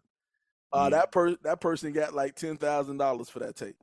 Uh, 0.72 0.86
Mm. 0.86 0.90
that 0.92 1.10
per 1.10 1.34
that 1.42 1.60
person 1.60 1.92
got 1.92 2.14
like 2.14 2.36
ten 2.36 2.56
thousand 2.56 2.98
dollars 2.98 3.28
for 3.28 3.40
that 3.40 3.56
tape. 3.56 3.76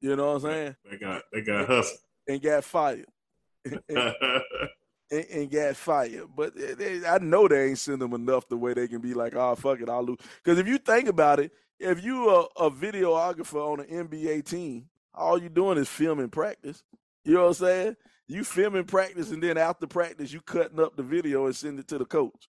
You 0.00 0.14
know 0.14 0.28
what 0.28 0.34
I'm 0.36 0.40
saying? 0.42 0.76
They 0.88 0.96
got 0.96 1.22
they 1.32 1.40
got 1.40 1.66
hustle. 1.66 1.96
And 2.28 2.40
got 2.42 2.64
fired. 2.64 3.06
and, 3.64 3.80
and, 5.10 5.26
and 5.32 5.50
got 5.50 5.76
fired. 5.76 6.24
But 6.36 6.54
they, 6.56 6.74
they- 6.74 7.06
I 7.06 7.18
know 7.18 7.48
they 7.48 7.68
ain't 7.68 7.78
send 7.78 8.00
them 8.00 8.12
enough 8.14 8.48
the 8.48 8.56
way 8.56 8.74
they 8.74 8.88
can 8.88 9.00
be 9.00 9.14
like, 9.14 9.34
oh 9.34 9.54
fuck 9.54 9.80
it, 9.80 9.88
I'll 9.88 10.04
lose. 10.04 10.18
Because 10.42 10.58
if 10.58 10.66
you 10.68 10.78
think 10.78 11.08
about 11.08 11.40
it, 11.40 11.50
if 11.78 12.04
you 12.04 12.28
are 12.28 12.46
a 12.56 12.70
videographer 12.70 13.56
on 13.72 13.80
an 13.80 14.08
NBA 14.08 14.44
team, 14.44 14.86
all 15.14 15.40
you 15.40 15.48
doing 15.48 15.78
is 15.78 15.88
filming 15.88 16.28
practice. 16.28 16.82
You 17.24 17.34
know 17.34 17.40
what 17.42 17.46
I'm 17.48 17.54
saying? 17.54 17.96
You 18.28 18.44
filming 18.44 18.84
practice, 18.84 19.30
and 19.32 19.42
then 19.42 19.58
after 19.58 19.86
practice, 19.86 20.32
you 20.32 20.40
cutting 20.42 20.78
up 20.78 20.96
the 20.96 21.02
video 21.02 21.46
and 21.46 21.56
send 21.56 21.78
it 21.80 21.88
to 21.88 21.98
the 21.98 22.04
coach. 22.04 22.48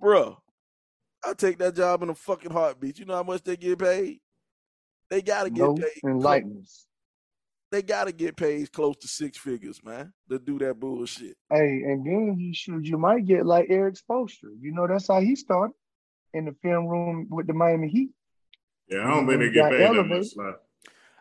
Bruh, 0.00 0.36
I'll 1.24 1.34
take 1.34 1.58
that 1.58 1.74
job 1.74 2.02
in 2.02 2.10
a 2.10 2.14
fucking 2.14 2.52
heartbeat. 2.52 2.98
You 2.98 3.06
know 3.06 3.16
how 3.16 3.22
much 3.24 3.42
they 3.42 3.56
get 3.56 3.78
paid? 3.78 4.20
They 5.10 5.20
gotta 5.20 5.50
get 5.50 5.64
No 5.64 5.74
paid. 5.74 6.00
enlightenments. 6.04 6.84
They 7.70 7.82
gotta 7.82 8.10
get 8.12 8.36
paid 8.36 8.72
close 8.72 8.96
to 8.98 9.08
six 9.08 9.38
figures, 9.38 9.80
man, 9.84 10.12
to 10.28 10.38
do 10.40 10.58
that 10.58 10.80
bullshit. 10.80 11.36
Hey, 11.50 11.82
and 11.86 12.04
then 12.04 12.36
you 12.38 12.52
should 12.52 12.86
you 12.86 12.98
might 12.98 13.26
get 13.26 13.46
like 13.46 13.66
Erik 13.70 13.94
Spoelstra. 13.94 14.50
You 14.60 14.72
know 14.72 14.86
that's 14.88 15.06
how 15.08 15.20
he 15.20 15.36
started 15.36 15.74
in 16.34 16.46
the 16.46 16.54
film 16.62 16.86
room 16.86 17.28
with 17.30 17.46
the 17.46 17.52
Miami 17.52 17.88
Heat. 17.88 18.10
yeah, 18.88 19.06
I 19.06 19.10
don't 19.10 19.26
think 19.28 19.40
they 19.40 19.50
get 19.50 19.62
got 19.62 19.70
paid 19.70 19.96
that 19.96 20.04
much. 20.04 20.26
Sly. 20.26 20.52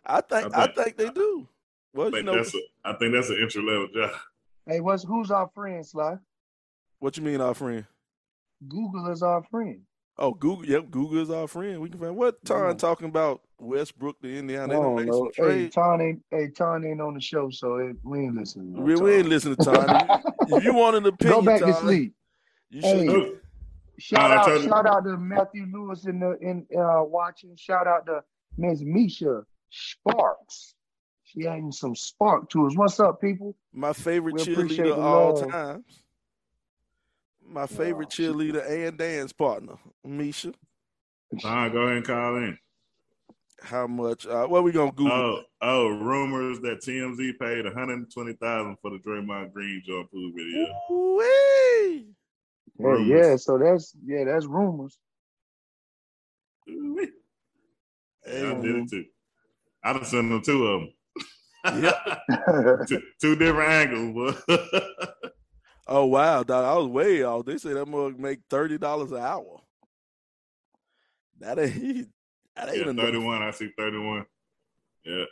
I 0.05 0.21
think 0.21 0.55
I 0.57 0.61
I 0.63 0.65
think- 0.65 0.75
think 0.75 0.97
they 0.97 1.09
do. 1.11 1.47
Well, 1.93 2.13
I 2.15 2.17
you 2.19 2.23
know 2.23 2.35
that's 2.35 2.53
a, 2.55 2.59
I 2.83 2.93
think 2.93 3.13
that's 3.13 3.29
an 3.29 3.39
entry 3.41 3.61
level 3.63 3.87
job. 3.93 4.11
Hey, 4.67 4.79
what's 4.79 5.03
who's 5.03 5.29
our 5.31 5.49
friend, 5.53 5.85
Sly? 5.85 6.17
what 6.99 7.15
you 7.17 7.23
mean, 7.23 7.41
our 7.41 7.53
friend? 7.53 7.85
Google 8.67 9.09
is 9.11 9.23
our 9.23 9.43
friend. 9.49 9.81
Oh, 10.17 10.33
Google. 10.33 10.65
Yep, 10.65 10.91
Google 10.91 11.19
is 11.21 11.29
our 11.31 11.47
friend. 11.47 11.79
We 11.79 11.89
can 11.89 11.99
find 11.99 12.15
what 12.15 12.43
Ton 12.43 12.67
Yeah. 12.69 12.73
talking 12.73 13.07
about 13.07 13.41
Westbrook 13.59 14.21
to 14.21 14.37
Indiana. 14.37 14.63
I 14.63 14.67
They 14.67 14.73
done 14.73 14.83
don't 14.83 14.95
made 14.95 15.13
some 15.13 15.25
Hey, 15.27 15.31
trade. 15.33 15.71
Ton 15.73 16.01
ain't 16.01 16.23
hey 16.31 16.47
Ton 16.49 16.85
ain't 16.85 17.01
on 17.01 17.13
the 17.13 17.21
show, 17.21 17.49
so 17.49 17.75
it, 17.77 17.95
we 18.03 18.19
ain't 18.19 18.35
listening. 18.35 18.73
to 18.75 18.81
We, 18.81 18.95
we 18.95 19.13
ain't 19.15 19.27
listening 19.29 19.55
to 19.57 19.63
Ton. 19.65 20.09
if 20.47 20.63
you 20.63 20.73
want 20.73 20.95
an 20.97 21.05
opinion, 21.05 21.39
Go 21.39 21.45
back 21.45 21.61
to 21.61 21.73
sleep. 21.73 22.13
You 22.69 22.81
should. 22.81 23.07
Who? 23.07 23.35
Shout 23.97 24.31
Nah, 24.31 24.53
out, 24.55 24.61
shout 24.61 24.85
out 24.85 25.03
to 25.03 25.17
Matthew 25.17 25.65
Lewis 25.73 26.05
in 26.05 26.19
the 26.19 26.37
in 26.39 26.65
uh 26.77 27.03
watching. 27.03 27.55
Shout 27.57 27.85
out 27.87 28.05
to 28.05 28.23
Miss 28.57 28.81
Misha 28.81 29.43
Sparks. 29.69 30.75
She 31.23 31.45
adding 31.45 31.71
some 31.71 31.95
spark 31.95 32.49
to 32.51 32.65
us. 32.65 32.75
What's 32.75 32.99
up, 32.99 33.21
people? 33.21 33.55
My 33.73 33.93
favorite 33.93 34.33
We 34.35 34.39
cheerleader 34.41 34.95
the 34.95 34.95
all 35.01 35.33
love. 35.33 35.49
times. 35.51 36.03
My 37.45 37.67
favorite 37.67 38.07
Oh, 38.11 38.15
cheerleader 38.21 38.87
and 38.87 38.97
dance 38.97 39.33
partner, 39.33 39.75
Misha. 40.03 40.53
Fine, 41.41 41.71
go 41.71 41.81
ahead 41.81 41.97
and 41.97 42.05
call 42.05 42.37
in. 42.37 42.57
How 43.63 43.87
much? 43.87 44.25
Uh, 44.25 44.45
what 44.47 44.63
we 44.63 44.71
gonna 44.71 44.91
Google? 44.91 45.11
Oh, 45.11 45.41
oh, 45.61 45.87
rumors 45.89 46.59
that 46.61 46.81
TMZ 46.81 47.39
paid 47.39 47.65
one 47.65 47.73
hundred 47.73 48.11
twenty 48.11 48.33
thousand 48.33 48.77
for 48.81 48.91
the 48.91 48.97
Draymond 48.97 49.53
Green 49.53 49.81
Jordan 49.85 50.07
Poole 50.11 50.31
video. 50.35 50.67
Ooh-wee. 50.91 52.15
Yeah, 52.79 52.97
yeah. 52.97 53.35
So 53.35 53.57
that's 53.57 53.95
yeah, 54.05 54.23
that's 54.25 54.45
rumors. 54.45 54.97
Ooh-wee. 56.69 57.11
Yeah, 58.25 58.33
I 58.33 58.53
Hey, 58.55 58.61
did 58.61 58.75
it 58.75 58.89
too. 58.89 59.05
I 59.83 59.93
done 59.93 60.05
sent 60.05 60.29
them 60.29 60.41
two 60.41 60.67
of 60.67 60.81
them. 60.81 61.83
Yep. 61.83 62.87
two, 62.87 63.01
two 63.19 63.35
different 63.35 63.69
angles, 63.69 64.37
but 64.47 65.13
Oh 65.91 66.05
wow, 66.05 66.43
dog, 66.43 66.65
I 66.65 66.77
was 66.77 66.87
way 66.87 67.23
off. 67.23 67.45
They 67.45 67.57
say 67.57 67.73
that 67.73 67.87
mug 67.87 68.19
make 68.19 68.41
thirty 68.49 68.77
dollars 68.77 69.11
an 69.11 69.17
hour. 69.17 69.61
That 71.39 71.57
ain't 71.57 72.09
that 72.59 72.69
ain't 72.69 72.85
yeah, 72.85 72.91
enough. 72.91 73.05
thirty-one. 73.05 73.41
I 73.41 73.51
see 73.51 73.71
thirty-one. 73.77 74.25
Yeah, 75.05 75.25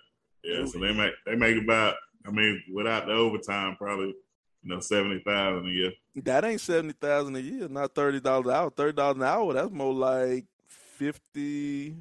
yeah. 0.44 0.66
So 0.66 0.80
they 0.80 0.94
make 0.94 1.14
they 1.26 1.36
make 1.36 1.62
about. 1.62 1.96
I 2.26 2.32
mean, 2.32 2.62
without 2.74 3.06
the 3.06 3.14
overtime, 3.14 3.78
probably 3.78 4.08
you 4.08 4.16
know 4.64 4.80
seventy 4.80 5.22
thousand 5.26 5.70
a 5.70 5.72
year. 5.72 5.92
That 6.16 6.44
ain't 6.44 6.60
seventy 6.60 6.94
thousand 6.94 7.36
a 7.36 7.40
year, 7.40 7.68
not 7.70 7.96
thirty 7.96 8.20
dollars 8.20 8.48
an 8.48 8.54
hour. 8.54 8.70
Thirty 8.70 8.94
dollars 8.94 9.18
an 9.18 9.24
hour, 9.24 9.54
that's 9.54 9.72
more 9.72 9.94
like 9.94 10.46
fifty, 10.68 11.96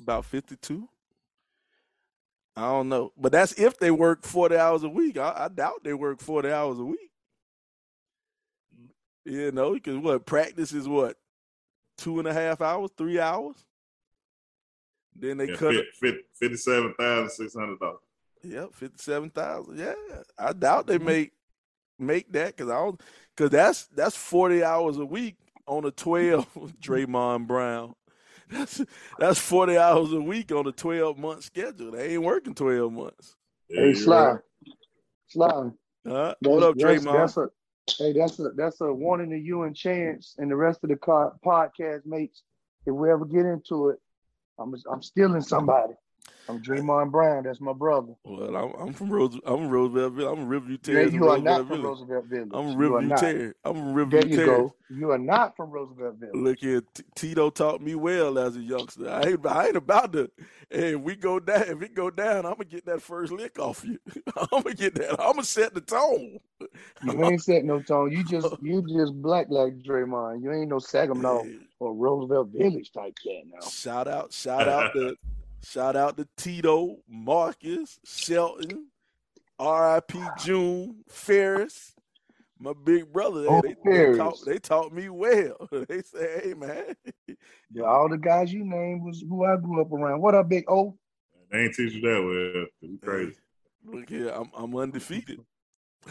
about 0.00 0.24
fifty-two. 0.24 0.88
I 2.56 2.62
don't 2.62 2.88
know, 2.88 3.12
but 3.18 3.32
that's 3.32 3.52
if 3.52 3.78
they 3.78 3.90
work 3.90 4.24
forty 4.24 4.56
hours 4.56 4.82
a 4.82 4.88
week. 4.88 5.18
I, 5.18 5.44
I 5.44 5.48
doubt 5.48 5.84
they 5.84 5.94
work 5.94 6.20
forty 6.20 6.50
hours 6.50 6.78
a 6.78 6.84
week. 6.84 7.10
You 9.26 9.52
know, 9.52 9.74
because 9.74 9.98
what 9.98 10.24
practice 10.24 10.72
is 10.72 10.88
what 10.88 11.16
two 11.98 12.18
and 12.18 12.26
a 12.26 12.32
half 12.32 12.60
hours, 12.60 12.90
three 12.96 13.20
hours. 13.20 13.65
Then 15.18 15.38
they 15.38 15.48
Yeah, 15.48 15.56
cut 15.56 15.74
it. 15.74 15.86
fit, 15.94 16.14
fit, 16.14 16.24
fifty-seven 16.34 16.94
thousand 16.98 17.30
six 17.30 17.54
hundred 17.54 17.78
dollars. 17.80 18.00
Yep, 18.42 18.74
fifty-seven 18.74 19.30
thousand. 19.30 19.78
Yeah, 19.78 19.94
I 20.38 20.52
doubt 20.52 20.86
Mm-hmm. 20.86 21.04
they 21.06 21.12
make 21.12 21.32
make 21.98 22.32
that 22.32 22.56
because 22.56 22.70
I 22.70 22.74
don't 22.76 23.00
because 23.36 23.50
that's 23.50 23.86
that's 23.88 24.16
forty 24.16 24.62
hours 24.62 24.98
a 24.98 25.06
week 25.06 25.36
on 25.66 25.84
a 25.84 25.90
twelve. 25.90 26.46
Draymond 26.82 27.46
Brown. 27.46 27.94
That's 28.48 28.80
that's 29.18 29.40
forty 29.40 29.76
hours 29.76 30.12
a 30.12 30.20
week 30.20 30.52
on 30.52 30.68
a 30.68 30.72
twelve 30.72 31.18
month 31.18 31.42
schedule. 31.42 31.90
They 31.90 32.12
ain't 32.14 32.22
working 32.22 32.54
twelve 32.54 32.92
months. 32.92 33.34
Yeah, 33.68 33.80
hey, 33.86 33.94
Sly, 33.94 34.24
right. 34.24 34.40
Sly. 35.26 35.70
Huh? 36.06 36.34
That's, 36.40 36.54
What 36.54 36.62
up, 36.62 36.76
that's, 36.78 37.04
Draymond? 37.04 37.12
that's 37.12 37.36
a 37.38 37.48
hey, 37.98 38.12
that's 38.12 38.38
a 38.38 38.50
that's 38.56 38.80
a 38.82 38.92
warning 38.92 39.30
to 39.30 39.36
you 39.36 39.64
and 39.64 39.74
Chance 39.74 40.36
and 40.38 40.48
the 40.48 40.54
rest 40.54 40.84
of 40.84 40.90
the 40.90 40.96
co- 40.96 41.32
podcast 41.44 42.06
mates. 42.06 42.44
If 42.86 42.94
we 42.94 43.10
ever 43.10 43.24
get 43.24 43.46
into 43.46 43.88
it, 43.88 43.98
I'm 44.58 44.74
I'm 44.90 45.02
stealing 45.02 45.42
somebody. 45.42 45.94
I'm 46.48 46.62
Draymond 46.62 47.10
Brown. 47.10 47.42
That's 47.42 47.60
my 47.60 47.72
brother. 47.72 48.14
Well, 48.24 48.56
I'm, 48.56 48.72
I'm 48.80 48.92
from 48.92 49.10
Rose. 49.10 49.34
I'm 49.44 49.58
from 49.58 49.68
Roosevelt 49.68 50.12
Village. 50.12 50.38
I'm 50.38 50.46
Riverview 50.46 50.78
Yeah, 50.78 50.82
Terrace. 50.92 51.12
you 51.12 51.28
are 51.28 51.38
not 51.38 51.66
from. 51.66 51.82
Roosevelt 51.82 52.26
Village. 52.26 52.50
I'm 52.52 52.66
a 52.68 52.70
You 52.70 52.94
are 52.94 53.02
Riverview. 53.02 53.16
Terrace. 53.16 53.54
I'm 53.64 53.94
Riverview 53.94 54.20
There 54.20 54.28
you 54.28 54.36
Terrace. 54.36 54.50
go. 54.60 54.74
You 54.88 55.10
are 55.10 55.18
not 55.18 55.56
from 55.56 55.70
Roosevelt 55.70 56.16
Village. 56.18 56.36
Look 56.36 56.58
here, 56.60 56.82
Tito 57.16 57.50
taught 57.50 57.80
me 57.80 57.96
well 57.96 58.38
as 58.38 58.56
a 58.56 58.60
youngster. 58.60 59.10
I 59.10 59.22
ain't, 59.30 59.46
I 59.46 59.66
ain't 59.66 59.76
about 59.76 60.12
to. 60.12 60.30
Hey, 60.70 60.94
if 60.94 61.00
we 61.00 61.16
go 61.16 61.40
down, 61.40 61.62
if 61.62 61.82
it 61.82 61.94
go 61.94 62.10
down, 62.10 62.46
I'm 62.46 62.52
gonna 62.52 62.64
get 62.64 62.86
that 62.86 63.02
first 63.02 63.32
lick 63.32 63.58
off 63.58 63.84
you. 63.84 63.98
I'm 64.36 64.62
gonna 64.62 64.74
get 64.74 64.94
that. 64.96 65.20
I'm 65.20 65.32
gonna 65.32 65.44
set 65.44 65.74
the 65.74 65.80
tone. 65.80 66.38
You 67.02 67.24
ain't 67.24 67.42
set 67.42 67.64
no 67.64 67.80
tone. 67.80 68.12
You 68.12 68.22
just 68.24 68.54
you 68.62 68.82
just 68.82 69.14
black 69.20 69.46
like 69.50 69.78
Draymond. 69.78 70.42
You 70.42 70.52
ain't 70.52 70.68
no 70.68 70.78
Saginaw 70.78 71.42
Hey, 71.42 71.58
or 71.78 71.94
Roosevelt 71.94 72.48
Village 72.48 72.90
type 72.92 73.14
cat 73.22 73.44
now. 73.52 73.66
shout 73.66 74.08
out, 74.08 74.32
shout 74.32 74.68
out 74.68 74.92
to, 74.94 75.16
shout 75.64 75.96
out 75.96 76.16
to 76.16 76.26
Tito, 76.36 76.98
Marcus, 77.08 77.98
Shelton, 78.04 78.86
R.I.P. 79.58 80.18
June, 80.38 80.96
Ferris, 81.08 81.94
my 82.58 82.72
big 82.84 83.12
brother. 83.12 83.42
They, 83.42 83.48
Oh, 83.48 83.60
they, 83.62 83.74
they, 83.84 84.16
taught, 84.16 84.38
they 84.46 84.58
taught 84.58 84.92
me 84.92 85.08
well. 85.08 85.68
They 85.88 86.02
say, 86.02 86.40
hey 86.44 86.54
man, 86.54 86.94
Yeah, 87.70 87.84
all 87.84 88.08
the 88.08 88.18
guys 88.18 88.52
you 88.52 88.64
named 88.64 89.02
was 89.02 89.22
who 89.28 89.44
I 89.44 89.56
grew 89.56 89.80
up 89.82 89.92
around. 89.92 90.20
What 90.22 90.34
up, 90.34 90.48
Big 90.48 90.64
O? 90.68 90.96
They 91.50 91.58
ain't 91.64 91.74
teach 91.74 91.92
you 91.92 92.00
that 92.00 92.22
well. 92.22 92.90
You 92.90 92.98
crazy. 93.02 93.36
look 93.84 94.08
here, 94.08 94.30
I'm, 94.30 94.50
I'm 94.56 94.74
undefeated. 94.76 95.40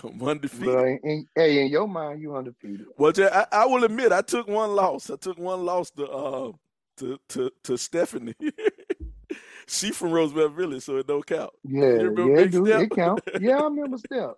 I'm 0.03 0.21
undefeated. 0.23 0.75
In, 0.75 0.99
in- 1.03 1.27
hey, 1.35 1.61
in 1.65 1.71
your 1.71 1.87
mind, 1.87 2.21
you 2.21 2.35
undefeated. 2.35 2.87
Well, 2.97 3.11
Jay, 3.11 3.29
I, 3.31 3.45
I 3.51 3.65
will 3.65 3.83
admit 3.83 4.11
I 4.11 4.21
took 4.21 4.47
one 4.47 4.75
loss. 4.75 5.09
I 5.09 5.15
took 5.17 5.37
one 5.37 5.65
loss 5.65 5.91
to 5.91 6.07
uh 6.09 6.51
to 6.97 7.19
to, 7.29 7.51
to 7.63 7.77
Stephanie. 7.77 8.35
she 9.67 9.91
from 9.91 10.11
Roosevelt 10.11 10.53
Village, 10.53 10.83
so 10.83 10.97
it 10.97 11.07
don't 11.07 11.25
count. 11.25 11.51
Yeah, 11.63 12.09
yeah, 12.17 12.35
Big 12.35 12.53
it. 12.55 12.65
Step? 12.65 12.81
It 12.81 12.91
count. 12.91 13.21
Yeah, 13.39 13.57
I 13.59 13.63
remember 13.63 13.97
Step. 13.97 14.35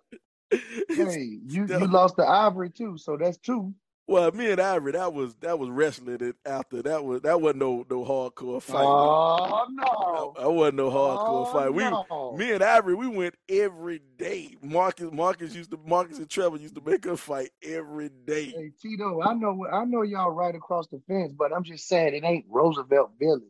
Hey, 0.88 1.38
you 1.46 1.66
you 1.66 1.86
lost 1.86 2.16
to 2.16 2.24
Ivory 2.26 2.70
too, 2.70 2.96
so 2.98 3.16
that's 3.18 3.36
two. 3.38 3.74
Well, 4.08 4.32
me 4.32 4.50
and 4.50 4.58
Ivory, 4.58 4.92
that 4.92 5.12
was 5.12 5.34
that 5.42 5.58
was 5.58 5.68
wrestling. 5.68 6.16
It 6.20 6.36
after 6.46 6.80
that 6.80 7.04
was 7.04 7.20
that 7.22 7.42
wasn't 7.42 7.60
no 7.60 7.84
no 7.90 8.04
hardcore 8.06 8.62
fight. 8.62 8.82
Oh 8.82 9.66
no! 9.70 10.34
I, 10.38 10.44
I 10.44 10.46
wasn't 10.46 10.78
no 10.78 10.90
hardcore 10.90 11.46
oh, 11.46 11.52
fight. 11.52 11.74
We 11.74 11.84
no. 11.84 12.34
me 12.34 12.52
and 12.52 12.64
Ivory, 12.64 12.94
we 12.94 13.06
went 13.06 13.34
every 13.50 14.00
day. 14.16 14.56
Marcus 14.62 15.12
Marcus 15.12 15.54
used 15.54 15.70
to 15.72 15.78
Marcus 15.86 16.16
and 16.16 16.28
Trevor 16.28 16.56
used 16.56 16.74
to 16.76 16.80
make 16.80 17.06
us 17.06 17.20
fight 17.20 17.50
every 17.62 18.08
day. 18.08 18.46
Hey 18.46 18.72
Tito, 18.80 19.20
I 19.20 19.34
know 19.34 19.66
I 19.70 19.84
know 19.84 20.00
y'all 20.00 20.30
right 20.30 20.54
across 20.54 20.88
the 20.88 21.02
fence, 21.06 21.34
but 21.36 21.52
I'm 21.52 21.62
just 21.62 21.86
saying 21.86 22.14
it 22.14 22.24
ain't 22.24 22.46
Roosevelt 22.48 23.10
Village, 23.20 23.42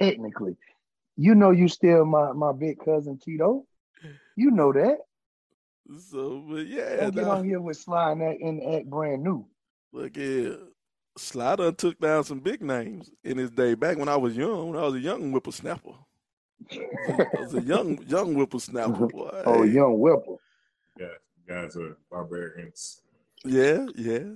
technically. 0.00 0.56
You 1.16 1.36
know 1.36 1.52
you 1.52 1.68
still 1.68 2.04
my, 2.04 2.32
my 2.32 2.52
big 2.52 2.84
cousin 2.84 3.18
Tito. 3.18 3.64
You 4.36 4.50
know 4.50 4.72
that. 4.72 4.98
So, 6.10 6.44
but 6.46 6.66
yeah, 6.66 6.96
Don't 6.96 7.14
get 7.14 7.24
nah. 7.24 7.36
on 7.36 7.44
here 7.44 7.60
with 7.60 7.76
Sly 7.76 8.10
and 8.10 8.20
and 8.20 8.74
act 8.74 8.90
brand 8.90 9.22
new. 9.22 9.46
Look 9.96 10.14
here. 10.14 10.58
Slider 11.16 11.72
took 11.72 11.98
down 11.98 12.22
some 12.22 12.40
big 12.40 12.60
names 12.60 13.10
in 13.24 13.38
his 13.38 13.50
day. 13.50 13.72
Back 13.72 13.96
when 13.96 14.10
I 14.10 14.16
was 14.16 14.36
young, 14.36 14.68
when 14.68 14.78
I 14.78 14.84
was 14.84 14.94
a 14.94 15.00
young 15.00 15.30
whippersnapper. 15.30 15.94
I 16.70 17.26
was 17.40 17.54
a 17.54 17.62
young 17.62 17.98
young 18.06 18.34
whippersnapper 18.34 19.06
boy. 19.10 19.42
Oh, 19.46 19.62
Hey, 19.62 19.70
young 19.70 19.98
Whipper. 19.98 20.36
Yeah, 21.00 21.06
guys 21.48 21.78
are 21.78 21.96
barbarians. 22.10 23.00
Yeah, 23.42 23.86
yeah, 23.96 24.32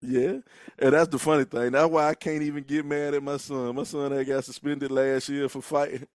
yeah. 0.00 0.38
And 0.78 0.94
that's 0.94 1.08
the 1.08 1.18
funny 1.18 1.44
thing. 1.44 1.72
That's 1.72 1.90
why 1.90 2.08
I 2.08 2.14
can't 2.14 2.42
even 2.42 2.64
get 2.64 2.86
mad 2.86 3.12
at 3.12 3.22
my 3.22 3.36
son. 3.36 3.74
My 3.76 3.82
son 3.84 4.10
had 4.12 4.26
got 4.26 4.44
suspended 4.44 4.90
last 4.90 5.28
year 5.28 5.50
for 5.50 5.60
fighting. 5.60 6.06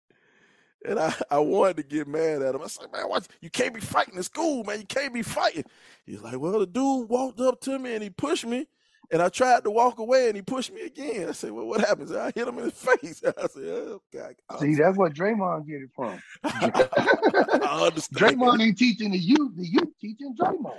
And 0.87 0.99
I, 0.99 1.15
I 1.31 1.39
wanted 1.39 1.77
to 1.77 1.83
get 1.83 2.07
mad 2.07 2.43
at 2.43 2.53
him. 2.53 2.61
I 2.61 2.67
said, 2.67 2.91
man, 2.93 3.09
what, 3.09 3.27
you 3.41 3.49
can't 3.49 3.73
be 3.73 3.81
fighting 3.81 4.17
in 4.17 4.21
school, 4.21 4.63
man. 4.63 4.81
You 4.81 4.85
can't 4.85 5.11
be 5.15 5.23
fighting. 5.23 5.63
He's 6.05 6.21
like, 6.21 6.37
well, 6.39 6.59
the 6.59 6.67
dude 6.67 7.09
walked 7.09 7.39
up 7.39 7.59
to 7.61 7.79
me 7.79 7.95
and 7.95 8.03
he 8.03 8.11
pushed 8.11 8.45
me. 8.45 8.67
And 9.11 9.21
I 9.21 9.29
tried 9.29 9.63
to 9.63 9.71
walk 9.71 9.99
away 9.99 10.27
and 10.27 10.35
he 10.35 10.41
pushed 10.41 10.73
me 10.73 10.81
again. 10.81 11.29
I 11.29 11.31
said, 11.31 11.51
well, 11.51 11.65
what 11.65 11.81
happens? 11.81 12.11
I 12.11 12.31
hit 12.33 12.47
him 12.47 12.57
in 12.57 12.65
the 12.65 12.71
face. 12.71 13.21
I 13.25 13.47
said, 13.47 13.63
oh, 13.63 14.01
God. 14.13 14.35
See, 14.59 14.75
that's 14.75 14.97
what 14.97 15.13
Draymond 15.13 15.67
get 15.67 15.81
it 15.81 15.89
from. 15.95 16.19
I 16.43 17.85
understand. 17.87 18.39
Draymond 18.39 18.61
ain't 18.61 18.77
teaching 18.77 19.11
the 19.11 19.17
youth, 19.17 19.51
the 19.55 19.65
youth 19.67 19.89
teaching 19.99 20.35
Draymond. 20.39 20.77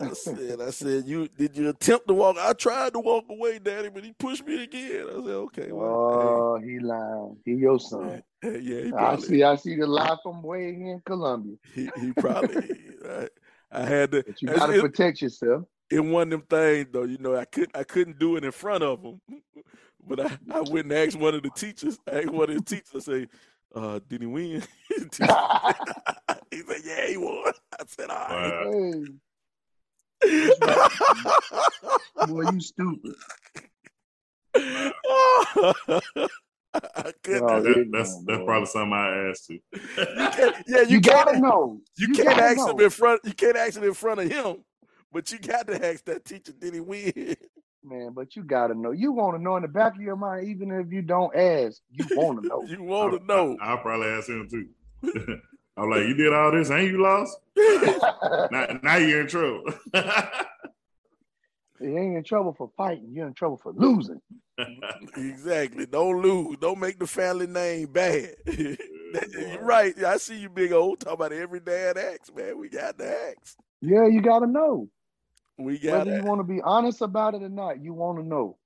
I 0.00 0.12
said, 0.12 0.60
I 0.60 0.70
said, 0.70 1.04
you 1.04 1.26
did 1.26 1.56
you 1.56 1.68
attempt 1.68 2.06
to 2.06 2.14
walk? 2.14 2.36
I 2.38 2.52
tried 2.52 2.92
to 2.92 3.00
walk 3.00 3.24
away, 3.28 3.58
Daddy, 3.58 3.88
but 3.88 4.04
he 4.04 4.12
pushed 4.12 4.46
me 4.46 4.62
again. 4.62 5.06
I 5.08 5.14
said, 5.14 5.34
okay, 5.34 5.72
well, 5.72 6.10
Oh, 6.12 6.60
he 6.62 6.78
lying. 6.78 7.36
He 7.44 7.54
your 7.54 7.80
son. 7.80 8.22
hey, 8.40 8.50
hey, 8.52 8.58
yeah, 8.60 8.82
he 8.84 8.92
I 8.92 9.16
see. 9.16 9.42
I 9.42 9.56
see 9.56 9.74
the 9.74 9.88
lie 9.88 10.16
from 10.22 10.42
way 10.42 10.68
in 10.68 11.02
Columbia. 11.04 11.56
he, 11.74 11.90
he 12.00 12.12
probably. 12.12 12.76
I, 13.04 13.28
I 13.72 13.84
had 13.84 14.12
to. 14.12 14.22
But 14.22 14.40
you 14.40 14.48
gotta 14.48 14.74
it, 14.74 14.80
protect 14.80 15.22
yourself. 15.22 15.64
It 15.90 16.00
one 16.00 16.32
of 16.32 16.40
them 16.40 16.42
things, 16.42 16.88
though. 16.92 17.04
You 17.04 17.18
know, 17.18 17.36
I 17.36 17.44
could 17.44 17.70
I 17.74 17.82
couldn't 17.84 18.18
do 18.18 18.36
it 18.36 18.44
in 18.44 18.52
front 18.52 18.82
of 18.84 19.02
him, 19.02 19.20
but 20.06 20.20
I, 20.20 20.38
I 20.52 20.60
went 20.60 20.84
and 20.86 20.92
asked 20.92 21.16
one 21.16 21.34
of 21.34 21.42
the 21.42 21.50
teachers. 21.50 21.98
I 22.10 22.20
asked 22.20 22.30
one 22.30 22.48
of 22.50 22.56
the 22.56 22.62
teachers. 22.62 23.08
I 23.08 23.12
say, 23.12 23.28
uh, 23.74 24.00
did 24.08 24.20
he 24.22 24.26
win? 24.26 24.62
he 24.88 24.94
said, 25.10 25.28
yeah, 26.84 27.06
he 27.08 27.16
won. 27.16 27.52
I 27.78 27.84
said, 27.86 28.10
all 28.10 28.28
right. 28.28 28.66
Wow. 28.66 29.04
hey, 30.22 30.50
boy, 32.26 32.50
you 32.52 32.60
stupid. 32.60 33.14
I 36.72 37.12
couldn't. 37.22 37.42
Oh, 37.42 37.60
That- 37.62 37.88
that's 37.92 38.16
no, 38.16 38.22
that's 38.26 38.38
boy. 38.38 38.44
probably 38.44 38.66
something 38.66 38.92
I 38.92 39.28
asked 39.30 39.46
to. 39.46 39.54
You 39.54 39.60
can't, 40.30 40.56
yeah, 40.68 40.80
you, 40.82 40.86
You, 40.88 41.00
can't. 41.00 41.26
gotta 41.26 41.40
know. 41.40 41.80
You, 41.96 42.08
can't 42.12 42.28
gotta 42.28 42.42
ask 42.42 42.56
know. 42.58 42.68
him 42.70 42.80
in 42.80 42.90
front. 42.90 43.20
You 43.24 43.32
can't 43.32 43.56
ask 43.56 43.76
him 43.76 43.84
in 43.84 43.94
front 43.94 44.20
of 44.20 44.30
him, 44.30 44.64
but 45.12 45.30
you 45.32 45.38
got 45.38 45.66
to 45.66 45.86
ask 45.86 46.04
that 46.06 46.24
teacher. 46.24 46.52
Did 46.52 46.74
he 46.74 46.80
win? 46.80 47.36
Man, 47.82 48.12
but 48.14 48.36
you 48.36 48.42
gotta 48.42 48.74
know. 48.74 48.90
You 48.90 49.12
want 49.12 49.36
to 49.36 49.42
know 49.42 49.56
in 49.56 49.62
the 49.62 49.68
back 49.68 49.94
of 49.94 50.02
your 50.02 50.16
mind, 50.16 50.48
even 50.48 50.70
if 50.70 50.92
you 50.92 51.00
don't 51.00 51.34
ask, 51.34 51.80
you 51.90 52.04
want 52.10 52.42
to 52.42 52.48
know. 52.48 52.62
You 52.62 52.82
want 52.82 53.18
to 53.18 53.26
know? 53.26 53.56
I, 53.60 53.72
will 53.72 53.80
probably 53.80 54.08
ask 54.08 54.28
him 54.28 54.48
too. 54.50 54.68
I'm 55.78 55.88
like, 55.88 56.02
you 56.02 56.14
did 56.14 56.34
all 56.34 56.52
this, 56.52 56.70
ain't 56.70 56.90
you 56.90 57.02
lost? 57.02 57.36
Now, 58.52 58.66
now 58.82 58.96
you're 58.96 59.22
in 59.22 59.28
trouble. 59.28 59.64
You 61.80 61.96
ain't 61.96 62.16
in 62.16 62.24
trouble 62.24 62.52
for 62.52 62.70
fighting. 62.76 63.08
You're 63.12 63.26
in 63.26 63.32
trouble 63.32 63.56
for 63.56 63.72
losing. 63.72 64.20
exactly. 65.16 65.86
Don't 65.86 66.20
lose. 66.20 66.58
Don't 66.60 66.78
make 66.78 66.98
the 66.98 67.06
family 67.06 67.46
name 67.46 67.90
bad. 67.90 68.34
You're 68.46 69.62
right. 69.62 69.94
I 70.04 70.18
see 70.18 70.40
you, 70.40 70.50
big 70.50 70.72
old. 70.72 71.00
Talk 71.00 71.14
about 71.14 71.32
every 71.32 71.60
dad 71.60 71.96
acts, 71.96 72.30
man. 72.34 72.58
We 72.58 72.68
got 72.68 72.98
the 72.98 73.16
acts. 73.28 73.56
Yeah, 73.80 74.06
you 74.06 74.20
gotta 74.20 74.46
know. 74.46 74.90
We 75.60 75.78
got 75.78 76.06
Whether 76.06 76.16
you 76.18 76.24
want 76.24 76.40
to 76.40 76.44
be 76.44 76.60
honest 76.62 77.00
about 77.02 77.34
it 77.34 77.42
or 77.42 77.48
not, 77.48 77.82
you 77.82 77.92
want 77.92 78.18
to 78.18 78.24
know. 78.26 78.56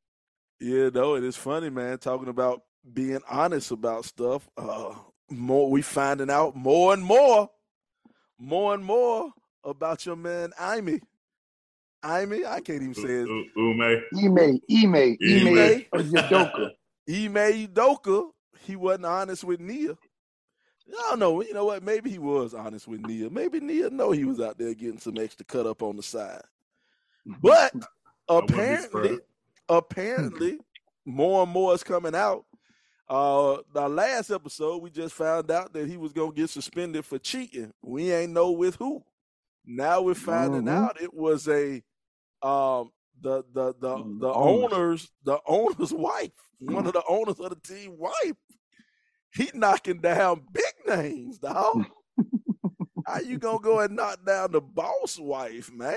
Yeah, 0.60 0.88
no, 0.92 1.14
it 1.16 1.24
is 1.24 1.36
funny, 1.36 1.70
man. 1.70 1.98
Talking 1.98 2.28
about 2.28 2.62
being 2.92 3.20
honest 3.28 3.70
about 3.70 4.04
stuff. 4.04 4.48
Uh, 4.56 4.94
more 5.30 5.70
we 5.70 5.82
finding 5.82 6.30
out 6.30 6.54
more 6.54 6.94
and 6.94 7.02
more, 7.02 7.50
more 8.38 8.74
and 8.74 8.84
more 8.84 9.30
about 9.64 10.06
your 10.06 10.16
man 10.16 10.52
Amy. 10.60 11.00
Amy, 12.04 12.44
I 12.44 12.60
can't 12.60 12.82
even 12.82 12.94
say 12.94 13.02
it. 13.02 13.26
U- 13.28 13.50
Ume. 13.56 14.02
Ime, 14.14 14.60
Ime, 14.70 15.16
Ime, 15.22 15.58
Ime. 15.58 15.84
or 15.92 16.00
Yadoka. 16.00 16.70
Ime 17.08 17.68
Udoka, 17.68 18.30
he 18.60 18.76
wasn't 18.76 19.06
honest 19.06 19.44
with 19.44 19.60
Nia. 19.60 19.92
I 19.92 21.10
don't 21.10 21.18
know. 21.18 21.42
You 21.42 21.54
know 21.54 21.64
what? 21.64 21.82
Maybe 21.82 22.10
he 22.10 22.18
was 22.18 22.52
honest 22.52 22.86
with 22.86 23.00
Nia. 23.06 23.30
Maybe 23.30 23.58
Nia 23.60 23.88
know 23.88 24.10
he 24.10 24.24
was 24.24 24.40
out 24.40 24.58
there 24.58 24.74
getting 24.74 24.98
some 24.98 25.16
extra 25.18 25.44
cut 25.46 25.66
up 25.66 25.82
on 25.82 25.96
the 25.96 26.02
side. 26.02 26.42
But 27.26 27.74
apparently, 28.28 29.18
apparently, 29.68 30.58
more 31.04 31.42
and 31.42 31.52
more 31.52 31.74
is 31.74 31.82
coming 31.82 32.14
out. 32.14 32.44
Uh, 33.08 33.58
the 33.74 33.88
last 33.88 34.30
episode, 34.30 34.82
we 34.82 34.90
just 34.90 35.14
found 35.14 35.50
out 35.50 35.72
that 35.74 35.88
he 35.88 35.96
was 35.96 36.12
gonna 36.12 36.32
get 36.32 36.50
suspended 36.50 37.04
for 37.04 37.18
cheating. 37.18 37.72
We 37.82 38.12
ain't 38.12 38.32
know 38.32 38.50
with 38.52 38.76
who. 38.76 39.02
Now 39.66 40.02
we're 40.02 40.14
finding 40.14 40.62
Mhm. 40.62 40.68
out 40.68 41.00
it 41.00 41.12
was 41.12 41.48
a 41.48 41.82
um, 42.42 42.92
the 43.20 43.44
the 43.52 43.74
the 43.78 43.96
Mm, 43.98 44.20
the 44.20 44.32
owners. 44.32 44.72
owners, 44.72 45.12
the 45.24 45.40
owner's 45.46 45.92
wife, 45.92 46.32
one 46.58 46.86
of 46.86 46.92
the 46.94 47.02
owners 47.08 47.40
of 47.40 47.50
the 47.50 47.56
team 47.56 47.96
wife, 47.98 48.36
he 49.34 49.50
knocking 49.54 50.00
down 50.00 50.46
big 50.52 50.74
names, 50.86 51.38
dog. 51.38 51.86
How 53.06 53.20
you 53.20 53.38
gonna 53.38 53.60
go 53.60 53.80
and 53.80 53.96
knock 53.96 54.24
down 54.24 54.52
the 54.52 54.60
boss 54.60 55.18
wife, 55.18 55.70
man? 55.72 55.96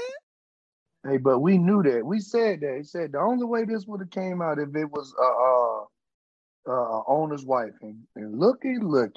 Hey, 1.06 1.18
but 1.18 1.40
we 1.40 1.58
knew 1.58 1.84
that. 1.84 2.06
We 2.06 2.20
said 2.20 2.62
that. 2.62 2.76
He 2.78 2.84
said 2.84 3.14
the 3.14 3.20
only 3.20 3.46
way 3.46 3.66
this 3.66 3.86
would 3.88 4.02
have 4.02 4.12
came 4.12 4.42
out 4.42 4.60
if 4.60 4.76
it 4.76 4.86
was 4.86 5.14
uh 5.22 5.94
uh, 6.72 7.00
uh 7.00 7.04
owner's 7.08 7.46
wife. 7.46 7.74
And, 7.82 8.00
and 8.16 8.40
looky, 8.40 8.78
look. 8.82 9.14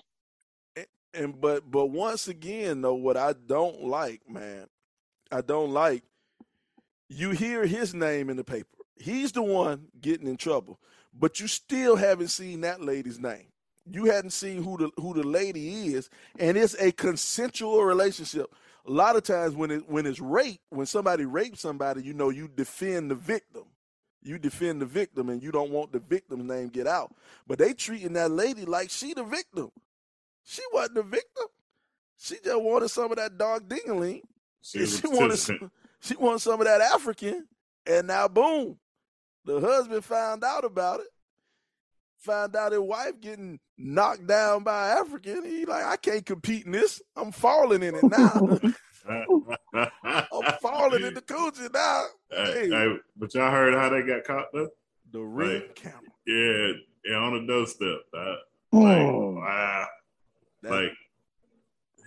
And 1.15 1.41
but 1.41 1.71
but 1.71 1.87
once 1.89 2.29
again, 2.29 2.83
though, 2.83 2.95
what 2.95 3.17
I 3.17 3.35
don't 3.35 3.85
like, 3.85 4.23
man, 4.29 4.67
I 5.33 5.43
don't 5.43 5.73
like. 5.73 6.05
You 7.09 7.31
hear 7.33 7.67
his 7.67 7.95
name 7.95 8.31
in 8.31 8.39
the 8.39 8.45
paper. 8.45 8.69
He's 8.97 9.33
the 9.33 9.43
one 9.43 9.89
getting 10.01 10.29
in 10.29 10.39
trouble, 10.39 10.81
but 11.15 11.41
you 11.41 11.49
still 11.49 11.97
haven't 11.97 12.29
seen 12.31 12.63
that 12.63 12.83
lady's 12.83 13.21
name. 13.21 13.49
You 13.91 14.07
hadn't 14.07 14.33
seen 14.33 14.65
who 14.65 14.79
the 14.79 14.91
who 15.01 15.15
the 15.15 15.25
lady 15.25 15.95
is, 15.95 16.11
and 16.41 16.59
it's 16.59 16.75
a 16.81 16.93
consensual 16.93 17.85
relationship. 17.85 18.53
A 18.91 18.93
lot 18.93 19.15
of 19.15 19.23
times 19.23 19.55
when 19.55 19.71
it 19.71 19.89
when 19.89 20.05
it's 20.05 20.19
rape, 20.19 20.61
when 20.71 20.85
somebody 20.85 21.25
rapes 21.25 21.61
somebody, 21.61 22.03
you 22.03 22.13
know 22.13 22.31
you 22.31 22.49
defend 22.49 23.09
the 23.09 23.15
victim. 23.15 23.63
You 24.21 24.37
defend 24.37 24.83
the 24.83 24.87
victim, 24.87 25.29
and 25.29 25.41
you 25.41 25.53
don't 25.53 25.71
want 25.71 25.93
the 25.93 26.01
victim's 26.01 26.43
name 26.43 26.71
get 26.71 26.89
out. 26.89 27.15
But 27.47 27.61
they 27.61 27.73
treating 27.73 28.15
that 28.15 28.33
lady 28.33 28.65
like 28.65 28.91
she 28.91 29.15
the 29.15 29.23
victim. 29.23 29.71
She 30.43 30.63
wasn't 30.73 30.97
the 30.97 31.03
victim. 31.05 31.47
She 32.19 32.35
just 32.45 32.61
wanted 32.61 32.89
some 32.89 33.13
of 33.13 33.17
that 33.19 33.39
dog 33.39 33.69
dingaling. 33.69 34.23
She 34.61 34.85
She 34.87 35.07
wanted 35.07 35.37
some, 35.37 35.71
she 36.01 36.17
wanted 36.17 36.41
some 36.41 36.61
of 36.61 36.67
that 36.67 36.81
African, 36.81 37.47
and 37.87 38.09
now 38.09 38.27
boom, 38.27 38.77
the 39.45 39.61
husband 39.61 40.05
found 40.05 40.43
out 40.43 40.65
about 40.65 40.99
it. 40.99 41.07
Found 42.21 42.55
out 42.55 42.73
his 42.73 42.81
wife 42.81 43.19
getting 43.21 43.59
knocked 43.79 44.27
down 44.27 44.63
by 44.63 44.89
African. 44.91 45.43
He 45.45 45.65
like, 45.65 45.85
I 45.85 45.97
can't 45.97 46.25
compete 46.27 46.67
in 46.67 46.73
this. 46.73 47.01
I'm 47.17 47.33
falling 47.33 47.83
in 47.83 47.95
it 47.95 48.05
now. 48.05 48.59
I'm 49.09 50.53
falling 50.61 51.03
in 51.05 51.15
the 51.15 51.23
coochie 51.23 51.73
now. 51.73 52.05
Hey, 52.31 52.53
Hey. 52.53 52.69
hey, 52.69 52.97
but 53.17 53.33
y'all 53.35 53.51
heard 53.51 53.73
how 53.75 53.89
they 53.89 54.03
got 54.03 54.25
caught 54.25 54.47
though? 54.53 54.69
The 55.13 55.21
ring 55.21 55.63
Right. 55.63 55.75
camera. 55.75 56.01
Yeah, 56.27 56.73
yeah, 57.07 57.17
on 57.17 57.33
the 57.41 57.47
doorstep. 57.51 58.01
Like, 58.13 58.39
Hmm. 58.73 59.37
wow. 59.37 59.87
That- 60.63 60.71
Like 60.71 60.93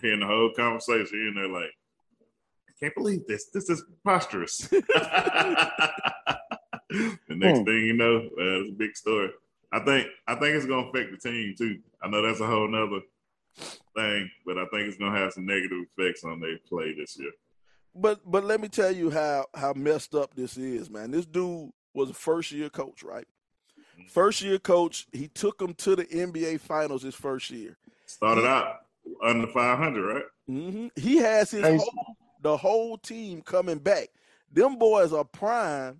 hearing 0.00 0.20
the 0.20 0.26
whole 0.26 0.52
conversation, 0.56 1.18
you 1.18 1.32
know, 1.34 1.48
like 1.48 1.70
I 2.68 2.72
can't 2.78 2.94
believe 2.94 3.26
this. 3.26 3.46
This 3.50 3.68
is 3.68 3.82
preposterous. 3.82 4.58
the 4.68 4.84
next 7.30 7.58
Hmm. 7.58 7.64
thing 7.64 7.86
you 7.86 7.92
know, 7.94 8.16
uh, 8.18 8.60
it's 8.62 8.70
a 8.70 8.74
big 8.76 8.96
story. 8.96 9.30
I 9.72 9.80
think 9.80 10.06
I 10.26 10.34
think 10.34 10.56
it's 10.56 10.66
gonna 10.66 10.88
affect 10.88 11.10
the 11.10 11.16
team 11.30 11.54
too. 11.56 11.78
I 12.02 12.08
know 12.08 12.22
that's 12.22 12.40
a 12.40 12.46
whole 12.46 12.68
nother 12.68 13.00
thing, 13.96 14.30
but 14.46 14.58
I 14.58 14.66
think 14.66 14.88
it's 14.88 14.96
gonna 14.96 15.18
have 15.18 15.32
some 15.32 15.46
negative 15.46 15.84
effects 15.96 16.24
on 16.24 16.40
their 16.40 16.58
play 16.68 16.94
this 16.94 17.18
year. 17.18 17.32
But 17.94 18.20
but 18.30 18.44
let 18.44 18.60
me 18.60 18.68
tell 18.68 18.90
you 18.92 19.10
how 19.10 19.46
how 19.54 19.72
messed 19.72 20.14
up 20.14 20.34
this 20.34 20.56
is, 20.56 20.90
man. 20.90 21.10
This 21.10 21.26
dude 21.26 21.70
was 21.94 22.10
a 22.10 22.14
first 22.14 22.50
year 22.52 22.68
coach, 22.70 23.02
right? 23.02 23.26
First 24.08 24.42
year 24.42 24.58
coach, 24.58 25.06
he 25.12 25.28
took 25.28 25.58
them 25.58 25.74
to 25.74 25.96
the 25.96 26.04
NBA 26.04 26.60
Finals 26.60 27.02
his 27.02 27.14
first 27.14 27.50
year. 27.50 27.76
Started 28.06 28.44
out 28.44 28.80
under 29.22 29.46
500, 29.46 30.14
right? 30.14 30.24
hmm 30.46 30.88
He 30.96 31.16
has 31.18 31.50
his 31.50 31.62
Hey, 31.62 31.76
whole, 31.76 32.16
the 32.42 32.56
whole 32.56 32.98
team 32.98 33.42
coming 33.42 33.78
back. 33.78 34.08
Them 34.52 34.76
boys 34.76 35.12
are 35.12 35.24
prime 35.24 35.98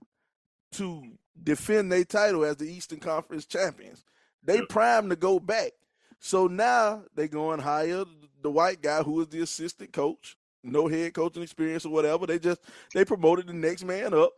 to 0.72 1.02
defend 1.42 1.90
their 1.90 2.04
title 2.04 2.44
as 2.44 2.56
the 2.56 2.64
Eastern 2.70 3.00
Conference 3.00 3.44
champions. 3.46 4.04
They 4.42 4.56
Yep. 4.58 4.68
prime 4.68 5.08
to 5.10 5.16
go 5.16 5.38
back. 5.40 5.72
So 6.20 6.46
now 6.46 7.04
they 7.14 7.28
go 7.28 7.52
and 7.52 7.60
hire 7.62 8.04
the 8.42 8.50
white 8.50 8.80
guy 8.82 9.02
who 9.02 9.20
is 9.20 9.28
the 9.28 9.40
assistant 9.42 9.92
coach, 9.92 10.36
no 10.62 10.86
head 10.86 11.12
coaching 11.14 11.42
experience 11.42 11.84
or 11.84 11.90
whatever. 11.90 12.26
They 12.26 12.38
just 12.38 12.60
they 12.94 13.04
promoted 13.04 13.46
the 13.46 13.52
next 13.52 13.84
man 13.84 14.14
up, 14.14 14.32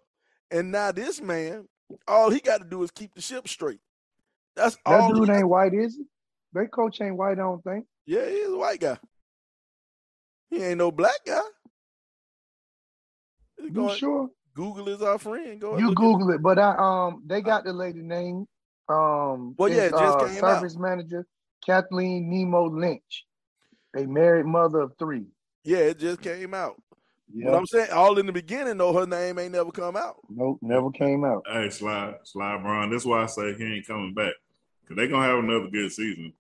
and 0.51 0.71
now 0.73 0.91
this 0.93 1.21
man, 1.21 1.69
all 2.09 2.31
he 2.31 2.41
got 2.41 2.59
to 2.59 2.65
do 2.65 2.83
is 2.83 2.91
keep 2.91 3.15
the 3.15 3.21
ship 3.21 3.47
straight. 3.49 3.81
That's 4.57 4.77
That 4.87 5.01
all. 5.01 5.09
he 5.15 5.21
dude 5.21 5.29
got- 5.29 5.37
ain't 5.37 5.49
white, 5.49 5.75
is 5.75 5.97
he? 5.97 6.05
Their 6.53 6.69
coach 6.69 7.01
ain't 7.01 7.17
white, 7.17 7.33
I 7.33 7.43
don't 7.43 7.63
think. 7.63 7.87
yeah, 8.07 8.29
he's 8.29 8.49
a 8.49 8.57
white 8.57 8.81
guy. 8.81 8.99
He 10.49 10.63
ain't 10.63 10.79
no 10.79 10.91
black 10.91 11.19
guy. 11.27 11.41
You 13.59 13.71
Go 13.71 13.87
ahead. 13.87 13.99
sure? 13.99 14.31
Google 14.57 14.89
is 14.89 15.03
our 15.03 15.19
friend. 15.19 15.61
Go 15.61 15.73
ahead, 15.73 15.81
You 15.83 15.95
Google 15.95 16.31
it, 16.31 16.43
but 16.43 16.59
I 16.59 16.75
um 16.79 17.23
they 17.27 17.43
got 17.43 17.65
the 17.65 17.73
lady 17.75 18.01
name. 18.01 18.47
Um 18.89 19.55
Well, 19.59 19.69
yeah, 19.69 19.83
it 19.83 19.91
just 19.91 20.19
uh, 20.19 20.27
came 20.27 20.45
out. 20.45 20.57
service 20.57 20.77
manager, 20.79 21.27
Kathleen 21.65 22.31
Nemo 22.31 22.65
Lynch. 22.71 23.27
A 23.95 24.07
married 24.07 24.47
mother 24.47 24.81
of 24.81 24.93
three. 24.99 25.27
Yeah, 25.63 25.79
it 25.79 25.99
just 25.99 26.21
came 26.23 26.55
out. 26.55 26.81
Yeah. 27.33 27.51
But 27.51 27.59
I'm 27.59 27.67
saying 27.67 27.91
all 27.93 28.19
in 28.19 28.27
the 28.27 28.33
beginning, 28.33 28.79
though, 28.79 28.93
her 28.93 29.07
name 29.07 29.39
ain't 29.39 29.53
never 29.53 29.71
come 29.71 29.97
out. 29.97 30.17
Nope, 30.29 30.59
never 30.63 30.91
came 30.91 31.25
out. 31.25 31.45
Hey, 31.51 31.71
Sly, 31.71 32.15
Sly 32.25 32.59
Brown. 32.59 32.91
That's 32.91 33.05
why 33.05 33.23
I 33.23 33.27
say 33.27 33.55
he 33.55 33.65
ain't 33.65 33.87
coming 33.87 34.15
back 34.15 34.33
because 34.83 34.97
they 34.97 35.09
gonna 35.09 35.27
have 35.27 35.39
another 35.39 35.69
good 35.69 35.93
season. 35.93 36.33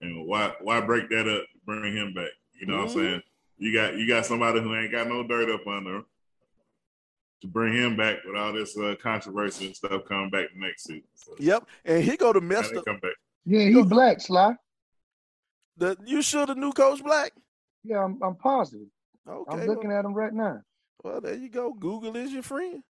And 0.00 0.26
why 0.26 0.52
why 0.60 0.80
break 0.82 1.08
that 1.10 1.28
up? 1.28 1.46
Bring 1.64 1.96
him 1.96 2.14
back. 2.14 2.30
You 2.60 2.66
know 2.66 2.78
what 2.78 2.88
Mhm. 2.88 2.90
I'm 2.90 2.94
saying? 2.94 3.22
You 3.58 3.72
got 3.72 3.96
you 3.96 4.06
got 4.06 4.26
somebody 4.26 4.60
who 4.60 4.74
ain't 4.76 4.92
got 4.92 5.08
no 5.08 5.26
dirt 5.26 5.50
up 5.50 5.66
under 5.66 5.96
him 5.96 6.06
to 7.42 7.46
bring 7.46 7.74
him 7.74 7.96
back 7.96 8.18
with 8.24 8.36
all 8.36 8.52
this 8.52 8.76
uh, 8.78 8.94
controversy 9.02 9.66
and 9.66 9.76
stuff 9.76 10.04
coming 10.08 10.30
back 10.30 10.46
next 10.56 10.84
season. 10.84 11.04
So, 11.14 11.32
Yep, 11.38 11.66
and 11.84 12.02
he 12.04 12.16
go 12.16 12.32
to 12.32 12.40
how 12.40 12.46
messed 12.46 12.74
up. 12.74 12.84
come 12.84 12.98
back. 13.00 13.12
Yeah, 13.44 13.60
he 13.68 13.82
black, 13.82 14.20
Sly. 14.20 14.54
The 15.76 15.96
you 16.04 16.22
sure 16.22 16.46
the 16.46 16.54
new 16.54 16.72
coach 16.72 17.02
black? 17.04 17.32
Yeah, 17.84 18.02
I'm, 18.04 18.18
I'm 18.22 18.34
positive. 18.36 18.88
Okay, 19.28 19.52
I'm 19.52 19.58
well, 19.58 19.66
looking 19.68 19.92
at 19.92 20.04
him 20.04 20.14
right 20.14 20.32
now. 20.32 20.60
well, 21.02 21.20
there 21.20 21.34
you 21.34 21.48
go. 21.48 21.72
Google 21.72 22.16
is 22.16 22.32
your 22.32 22.42
friend. 22.42 22.82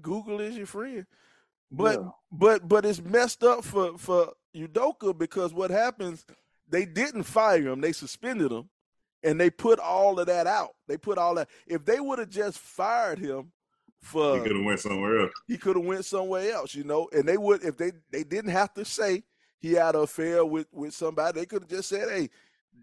Google 0.00 0.40
is 0.40 0.56
your 0.56 0.66
friend. 0.66 1.06
But 1.70 2.00
Yeah. 2.00 2.08
but 2.30 2.68
but 2.68 2.84
it's 2.84 3.00
messed 3.02 3.42
up 3.44 3.64
for 3.64 3.96
for 3.98 4.32
Udoka 4.54 5.16
because 5.16 5.54
what 5.54 5.70
happens? 5.70 6.26
They 6.68 6.84
didn't 6.84 7.22
fire 7.24 7.68
him; 7.68 7.80
they 7.80 7.92
suspended 7.92 8.50
him, 8.50 8.68
and 9.22 9.40
they 9.40 9.50
put 9.50 9.78
all 9.78 10.18
of 10.18 10.26
that 10.26 10.46
out. 10.46 10.70
They 10.88 10.96
put 10.96 11.18
all 11.18 11.34
that. 11.36 11.48
If 11.66 11.84
they 11.84 12.00
would 12.00 12.18
have 12.18 12.30
just 12.30 12.58
fired 12.58 13.18
him 13.18 13.52
for 14.00 14.36
He 14.38 14.42
could 14.42 14.56
have 14.56 14.64
went 14.64 14.80
somewhere 14.80 15.20
else. 15.20 15.32
he 15.46 15.56
could 15.58 15.76
have 15.76 15.84
went 15.84 16.04
somewhere 16.04 16.50
else, 16.52 16.74
you 16.74 16.84
know. 16.84 17.08
And 17.12 17.24
they 17.28 17.36
would 17.36 17.62
if 17.64 17.76
they 17.76 17.92
they 18.10 18.24
didn't 18.24 18.50
have 18.50 18.74
to 18.74 18.84
say 18.84 19.22
he 19.60 19.72
had 19.74 19.94
an 19.94 20.02
affair 20.02 20.44
with 20.44 20.66
with 20.72 20.92
somebody. 20.94 21.40
They 21.40 21.46
could 21.46 21.62
have 21.62 21.70
just 21.70 21.88
said, 21.88 22.08
"Hey, 22.10 22.28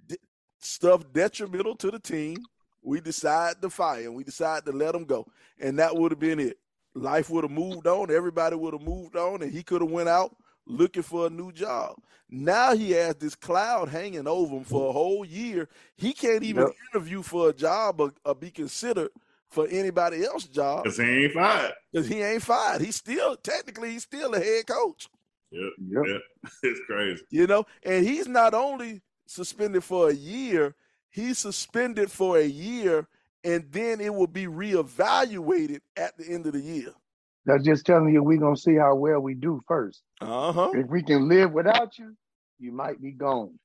d- 0.08 0.18
stuff 0.60 1.04
detrimental 1.14 1.76
to 1.76 1.92
the 1.92 2.00
team. 2.00 2.38
We 2.82 3.02
decide 3.02 3.62
to 3.62 3.70
fire 3.70 4.04
him. 4.04 4.14
We 4.14 4.24
decide 4.24 4.66
to 4.66 4.72
let 4.72 4.96
him 4.96 5.04
go, 5.04 5.26
and 5.60 5.78
that 5.80 5.94
would 5.96 6.12
have 6.14 6.20
been 6.20 6.40
it. 6.40 6.58
Life 6.96 7.30
would 7.30 7.44
have 7.44 7.52
moved 7.52 7.86
on. 7.88 8.10
Everybody 8.10 8.56
would 8.56 8.74
have 8.74 8.82
moved 8.82 9.18
on, 9.18 9.42
and 9.42 9.52
he 9.52 9.62
could 9.62 9.82
have 9.82 9.92
went 9.92 10.08
out 10.10 10.34
looking 10.70 11.04
for 11.04 11.28
a 11.28 11.30
new 11.30 11.52
job. 11.52 11.98
Now 12.30 12.76
he 12.76 12.92
has 12.92 13.16
this 13.16 13.36
cloud 13.36 13.90
hanging 13.90 14.28
over 14.28 14.56
him 14.58 14.64
for 14.64 14.90
a 14.90 14.94
whole 14.94 15.26
year. 15.26 15.68
He 15.98 16.14
can't 16.14 16.44
even 16.44 16.64
Yep. 16.68 16.76
interview 16.94 17.22
for 17.24 17.50
a 17.50 17.54
job 17.54 18.00
or, 18.00 18.14
or 18.24 18.36
be 18.36 18.52
considered 18.52 19.10
for 19.50 19.68
anybody 19.68 20.24
else's 20.24 20.50
job 20.52 20.84
Because 20.84 20.98
he 20.98 21.04
ain't 21.26 21.34
fired. 21.34 21.74
because 21.92 22.08
he 22.08 22.22
ain't 22.22 22.44
fired. 22.44 22.82
He's 22.82 22.96
still 22.98 23.36
technically 23.36 23.92
he's 23.92 24.04
still 24.04 24.32
the 24.32 24.40
head 24.40 24.68
coach, 24.68 25.10
Yep. 25.52 25.72
Yep. 25.90 26.04
Yeah. 26.06 26.50
it's 26.64 26.80
crazy. 26.86 27.24
you 27.32 27.48
know. 27.48 27.66
And 27.84 28.06
he's 28.06 28.28
not 28.28 28.54
only 28.54 29.02
suspended 29.26 29.84
for 29.84 30.10
a 30.10 30.14
year, 30.14 30.76
he's 31.10 31.40
suspended 31.40 32.12
for 32.12 32.38
a 32.38 32.46
year, 32.46 33.08
and 33.44 33.66
then 33.72 34.00
it 34.02 34.14
will 34.14 34.28
be 34.28 34.46
reevaluated 34.46 35.80
at 35.98 36.16
the 36.18 36.28
end 36.32 36.46
of 36.46 36.54
the 36.54 36.62
year. 36.62 36.94
That's 37.46 37.64
just 37.64 37.86
telling 37.86 38.14
you 38.14 38.22
we're 38.24 38.38
gonna 38.40 38.56
see 38.58 38.76
how 38.76 38.96
well 38.96 39.20
we 39.20 39.34
do 39.34 39.62
first. 39.68 40.02
Uh 40.22 40.52
huh. 40.52 40.72
If 40.74 40.88
we 40.88 41.02
can 41.02 41.28
live 41.30 41.52
without 41.52 41.98
you, 41.98 42.16
you 42.60 42.72
might 42.72 43.02
be 43.02 43.12
gone. 43.12 43.58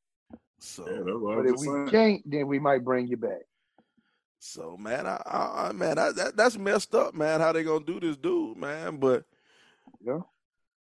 So, 0.61 0.85
Yeah, 0.87 1.03
that's 1.05 1.19
But 1.23 1.47
if 1.47 1.59
we 1.59 1.67
saying. 1.67 1.89
can't, 1.91 2.23
then 2.31 2.47
we 2.47 2.59
might 2.59 2.85
bring 2.85 3.07
you 3.09 3.17
back. 3.17 3.43
so 4.39 4.77
man, 4.77 5.07
I, 5.07 5.21
I, 5.27 5.69
I 5.69 5.73
man, 5.73 5.99
I, 5.99 6.13
that, 6.13 6.37
that's 6.37 6.57
messed 6.57 6.95
up, 6.95 7.15
man. 7.15 7.41
How 7.41 7.53
they 7.53 7.65
gonna 7.65 7.85
do 7.85 8.01
this, 8.01 8.17
dude, 8.17 8.57
man? 8.57 8.97
But 8.99 9.25
Yeah. 10.01 10.21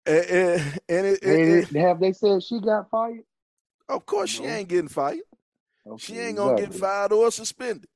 and, 0.07 0.24
and, 0.26 0.61
and 0.89 1.07
it, 1.07 1.22
it, 1.22 1.24
And 1.24 1.49
it- 1.74 1.76
have 1.76 2.01
they 2.01 2.12
said 2.12 2.43
she 2.43 2.61
got 2.61 2.89
fired? 2.91 3.24
of 3.89 4.05
course 4.07 4.30
she 4.30 4.45
ain't 4.45 4.68
getting 4.68 4.89
fired. 4.89 5.20
Okay, 5.87 5.97
She 5.99 6.18
ain't 6.18 6.37
gonna 6.37 6.57
get 6.57 6.74
fired 6.74 7.12
or 7.12 7.30
suspended. 7.30 7.89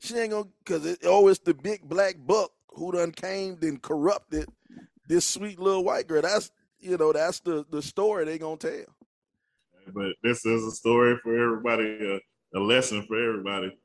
She 0.00 0.16
ain't 0.18 0.30
gonna 0.30 0.48
cause 0.64 0.84
it 0.86 0.98
oh 1.04 1.28
it's 1.28 1.38
the 1.40 1.54
big 1.54 1.82
black 1.88 2.16
buck 2.18 2.50
who 2.68 2.92
done 2.92 3.12
came 3.12 3.58
and 3.62 3.80
corrupted 3.80 4.48
this 5.08 5.24
sweet 5.24 5.58
little 5.58 5.84
white 5.84 6.06
girl. 6.06 6.22
That's 6.22 6.50
you 6.78 6.96
know, 6.96 7.12
that's 7.12 7.40
the 7.40 7.64
the 7.70 7.82
story 7.82 8.24
they 8.24 8.38
gonna 8.38 8.56
tell. 8.56 8.84
But 9.94 10.14
this 10.22 10.44
is 10.44 10.64
a 10.64 10.70
story 10.72 11.16
for 11.22 11.34
everybody, 11.40 12.14
uh, 12.14 12.58
a 12.58 12.60
lesson 12.60 13.04
for 13.06 13.16
everybody. 13.16 13.76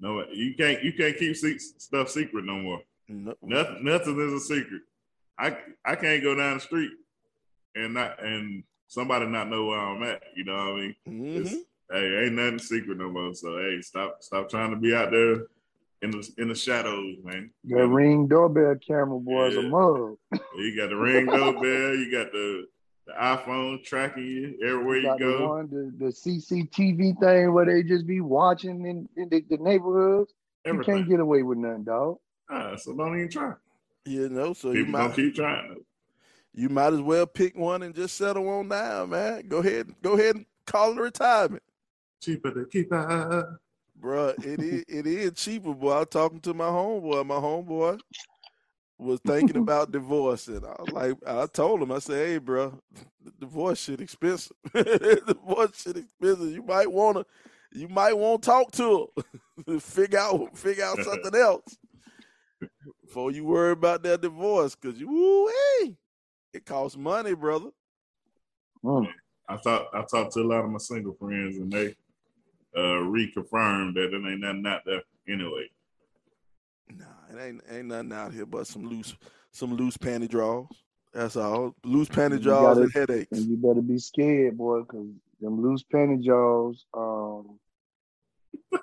No, 0.00 0.24
you 0.32 0.54
can't 0.56 0.82
you 0.82 0.92
can't 0.92 1.16
keep 1.16 1.36
se- 1.36 1.58
stuff 1.78 2.10
secret 2.10 2.44
no 2.44 2.56
more. 2.56 2.80
No. 3.08 3.34
Nothing 3.42 3.84
nothing 3.84 4.20
is 4.20 4.32
a 4.32 4.40
secret. 4.40 4.82
I 5.38 5.56
I 5.84 5.96
can't 5.96 6.22
go 6.22 6.34
down 6.34 6.54
the 6.54 6.60
street 6.60 6.90
and 7.74 7.94
not 7.94 8.22
and 8.22 8.64
somebody 8.88 9.26
not 9.26 9.48
know 9.48 9.66
where 9.66 9.78
I'm 9.78 10.02
at. 10.02 10.22
You 10.36 10.44
know 10.44 10.52
what 10.54 10.60
I 10.60 10.74
mean? 10.76 10.96
Mhm. 11.08 11.64
Hey, 11.90 12.24
ain't 12.24 12.34
nothing 12.34 12.58
secret 12.58 12.98
no 12.98 13.10
more. 13.10 13.34
So 13.34 13.58
hey, 13.58 13.80
stop 13.82 14.18
stop 14.22 14.48
trying 14.50 14.70
to 14.70 14.76
be 14.76 14.94
out 14.94 15.10
there 15.10 15.46
in 16.04 16.10
the 16.10 16.28
in 16.38 16.48
the 16.48 16.54
shadows, 16.54 17.16
man. 17.24 17.50
That 17.64 17.86
ring 17.86 18.28
doorbell 18.28 18.76
camera 18.86 19.18
boy 19.18 19.46
is 19.48 19.56
a 19.56 19.62
Yeah. 19.62 19.68
mug. 19.68 20.16
You 20.56 20.76
got 20.76 20.90
the 20.90 20.96
ring 20.96 21.26
doorbell, 21.26 21.94
you 21.96 22.10
got 22.10 22.30
the 22.32 22.66
the 23.06 23.12
iPhone 23.12 23.82
tracking 23.84 24.24
you 24.24 24.58
everywhere 24.64 24.96
you 24.96 25.02
Got 25.08 25.18
the 25.18 25.24
go. 25.24 25.48
one, 25.48 25.68
the, 25.70 25.92
the 26.06 26.10
CCTV 26.10 27.20
thing 27.20 27.52
where 27.52 27.66
they 27.66 27.82
just 27.82 28.06
be 28.06 28.20
watching 28.22 28.86
in, 28.86 29.06
in 29.16 29.28
the, 29.28 29.44
the 29.50 29.58
neighborhoods. 29.62 30.32
You 30.64 30.80
can't 30.82 31.06
get 31.06 31.20
away 31.20 31.42
with 31.42 31.58
nothing, 31.58 31.84
dog. 31.84 32.16
Ah, 32.48 32.76
so 32.76 32.94
don't 32.96 33.14
even 33.18 33.28
try. 33.30 33.52
You 34.06 34.30
know, 34.30 34.54
so 34.54 34.70
you 34.72 34.86
People 34.86 35.00
don't 35.00 35.08
might 35.08 35.16
keep 35.16 35.34
trying. 35.34 35.76
you 36.54 36.68
might 36.70 36.94
as 36.94 37.02
well 37.02 37.26
pick 37.26 37.54
one 37.56 37.82
and 37.82 37.94
just 37.94 38.16
settle 38.16 38.48
on 38.48 38.68
down, 38.70 39.10
man. 39.10 39.48
Go 39.48 39.58
ahead, 39.58 39.94
go 40.02 40.12
ahead 40.14 40.36
and 40.36 40.46
call 40.66 40.92
it 40.92 40.98
a 40.98 41.02
retirement. 41.02 41.62
Cheaper 42.22 42.52
to 42.52 42.64
keep 42.66 42.90
out. 42.90 43.44
Bruh, 44.04 44.34
it 44.44 44.60
is 44.60 44.84
it 44.86 45.06
is 45.06 45.32
cheaper, 45.32 45.72
boy. 45.72 45.92
I 45.92 45.98
was 46.00 46.08
talking 46.10 46.40
to 46.40 46.52
my 46.52 46.66
homeboy. 46.66 47.26
My 47.26 47.36
homeboy 47.36 47.98
was 48.98 49.18
thinking 49.26 49.56
about 49.62 49.92
divorce, 49.92 50.46
and 50.48 50.62
I 50.62 50.76
was 50.78 50.92
like, 50.92 51.16
I 51.26 51.46
told 51.46 51.80
him, 51.80 51.90
I 51.90 52.00
said, 52.00 52.26
"Hey, 52.26 52.38
bro, 52.38 52.78
divorce 53.40 53.80
shit 53.80 54.02
expensive. 54.02 54.56
divorce 54.74 55.80
shit 55.80 55.96
expensive. 55.96 56.52
You 56.52 56.62
might 56.62 56.92
wanna, 56.92 57.24
you 57.72 57.88
might 57.88 58.12
want 58.12 58.42
to 58.42 58.46
talk 58.46 58.72
to 58.72 59.08
him, 59.66 59.80
figure 59.80 60.18
out 60.18 60.58
figure 60.58 60.84
out 60.84 60.98
something 60.98 61.34
else 61.34 61.78
before 63.02 63.30
you 63.30 63.46
worry 63.46 63.72
about 63.72 64.02
that 64.02 64.20
divorce, 64.20 64.74
cause 64.74 64.98
you, 64.98 65.08
woo 65.08 65.96
it 66.52 66.66
costs 66.66 66.98
money, 66.98 67.34
brother. 67.34 67.70
Mm. 68.84 69.08
I 69.48 69.56
thought 69.56 69.86
I 69.94 70.02
talked 70.02 70.34
to 70.34 70.40
a 70.40 70.42
lot 70.42 70.64
of 70.64 70.70
my 70.70 70.78
single 70.78 71.14
friends 71.14 71.56
and 71.56 71.72
they 71.72 71.94
uh 72.76 73.02
reconfirmed 73.04 73.94
that 73.94 74.12
it 74.12 74.26
ain't 74.26 74.40
nothing 74.40 74.66
out 74.66 74.82
there 74.84 75.02
anyway. 75.28 75.68
Nah, 76.96 77.04
it 77.32 77.40
ain't 77.40 77.62
ain't 77.70 77.86
nothing 77.86 78.12
out 78.12 78.32
here 78.32 78.46
but 78.46 78.66
some 78.66 78.84
loose 78.86 79.14
some 79.52 79.74
loose 79.76 79.96
panty 79.96 80.28
draws. 80.28 80.66
That's 81.12 81.36
all. 81.36 81.74
Loose 81.84 82.08
panty 82.08 82.32
You 82.32 82.38
draws 82.40 82.76
gotta- 82.76 82.80
and 82.82 82.92
headaches. 82.92 83.38
And 83.38 83.48
you 83.48 83.56
better 83.56 83.80
be 83.82 83.98
scared, 83.98 84.56
boy, 84.58 84.80
because 84.80 85.06
them 85.40 85.62
loose 85.62 85.84
panty 85.84 86.20
jaws 86.20 86.84
um, 86.92 87.58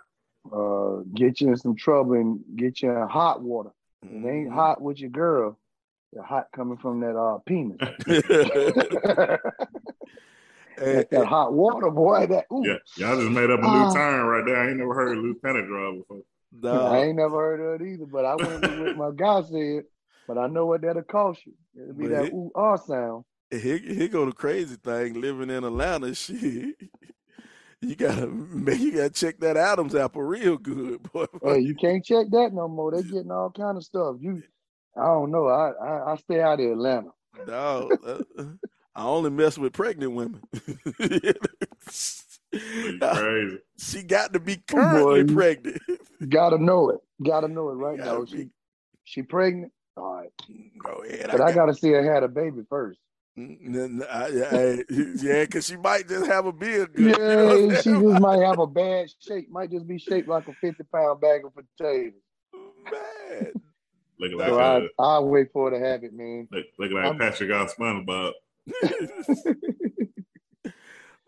uh, 0.53 1.03
get 1.13 1.41
you 1.41 1.49
in 1.49 1.57
some 1.57 1.75
trouble 1.75 2.13
and 2.13 2.39
get 2.55 2.81
you 2.81 2.89
in 2.91 3.07
hot 3.07 3.41
water. 3.41 3.71
It 4.03 4.07
ain't 4.25 4.49
Mhm. 4.49 4.53
hot 4.53 4.81
with 4.81 4.99
your 4.99 5.09
girl. 5.09 5.57
The 6.13 6.23
hot 6.23 6.47
coming 6.55 6.77
from 6.77 6.99
that 7.01 7.15
uh, 7.17 7.37
penis. 7.45 7.77
Hey, 10.77 10.93
that, 10.95 11.11
that 11.11 11.25
hot 11.25 11.53
water, 11.53 11.89
boy. 11.91 12.25
That 12.27 12.45
ooh. 12.51 12.63
Yeah, 12.65 12.77
y'all 12.95 13.17
just 13.19 13.31
made 13.31 13.49
up 13.49 13.59
a 13.59 13.63
new 13.63 13.67
Ah. 13.67 13.93
term 13.93 14.27
right 14.27 14.45
there. 14.45 14.57
I 14.57 14.69
ain't 14.69 14.77
never 14.77 14.93
heard 14.93 15.17
of 15.17 15.23
Lou 15.23 15.35
Penny 15.35 15.61
draw 15.63 15.95
before. 15.97 16.21
nah, 16.61 16.91
I 16.93 17.05
ain't 17.05 17.17
never 17.17 17.37
heard 17.37 17.59
of 17.75 17.81
it 17.81 17.87
either, 17.93 18.05
but 18.05 18.25
I 18.25 18.35
went 18.35 18.61
with 18.61 18.95
what 18.97 18.97
my 18.97 19.11
guy 19.15 19.41
said. 19.43 19.83
But 20.27 20.37
I 20.37 20.47
know 20.47 20.65
what 20.67 20.81
that'll 20.81 21.01
cost 21.03 21.41
you. 21.45 21.53
It'll 21.75 21.93
be 21.93 22.03
But 22.07 22.11
that 22.11 22.23
it- 22.25 22.33
ooh 22.33 22.51
ah 22.55 22.77
sound. 22.77 23.25
here, 23.49 23.77
here 23.77 24.07
go 24.07 24.25
the 24.25 24.31
crazy 24.31 24.75
thing. 24.77 25.19
Living 25.19 25.49
in 25.49 25.63
Atlanta, 25.63 26.13
shit. 26.15 26.75
You 27.81 27.95
gotta 27.95 28.27
man, 28.27 28.79
you 28.79 28.91
gotta 28.91 29.09
check 29.09 29.39
that 29.39 29.57
Adams 29.57 29.95
apple 29.95 30.21
real 30.21 30.57
good, 30.57 31.01
boy. 31.11 31.25
Hey, 31.43 31.59
you 31.61 31.73
can't 31.75 32.05
check 32.05 32.27
that 32.29 32.53
no 32.53 32.67
more. 32.67 32.91
They 32.91 33.01
getting 33.01 33.31
all 33.31 33.49
kind 33.49 33.75
of 33.75 33.83
stuff. 33.83 34.17
You, 34.19 34.43
I 34.95 35.05
don't 35.05 35.31
know. 35.31 35.47
I 35.47 35.71
I, 35.71 36.11
I 36.11 36.15
stay 36.17 36.39
out 36.41 36.59
of 36.59 36.71
Atlanta. 36.71 37.09
Dog, 37.47 37.91
uh, 38.05 38.43
I 38.95 39.05
only 39.05 39.29
mess 39.29 39.57
with 39.57 39.73
pregnant 39.73 40.13
women. 40.13 40.41
You 42.53 42.99
crazy. 42.99 43.59
she 43.77 44.03
got 44.03 44.33
to 44.33 44.39
be 44.41 44.61
Oh, 44.73 44.75
boy, 44.75 45.23
currently 45.23 45.33
pregnant. 45.33 45.81
Gotta 46.27 46.57
know 46.57 46.89
it. 46.89 46.99
Gotta 47.25 47.47
know 47.47 47.69
it 47.69 47.75
right 47.75 47.97
now. 47.97 48.25
be- 48.25 48.29
She 48.31 48.49
she 49.05 49.21
pregnant. 49.23 49.71
All 49.95 50.15
right, 50.15 50.29
Go 50.83 51.03
ahead. 51.03 51.29
but 51.31 51.39
I 51.39 51.53
gotta 51.53 51.73
see 51.73 51.91
her 51.91 52.03
had 52.13 52.23
a 52.23 52.27
baby 52.27 52.63
first. 52.69 52.99
Mm, 53.39 53.57
n- 53.75 54.03
I- 54.11 54.25
I- 54.25 54.83
yeah, 55.21 55.45
because 55.45 55.65
she 55.69 55.77
might 55.77 56.09
just 56.09 56.25
have 56.25 56.45
a 56.45 56.51
beard 56.51 56.93
good. 56.93 57.05
you 57.05 57.11
know 57.17 57.55
Yeah, 57.69 57.81
she 57.81 57.89
just 57.91 58.19
might 58.21 58.41
have 58.41 58.59
a 58.59 58.67
bad 58.81 59.09
shape. 59.25 59.49
Might 59.49 59.71
just 59.71 59.87
be 59.87 59.97
shaped 59.97 60.27
like 60.27 60.47
a 60.49 60.53
fifty 60.55 60.83
pound 60.93 61.21
bag 61.21 61.45
of 61.45 61.53
potatoes. 61.55 62.13
Man. 62.91 63.53
look 64.19 64.33
like 64.33 64.49
So 64.49 64.59
I 64.59 64.87
I'll 64.99 65.29
wait 65.29 65.47
for 65.53 65.71
her 65.71 65.79
to 65.79 65.85
have 65.85 66.03
it, 66.03 66.11
man. 66.13 66.49
look, 66.51 66.65
looking 66.77 66.97
like 66.97 67.05
I'm- 67.05 67.17
Patrick 67.17 67.51
off 67.51 67.73
SpongeBob. 67.77 68.33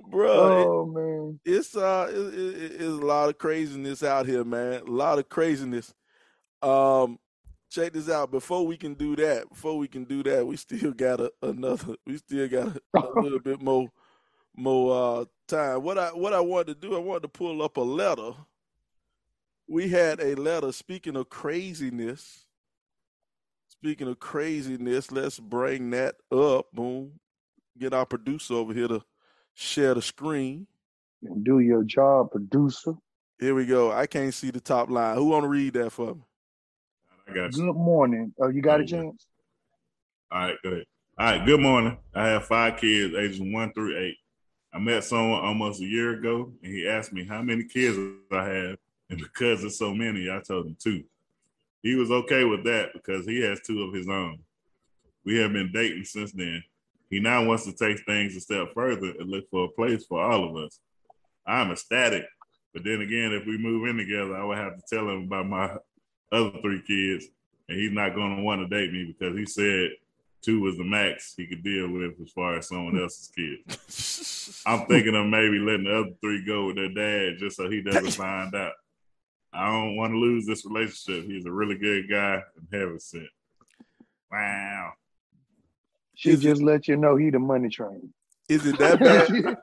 Bro, 0.09 0.29
oh 0.31 0.85
man. 0.85 1.39
it's 1.45 1.75
uh 1.75 2.07
it, 2.09 2.33
it, 2.33 2.71
it's 2.73 2.83
a 2.83 3.05
lot 3.05 3.29
of 3.29 3.37
craziness 3.37 4.03
out 4.03 4.25
here, 4.27 4.43
man. 4.43 4.81
A 4.81 4.91
lot 4.91 5.17
of 5.17 5.29
craziness. 5.29 5.93
Um 6.61 7.17
check 7.73 7.93
this 7.93 8.09
out. 8.09 8.29
Before 8.29 8.65
we 8.65 8.77
can 8.77 8.93
do 8.93 9.15
that, 9.15 9.49
before 9.49 9.77
we 9.77 9.87
can 9.87 10.03
do 10.03 10.21
that, 10.23 10.45
we 10.45 10.55
still 10.57 10.91
got 10.91 11.19
a, 11.19 11.31
another 11.41 11.95
we 12.05 12.17
still 12.17 12.47
got 12.47 12.77
a, 12.93 12.99
a 12.99 13.19
little 13.21 13.39
bit 13.39 13.61
more 13.61 13.89
more 14.55 15.21
uh 15.21 15.25
time. 15.47 15.81
What 15.83 15.97
I 15.97 16.09
what 16.09 16.33
I 16.33 16.41
wanted 16.41 16.81
to 16.81 16.87
do, 16.87 16.95
I 16.95 16.99
wanted 16.99 17.23
to 17.23 17.29
pull 17.29 17.61
up 17.61 17.77
a 17.77 17.81
letter. 17.81 18.33
We 19.67 19.89
had 19.89 20.19
a 20.19 20.35
letter 20.35 20.71
speaking 20.71 21.15
of 21.15 21.29
craziness. 21.29 22.45
Speaking 23.69 24.07
of 24.07 24.19
craziness, 24.19 25.11
let's 25.11 25.39
bring 25.39 25.89
that 25.89 26.15
up. 26.31 26.67
Boom. 26.71 27.19
Get 27.77 27.93
our 27.93 28.05
producer 28.05 28.53
over 28.53 28.73
here 28.73 28.87
to 28.87 29.01
share 29.53 29.93
the 29.93 30.01
screen. 30.01 30.67
Do 31.43 31.59
your 31.59 31.83
job, 31.83 32.31
producer. 32.31 32.93
Here 33.39 33.55
we 33.55 33.65
go. 33.65 33.91
I 33.91 34.05
can't 34.05 34.33
see 34.33 34.51
the 34.51 34.59
top 34.59 34.89
line. 34.89 35.15
Who 35.15 35.25
want 35.25 35.43
to 35.43 35.47
read 35.47 35.73
that 35.73 35.91
for 35.91 36.15
me? 36.15 36.21
I 37.27 37.33
got 37.33 37.55
you. 37.55 37.65
Good 37.65 37.75
morning. 37.75 38.33
Oh, 38.39 38.49
you 38.49 38.61
got 38.61 38.81
a 38.81 38.85
chance? 38.85 39.25
All 40.31 40.47
right, 40.47 40.57
go 40.63 40.69
ahead. 40.69 40.85
All 41.17 41.25
right, 41.25 41.45
good 41.45 41.59
morning. 41.59 41.97
I 42.13 42.27
have 42.27 42.45
five 42.45 42.77
kids, 42.77 43.15
ages 43.15 43.39
one 43.41 43.73
through 43.73 43.97
eight. 43.97 44.17
I 44.73 44.79
met 44.79 45.03
someone 45.03 45.43
almost 45.43 45.81
a 45.81 45.85
year 45.85 46.17
ago, 46.17 46.51
and 46.63 46.73
he 46.73 46.87
asked 46.87 47.13
me 47.13 47.25
how 47.25 47.41
many 47.41 47.63
kids 47.63 47.97
I 48.31 48.45
have, 48.45 48.77
and 49.09 49.19
because 49.19 49.61
there's 49.61 49.77
so 49.77 49.93
many, 49.93 50.29
I 50.29 50.41
told 50.41 50.65
him 50.65 50.75
two. 50.81 51.03
He 51.83 51.95
was 51.95 52.09
okay 52.09 52.43
with 52.45 52.63
that 52.65 52.93
because 52.93 53.25
he 53.25 53.41
has 53.41 53.59
two 53.61 53.83
of 53.83 53.93
his 53.93 54.07
own. 54.07 54.39
We 55.23 55.37
have 55.37 55.53
been 55.53 55.71
dating 55.71 56.05
since 56.05 56.31
then. 56.31 56.63
He 57.13 57.19
now 57.19 57.45
wants 57.45 57.63
to 57.65 57.73
take 57.73 58.03
things 58.07 58.35
a 58.35 58.39
step 58.39 58.73
further 58.73 59.13
and 59.19 59.29
look 59.29 59.47
for 59.51 59.65
a 59.65 59.69
place 59.69 60.03
for 60.03 60.19
all 60.19 60.49
of 60.49 60.55
us. 60.65 60.79
I'm 61.45 61.69
ecstatic, 61.69 62.25
but 62.73 62.83
then 62.83 63.01
again, 63.01 63.31
if 63.33 63.45
we 63.45 63.55
move 63.55 63.87
in 63.87 63.97
together, 63.97 64.35
I 64.35 64.43
would 64.43 64.57
have 64.57 64.77
to 64.77 64.83
tell 64.89 65.07
him 65.07 65.25
about 65.25 65.45
my 65.45 65.77
other 66.31 66.59
three 66.63 66.81
kids, 66.81 67.27
and 67.69 67.79
he's 67.79 67.91
not 67.91 68.15
going 68.15 68.37
to 68.37 68.41
want 68.41 68.67
to 68.67 68.67
date 68.67 68.91
me 68.91 69.05
because 69.05 69.37
he 69.37 69.45
said 69.45 69.91
two 70.41 70.61
was 70.61 70.75
the 70.77 70.83
max 70.83 71.35
he 71.37 71.45
could 71.45 71.63
deal 71.63 71.87
with 71.87 72.19
as 72.19 72.31
far 72.31 72.57
as 72.57 72.67
someone 72.67 72.99
else's 72.99 73.27
kids. 73.27 74.63
I'm 74.65 74.87
thinking 74.87 75.13
of 75.13 75.27
maybe 75.27 75.59
letting 75.59 75.83
the 75.83 75.99
other 75.99 76.13
three 76.19 76.43
go 76.43 76.65
with 76.65 76.77
their 76.77 76.95
dad 76.95 77.37
just 77.37 77.57
so 77.57 77.69
he 77.69 77.83
doesn't 77.83 78.09
find 78.13 78.55
out. 78.55 78.73
I 79.53 79.67
don't 79.67 79.97
want 79.97 80.13
to 80.13 80.17
lose 80.17 80.47
this 80.47 80.65
relationship. 80.65 81.25
He's 81.25 81.45
a 81.45 81.51
really 81.51 81.77
good 81.77 82.09
guy 82.09 82.41
and 82.57 82.67
heaven 82.71 82.99
sent. 82.99 83.27
Wow. 84.31 84.93
She 86.15 86.31
Is 86.31 86.39
it- 86.39 86.43
just 86.49 86.61
let 86.61 86.87
you 86.87 86.95
know 86.97 87.15
he 87.15 87.29
the 87.29 87.39
money 87.39 87.69
train. 87.69 88.13
Is 88.49 88.65
it 88.65 88.77
that 88.79 88.99
bad? 88.99 89.27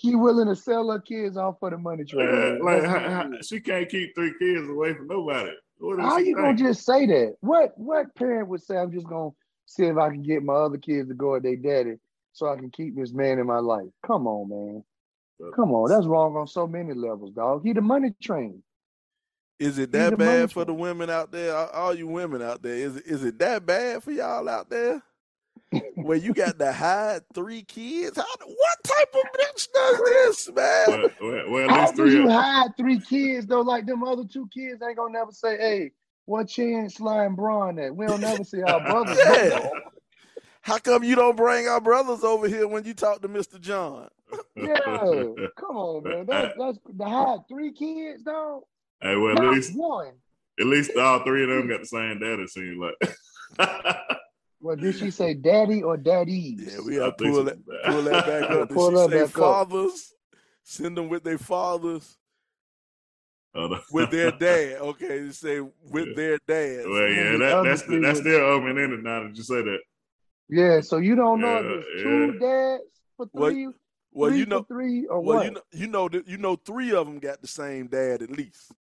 she, 0.00 0.08
she 0.10 0.14
willing 0.14 0.46
to 0.48 0.54
sell 0.56 0.90
her 0.90 1.00
kids 1.00 1.36
off 1.36 1.56
for 1.58 1.70
the 1.70 1.78
money 1.78 2.02
uh, 2.02 2.06
train. 2.06 2.28
Yeah, 2.28 2.58
like 2.62 2.82
how- 2.84 2.98
how- 3.10 3.30
she 3.42 3.60
can't 3.60 3.88
keep 3.88 4.14
three 4.14 4.34
kids 4.38 4.68
away 4.68 4.94
from 4.94 5.08
nobody. 5.08 5.50
How 5.98 6.16
you 6.18 6.34
gonna 6.34 6.56
just 6.56 6.84
say 6.86 7.04
that? 7.06 7.36
What 7.40 7.72
what 7.76 8.14
parent 8.14 8.48
would 8.48 8.62
say 8.62 8.78
I'm 8.78 8.90
just 8.92 9.06
gonna 9.06 9.30
see 9.66 9.84
if 9.84 9.96
I 9.98 10.08
can 10.08 10.22
get 10.22 10.42
my 10.42 10.54
other 10.54 10.78
kids 10.78 11.08
to 11.08 11.14
go 11.14 11.32
with 11.32 11.42
their 11.42 11.56
daddy 11.56 11.96
so 12.32 12.48
I 12.50 12.56
can 12.56 12.70
keep 12.70 12.96
this 12.96 13.12
man 13.12 13.38
in 13.38 13.46
my 13.46 13.58
life? 13.58 13.88
Come 14.06 14.26
on, 14.26 14.48
man. 14.48 14.84
Come 15.54 15.72
on, 15.72 15.90
that's 15.90 16.06
wrong 16.06 16.34
on 16.36 16.46
so 16.46 16.66
many 16.66 16.94
levels, 16.94 17.32
dog. 17.34 17.62
He 17.62 17.74
the 17.74 17.82
money 17.82 18.14
train. 18.22 18.62
Is 19.58 19.78
it 19.78 19.92
that 19.92 20.16
bad 20.16 20.50
for 20.52 20.64
the 20.64 20.72
women 20.72 21.10
out 21.10 21.30
there? 21.30 21.54
All- 21.54 21.68
All 21.70 21.94
you 21.94 22.06
women 22.06 22.40
out 22.40 22.62
there, 22.62 22.74
is 22.74 22.96
it, 22.96 23.06
is 23.06 23.22
it 23.24 23.38
that 23.40 23.66
bad 23.66 24.02
for 24.02 24.12
y'all 24.12 24.48
out 24.48 24.70
there? 24.70 25.02
Where 25.96 26.16
you 26.16 26.32
got 26.32 26.58
to 26.58 26.72
hide 26.72 27.22
three 27.34 27.62
kids? 27.62 28.16
How, 28.16 28.24
what 28.44 28.84
type 28.84 29.14
of 29.14 29.40
bitch 29.40 29.68
does 29.74 30.00
this, 30.04 30.48
man? 30.54 30.84
Well, 30.88 31.08
well, 31.20 31.50
well, 31.50 31.64
at 31.64 31.70
How 31.70 31.80
least 31.82 31.96
do 31.96 32.10
you 32.10 32.24
Of, 32.26 32.32
hide 32.32 32.76
three 32.76 33.00
kids 33.00 33.46
though? 33.46 33.62
Like 33.62 33.86
them 33.86 34.04
other 34.04 34.24
two 34.24 34.48
kids 34.54 34.80
ain't 34.86 34.96
gonna 34.96 35.12
never 35.12 35.32
say, 35.32 35.56
"Hey, 35.58 35.90
what 36.26 36.48
Chan 36.48 36.90
Sly 36.90 37.24
and 37.24 37.36
Bron 37.36 37.78
at?" 37.80 37.94
We 37.94 38.06
don't 38.06 38.20
never 38.20 38.44
see 38.44 38.62
our 38.62 38.80
brothers. 38.88 39.18
Yeah. 39.24 39.68
How 40.62 40.78
come 40.78 41.04
you 41.04 41.14
don't 41.14 41.36
bring 41.36 41.68
our 41.68 41.80
brothers 41.80 42.24
over 42.24 42.48
here 42.48 42.66
when 42.66 42.84
you 42.84 42.94
talk 42.94 43.22
to 43.22 43.28
Mr. 43.28 43.60
John? 43.60 44.08
Yeah, 44.56 44.78
come 45.56 45.76
on, 45.76 46.02
man. 46.02 46.26
That, 46.26 46.54
that's 46.58 46.78
to 46.98 47.04
hide 47.04 47.38
three 47.48 47.72
kids, 47.72 48.22
dog. 48.22 48.62
Hey, 49.00 49.14
well, 49.14 49.36
at 49.36 49.42
Not 49.42 49.52
least 49.54 49.76
one. 49.76 50.12
at 50.58 50.66
least 50.66 50.96
all 50.96 51.20
three 51.24 51.42
of 51.44 51.48
them 51.50 51.68
got 51.68 51.80
the 51.80 51.86
same 51.86 52.18
dad. 52.18 52.40
It 52.40 52.50
seems 52.50 52.76
like. 52.78 52.94
Well, 54.66 54.74
did 54.76 54.96
she 54.96 55.12
say 55.12 55.32
daddy 55.34 55.82
or 55.84 55.96
daddies? 55.96 56.74
Yeah, 56.74 56.80
we 56.84 56.96
I 56.96 57.10
gotta 57.10 57.24
pull 57.24 57.44
that 57.44 57.66
pull 57.84 58.02
that 58.02 58.26
back 58.26 58.50
up. 58.50 58.68
Did 58.68 58.74
Pull 58.74 58.90
she 58.90 58.96
that 58.96 59.10
say 59.10 59.16
back 59.18 59.28
up. 59.28 59.30
fathers? 59.32 60.12
Send 60.64 60.96
them 60.96 61.08
with 61.08 61.22
their 61.22 61.38
fathers, 61.38 62.18
Oh, 63.54 63.78
with 63.92 64.10
their 64.10 64.30
dad. 64.46 64.78
Okay, 64.80 65.20
they 65.20 65.30
say 65.30 65.60
with 65.60 66.08
Yeah. 66.08 66.14
their 66.16 66.38
dad. 66.48 66.84
Well, 66.88 67.08
yeah, 67.08 67.36
that, 67.38 67.62
that's 67.64 67.82
three 67.82 68.00
that's 68.00 68.18
was- 68.18 68.26
still 68.26 68.40
open 68.40 68.70
ended 68.76 69.04
now 69.04 69.22
that 69.22 69.36
you 69.36 69.42
say 69.44 69.62
that. 69.62 69.78
Yeah, 70.48 70.80
so 70.80 70.96
you 70.98 71.14
don't 71.14 71.40
know 71.40 71.58
if 71.58 71.64
Yeah, 71.64 71.76
it's 71.78 72.02
two 72.02 72.38
dads 72.40 72.82
for 73.16 73.26
Well, 73.32 73.50
three, 73.50 73.68
Well, 74.12 74.30
three 74.30 74.38
you 74.40 74.46
know, 74.46 74.62
three, 74.64 75.06
or 75.06 75.20
well, 75.20 75.36
what? 75.38 75.44
you 75.46 75.50
know, 75.52 75.62
you 75.72 75.86
know, 75.86 76.08
that 76.08 76.26
you 76.28 76.38
know, 76.38 76.56
three 76.56 76.92
of 76.92 77.06
them 77.06 77.18
got 77.20 77.40
the 77.40 77.48
same 77.48 77.86
dad 77.86 78.22
at 78.22 78.30
least. 78.30 78.72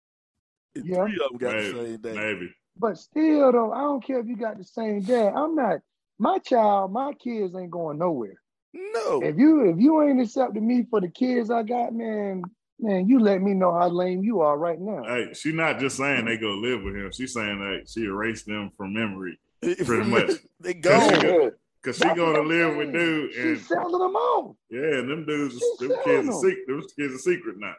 And 0.74 0.86
Yeah. 0.86 1.04
Three 1.04 1.20
of 1.22 1.28
them 1.30 1.38
got 1.38 1.54
Maybe, 1.56 1.70
the 1.72 1.84
same 1.84 1.96
dad. 2.00 2.14
maybe. 2.16 2.54
But 2.78 2.98
still, 2.98 3.52
though, 3.52 3.72
I 3.72 3.80
don't 3.82 4.04
care 4.04 4.18
if 4.20 4.26
you 4.26 4.36
got 4.36 4.58
the 4.58 4.64
same 4.64 5.00
dad. 5.02 5.32
I'm 5.34 5.54
not. 5.54 5.80
My 6.18 6.38
child, 6.38 6.92
my 6.92 7.12
kids 7.14 7.54
ain't 7.56 7.70
going 7.70 7.98
nowhere. 7.98 8.40
No, 8.72 9.20
If 9.22 9.36
you 9.36 9.68
if 9.70 9.78
you 9.78 10.02
ain't 10.02 10.20
accepting 10.20 10.66
me 10.66 10.84
for 10.90 11.00
the 11.00 11.08
kids 11.08 11.48
I 11.50 11.62
got, 11.62 11.94
man, 11.94 12.42
man, 12.80 13.08
you 13.08 13.20
let 13.20 13.40
me 13.40 13.54
know 13.54 13.72
how 13.72 13.88
lame 13.88 14.24
you 14.24 14.40
are 14.40 14.58
right 14.58 14.80
now. 14.80 15.04
Hey, 15.04 15.32
she's 15.32 15.54
not 15.54 15.78
just 15.78 15.96
saying 15.96 16.24
they 16.24 16.36
go 16.36 16.50
live 16.54 16.82
with 16.82 16.96
him. 16.96 17.10
She's 17.12 17.32
saying 17.32 17.60
that 17.60 17.88
she 17.88 18.04
erased 18.04 18.46
them 18.46 18.70
from 18.76 18.92
memory 18.92 19.38
pretty 19.62 20.10
much. 20.10 20.30
They 20.58 20.74
Cause 20.74 21.02
gone. 21.02 21.20
she- 21.20 21.26
Yeah. 21.28 21.48
Because 21.84 21.98
she 21.98 22.04
That's 22.04 22.18
gonna 22.18 22.40
live 22.40 22.76
with 22.76 22.92
dude 22.92 23.34
and 23.34 23.58
She's 23.58 23.68
selling 23.68 23.92
them 23.92 24.16
off. 24.16 24.56
yeah, 24.70 24.80
and 24.80 25.10
them 25.10 25.26
dudes, 25.26 25.54
She's 25.78 25.88
them 25.88 25.98
kids 26.04 26.28
are 26.28 26.32
them. 26.32 26.40
secret. 26.40 26.66
Them 26.66 26.82
kids 26.98 27.14
are 27.14 27.18
secret 27.18 27.56
now. 27.58 27.74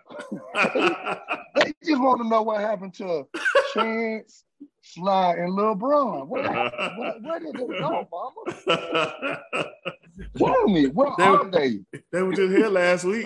They 1.56 1.74
just 1.86 2.02
want 2.02 2.22
to 2.22 2.28
know 2.28 2.42
what 2.44 2.60
happened 2.60 2.94
to 2.96 3.26
Chance, 3.74 4.44
Sly, 4.82 5.36
and 5.38 5.54
Lil 5.54 5.74
Bron. 5.76 6.28
What 6.28 6.44
happened? 6.46 6.98
Where, 7.00 7.14
where 7.22 7.40
did 7.40 7.54
they 7.56 7.66
go, 7.80 8.06
Mama? 8.12 9.40
Tell 10.38 10.68
me, 10.68 10.88
where 10.88 11.12
They- 11.18 11.24
are 11.24 11.50
they? 11.50 11.80
they 12.12 12.22
were 12.22 12.34
just 12.34 12.52
here 12.56 12.68
last 12.68 13.06
week. 13.06 13.26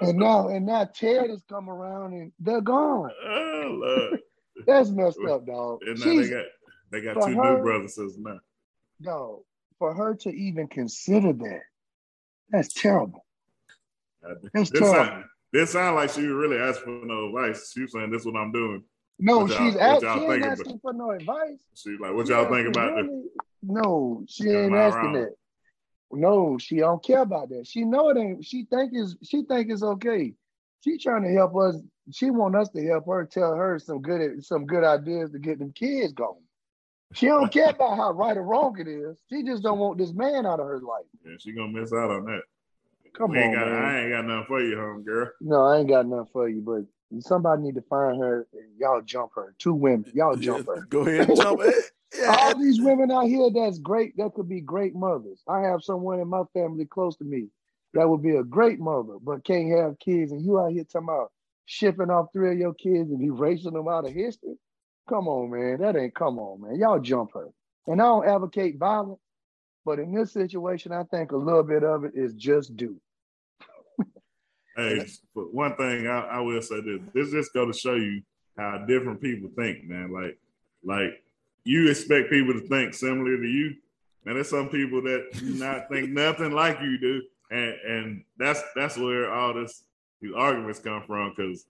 And 0.00 0.18
now, 0.18 0.48
and 0.48 0.66
now 0.66 0.84
Ted 0.92 1.30
has 1.30 1.42
come 1.48 1.70
around 1.70 2.12
and 2.14 2.32
they're 2.40 2.60
gone. 2.60 3.10
oh 3.26 3.78
Lord! 3.80 4.20
That's 4.66 4.90
messed 4.90 5.18
up, 5.28 5.46
dog. 5.46 5.80
And 5.86 5.98
now 6.00 6.04
they 6.04 6.28
got 6.28 6.44
they 6.90 7.00
got 7.00 7.14
two 7.26 7.34
her- 7.34 7.56
new 7.58 7.62
brothers 7.62 7.94
sisters 7.94 8.18
now. 8.18 8.38
Dog. 9.02 9.40
For 9.78 9.94
her 9.94 10.14
to 10.14 10.30
even 10.30 10.68
consider 10.68 11.32
that, 11.34 11.60
that's 12.50 12.72
terrible. 12.72 13.26
Uh, 14.26 14.34
that's 14.54 14.70
This 14.70 14.80
terrible. 14.80 15.04
sound, 15.04 15.24
this 15.52 15.70
sound 15.70 15.96
like 15.96 16.10
she 16.10 16.26
really 16.26 16.56
asked 16.56 16.80
for 16.80 16.90
no 17.04 17.26
advice. 17.26 17.72
She 17.72 17.82
was 17.82 17.92
saying, 17.92 18.10
"This 18.10 18.20
is 18.20 18.26
what 18.26 18.36
I'm 18.36 18.52
doing." 18.52 18.82
No, 19.18 19.46
she's 19.46 19.56
she 19.74 19.78
ain't 19.78 20.00
thinking 20.00 20.44
asking 20.44 20.78
for 20.80 20.92
no 20.92 21.10
advice. 21.10 21.58
She's 21.74 22.00
like, 22.00 22.14
"What 22.14 22.26
She 22.26 22.32
y'all 22.32 22.50
think 22.50 22.68
about 22.68 22.96
this?" 22.96 23.10
No, 23.62 24.24
she 24.28 24.48
ain't 24.50 24.74
asking 24.74 25.02
wrong? 25.02 25.12
that. 25.14 25.34
No, 26.12 26.56
she 26.58 26.76
don't 26.76 27.02
care 27.02 27.22
about 27.22 27.48
that. 27.50 27.66
She 27.66 27.84
know 27.84 28.08
it 28.10 28.16
ain't. 28.16 28.44
She 28.44 28.64
think 28.64 28.92
is 28.94 29.16
she 29.22 29.42
think 29.42 29.70
it's 29.70 29.82
okay. 29.82 30.34
She 30.84 30.98
trying 30.98 31.24
to 31.24 31.32
help 31.32 31.56
us. 31.56 31.76
She 32.12 32.30
want 32.30 32.54
us 32.54 32.68
to 32.70 32.86
help 32.86 33.06
her 33.06 33.26
tell 33.26 33.54
her 33.54 33.78
some 33.78 34.00
good 34.00 34.44
some 34.44 34.66
good 34.66 34.84
ideas 34.84 35.32
to 35.32 35.38
get 35.38 35.58
them 35.58 35.72
kids 35.72 36.12
going. 36.12 36.45
She 37.12 37.26
don't 37.26 37.50
care 37.52 37.70
about 37.70 37.96
how 37.96 38.12
right 38.12 38.36
or 38.36 38.42
wrong 38.42 38.78
it 38.78 38.88
is. 38.88 39.18
She 39.30 39.42
just 39.42 39.62
don't 39.62 39.78
want 39.78 39.98
this 39.98 40.12
man 40.12 40.44
out 40.44 40.60
of 40.60 40.66
her 40.66 40.80
life. 40.80 41.06
Yeah, 41.24 41.36
she 41.38 41.52
gonna 41.52 41.68
miss 41.68 41.92
out 41.92 42.10
on 42.10 42.24
that. 42.26 42.42
Come 43.14 43.30
We 43.30 43.38
ain't 43.38 43.56
on, 43.56 43.64
got, 43.64 43.68
man. 43.72 43.84
I 43.84 44.00
ain't 44.00 44.10
got 44.10 44.24
nothing 44.26 44.44
for 44.46 44.60
you, 44.60 44.76
home 44.76 45.02
girl. 45.02 45.30
No, 45.40 45.64
I 45.64 45.78
ain't 45.78 45.88
got 45.88 46.06
nothing 46.06 46.28
for 46.32 46.48
you, 46.48 46.60
but 46.60 47.22
somebody 47.22 47.62
need 47.62 47.76
to 47.76 47.82
find 47.82 48.20
her 48.20 48.46
and 48.52 48.76
y'all 48.78 49.00
jump 49.00 49.32
her. 49.36 49.54
Two 49.58 49.74
women, 49.74 50.10
y'all 50.14 50.36
jump 50.36 50.66
Yeah, 50.68 50.74
her. 50.74 50.86
Go 50.90 51.00
ahead 51.00 51.28
and 51.30 51.36
jump. 51.36 51.60
Eh, 51.62 51.72
Yeah, 52.16 52.34
All 52.38 52.58
these 52.58 52.80
women 52.80 53.10
out 53.10 53.26
here 53.26 53.50
that's 53.52 53.78
great, 53.78 54.16
that 54.16 54.32
could 54.34 54.48
be 54.48 54.60
great 54.60 54.94
mothers. 54.94 55.42
I 55.48 55.62
have 55.62 55.82
someone 55.82 56.20
in 56.20 56.28
my 56.28 56.42
family 56.54 56.86
close 56.86 57.16
to 57.16 57.24
me 57.24 57.48
that 57.94 58.08
would 58.08 58.22
be 58.22 58.36
a 58.36 58.44
great 58.44 58.78
mother, 58.78 59.14
but 59.20 59.44
can't 59.44 59.70
have 59.76 59.98
kids. 59.98 60.30
And 60.30 60.40
you 60.40 60.58
out 60.58 60.70
here 60.70 60.84
talking 60.84 61.08
about 61.08 61.32
shipping 61.66 62.10
off 62.10 62.28
three 62.32 62.52
of 62.52 62.58
your 62.58 62.74
kids 62.74 63.10
and 63.10 63.20
erasing 63.20 63.72
them 63.72 63.88
out 63.88 64.06
of 64.06 64.12
history? 64.12 64.56
Come 65.08 65.28
on, 65.28 65.50
man. 65.50 65.78
That 65.80 65.96
ain't 65.96 66.14
come 66.14 66.38
on, 66.38 66.62
man. 66.62 66.78
Y'all 66.78 66.98
jump 66.98 67.32
her. 67.34 67.48
And 67.86 68.00
I 68.02 68.04
don't 68.04 68.26
advocate 68.26 68.78
violence, 68.78 69.20
but 69.84 70.00
in 70.00 70.12
this 70.12 70.32
situation, 70.32 70.92
I 70.92 71.04
think 71.04 71.30
a 71.30 71.36
little 71.36 71.62
bit 71.62 71.84
of 71.84 72.04
it 72.04 72.12
is 72.14 72.34
just 72.34 72.76
due. 72.76 72.96
Hey, 74.76 75.06
but 75.34 75.54
one 75.54 75.74
thing 75.76 76.06
I, 76.06 76.20
I 76.20 76.40
will 76.40 76.60
say 76.60 76.82
this: 76.82 77.00
this 77.14 77.30
just 77.30 77.54
go 77.54 77.64
to 77.64 77.72
show 77.72 77.94
you 77.94 78.20
how 78.58 78.84
different 78.86 79.22
people 79.22 79.48
think, 79.56 79.84
man. 79.84 80.12
Like, 80.12 80.38
like 80.84 81.22
you 81.64 81.88
expect 81.88 82.28
people 82.28 82.52
to 82.52 82.60
think 82.68 82.92
similar 82.92 83.38
to 83.38 83.48
you, 83.48 83.74
and 84.26 84.36
there's 84.36 84.50
some 84.50 84.68
people 84.68 85.00
that 85.00 85.28
do 85.32 85.54
not 85.54 85.88
think 85.90 86.10
nothing 86.10 86.52
like 86.52 86.78
you 86.82 86.98
do, 86.98 87.22
and 87.50 87.74
and 87.88 88.24
that's 88.36 88.60
that's 88.74 88.98
where 88.98 89.32
all 89.32 89.54
this 89.54 89.84
these 90.20 90.34
arguments 90.36 90.80
come 90.80 91.02
from. 91.06 91.32
Because 91.34 91.64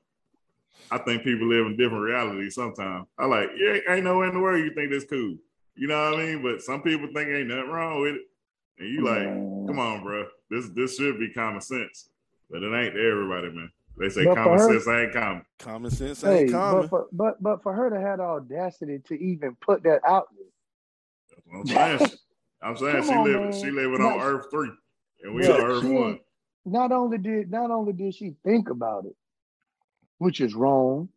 I 0.90 0.98
think 0.98 1.24
people 1.24 1.48
live 1.48 1.66
in 1.66 1.76
different 1.76 2.04
realities 2.04 2.54
sometimes. 2.54 3.06
I 3.18 3.26
like, 3.26 3.50
yeah, 3.58 3.78
ain't 3.94 4.04
no 4.04 4.18
way 4.18 4.28
in 4.28 4.34
the 4.34 4.40
world 4.40 4.60
you 4.64 4.72
think 4.74 4.90
that's 4.92 5.04
cool. 5.04 5.36
You 5.74 5.88
know 5.88 6.10
what 6.12 6.20
I 6.20 6.24
mean? 6.24 6.42
But 6.42 6.62
some 6.62 6.82
people 6.82 7.08
think 7.12 7.28
ain't 7.28 7.48
nothing 7.48 7.70
wrong 7.70 8.00
with 8.00 8.14
it, 8.14 8.22
and 8.78 8.88
you 8.88 9.04
like, 9.04 9.24
Man. 9.24 9.64
come 9.66 9.78
on, 9.78 10.02
bro, 10.02 10.26
this 10.50 10.68
this 10.74 10.96
should 10.96 11.18
be 11.18 11.32
common 11.32 11.60
sense. 11.60 12.08
But 12.50 12.62
it 12.62 12.72
ain't 12.72 12.94
to 12.94 13.08
everybody, 13.10 13.50
man. 13.50 13.70
They 13.98 14.08
say 14.08 14.24
But 14.26 14.36
common 14.36 14.58
her- 14.58 14.72
sense 14.80 14.88
ain't 14.88 15.12
common. 15.12 15.44
common 15.58 15.90
sense 15.90 16.22
Hey, 16.22 16.42
ain't 16.42 16.52
common. 16.52 16.80
but 16.82 16.88
for, 16.90 17.06
but 17.12 17.42
but 17.42 17.62
for 17.62 17.72
her 17.74 17.90
to 17.90 18.00
have 18.00 18.18
the 18.18 18.24
audacity 18.24 19.00
to 19.08 19.14
even 19.22 19.56
put 19.60 19.82
that 19.82 20.00
out 20.06 20.28
there, 20.36 20.46
That's 21.30 21.42
what 21.46 21.60
I'm 21.82 21.98
saying. 21.98 22.10
I'm 22.62 22.76
saying 22.76 23.02
she 23.02 23.10
on, 23.10 23.24
living 23.24 23.50
man. 23.50 23.52
she 23.52 23.70
living 23.70 24.00
on 24.00 24.20
Earth 24.20 24.46
three, 24.50 24.70
and 25.22 25.34
we 25.34 25.46
Yeah, 25.46 25.54
on 25.54 25.60
Earth 25.60 25.82
she 25.82 25.90
one. 25.90 26.20
not 26.64 26.90
only 26.92 27.18
did 27.18 27.50
not 27.50 27.70
only 27.70 27.92
did 27.92 28.14
she 28.14 28.34
think 28.44 28.70
about 28.70 29.04
it, 29.04 29.14
which 30.18 30.40
is 30.40 30.54
wrong, 30.54 31.08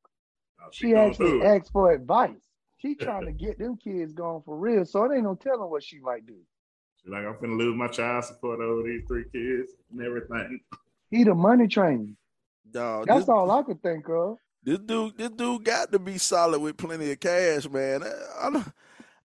Now 0.59 0.65
she 0.71 0.91
gonna 0.91 1.09
actually 1.09 1.31
do 1.31 1.41
it. 1.41 1.45
asked 1.45 1.71
for 1.71 1.91
advice. 1.91 2.41
She 2.77 2.95
trying 2.99 3.25
to 3.25 3.31
get 3.31 3.59
them 3.59 3.77
kids 3.77 4.13
going 4.13 4.41
for 4.43 4.57
real, 4.57 4.85
so 4.85 5.03
it 5.05 5.13
ain't 5.13 5.23
no 5.23 5.35
telling 5.35 5.69
what 5.69 5.83
she 5.83 5.99
might 5.99 6.25
do. 6.25 6.35
She 7.03 7.09
like 7.09 7.25
I'm 7.25 7.33
finna 7.35 7.57
lose 7.57 7.75
my 7.75 7.87
child 7.87 8.25
support 8.25 8.59
over 8.59 8.83
these 8.83 9.03
three 9.07 9.25
kids 9.31 9.71
and 9.91 10.01
everything. 10.01 10.59
He 11.11 11.23
the 11.23 11.33
money 11.33 11.67
train. 11.67 12.15
Dog, 12.71 13.07
That's 13.07 13.21
this, 13.21 13.29
all 13.29 13.49
I 13.49 13.63
could 13.63 13.81
think 13.81 14.07
of. 14.09 14.37
this 14.63 14.77
dude, 14.79 15.17
this 15.17 15.29
dude 15.31 15.63
got 15.63 15.91
to 15.91 15.97
be 15.97 16.17
solid 16.19 16.59
with 16.59 16.77
plenty 16.77 17.11
of 17.11 17.19
cash, 17.19 17.67
man. 17.67 18.03
I, 18.03 18.11
I 18.47 18.49
don't, 18.51 18.67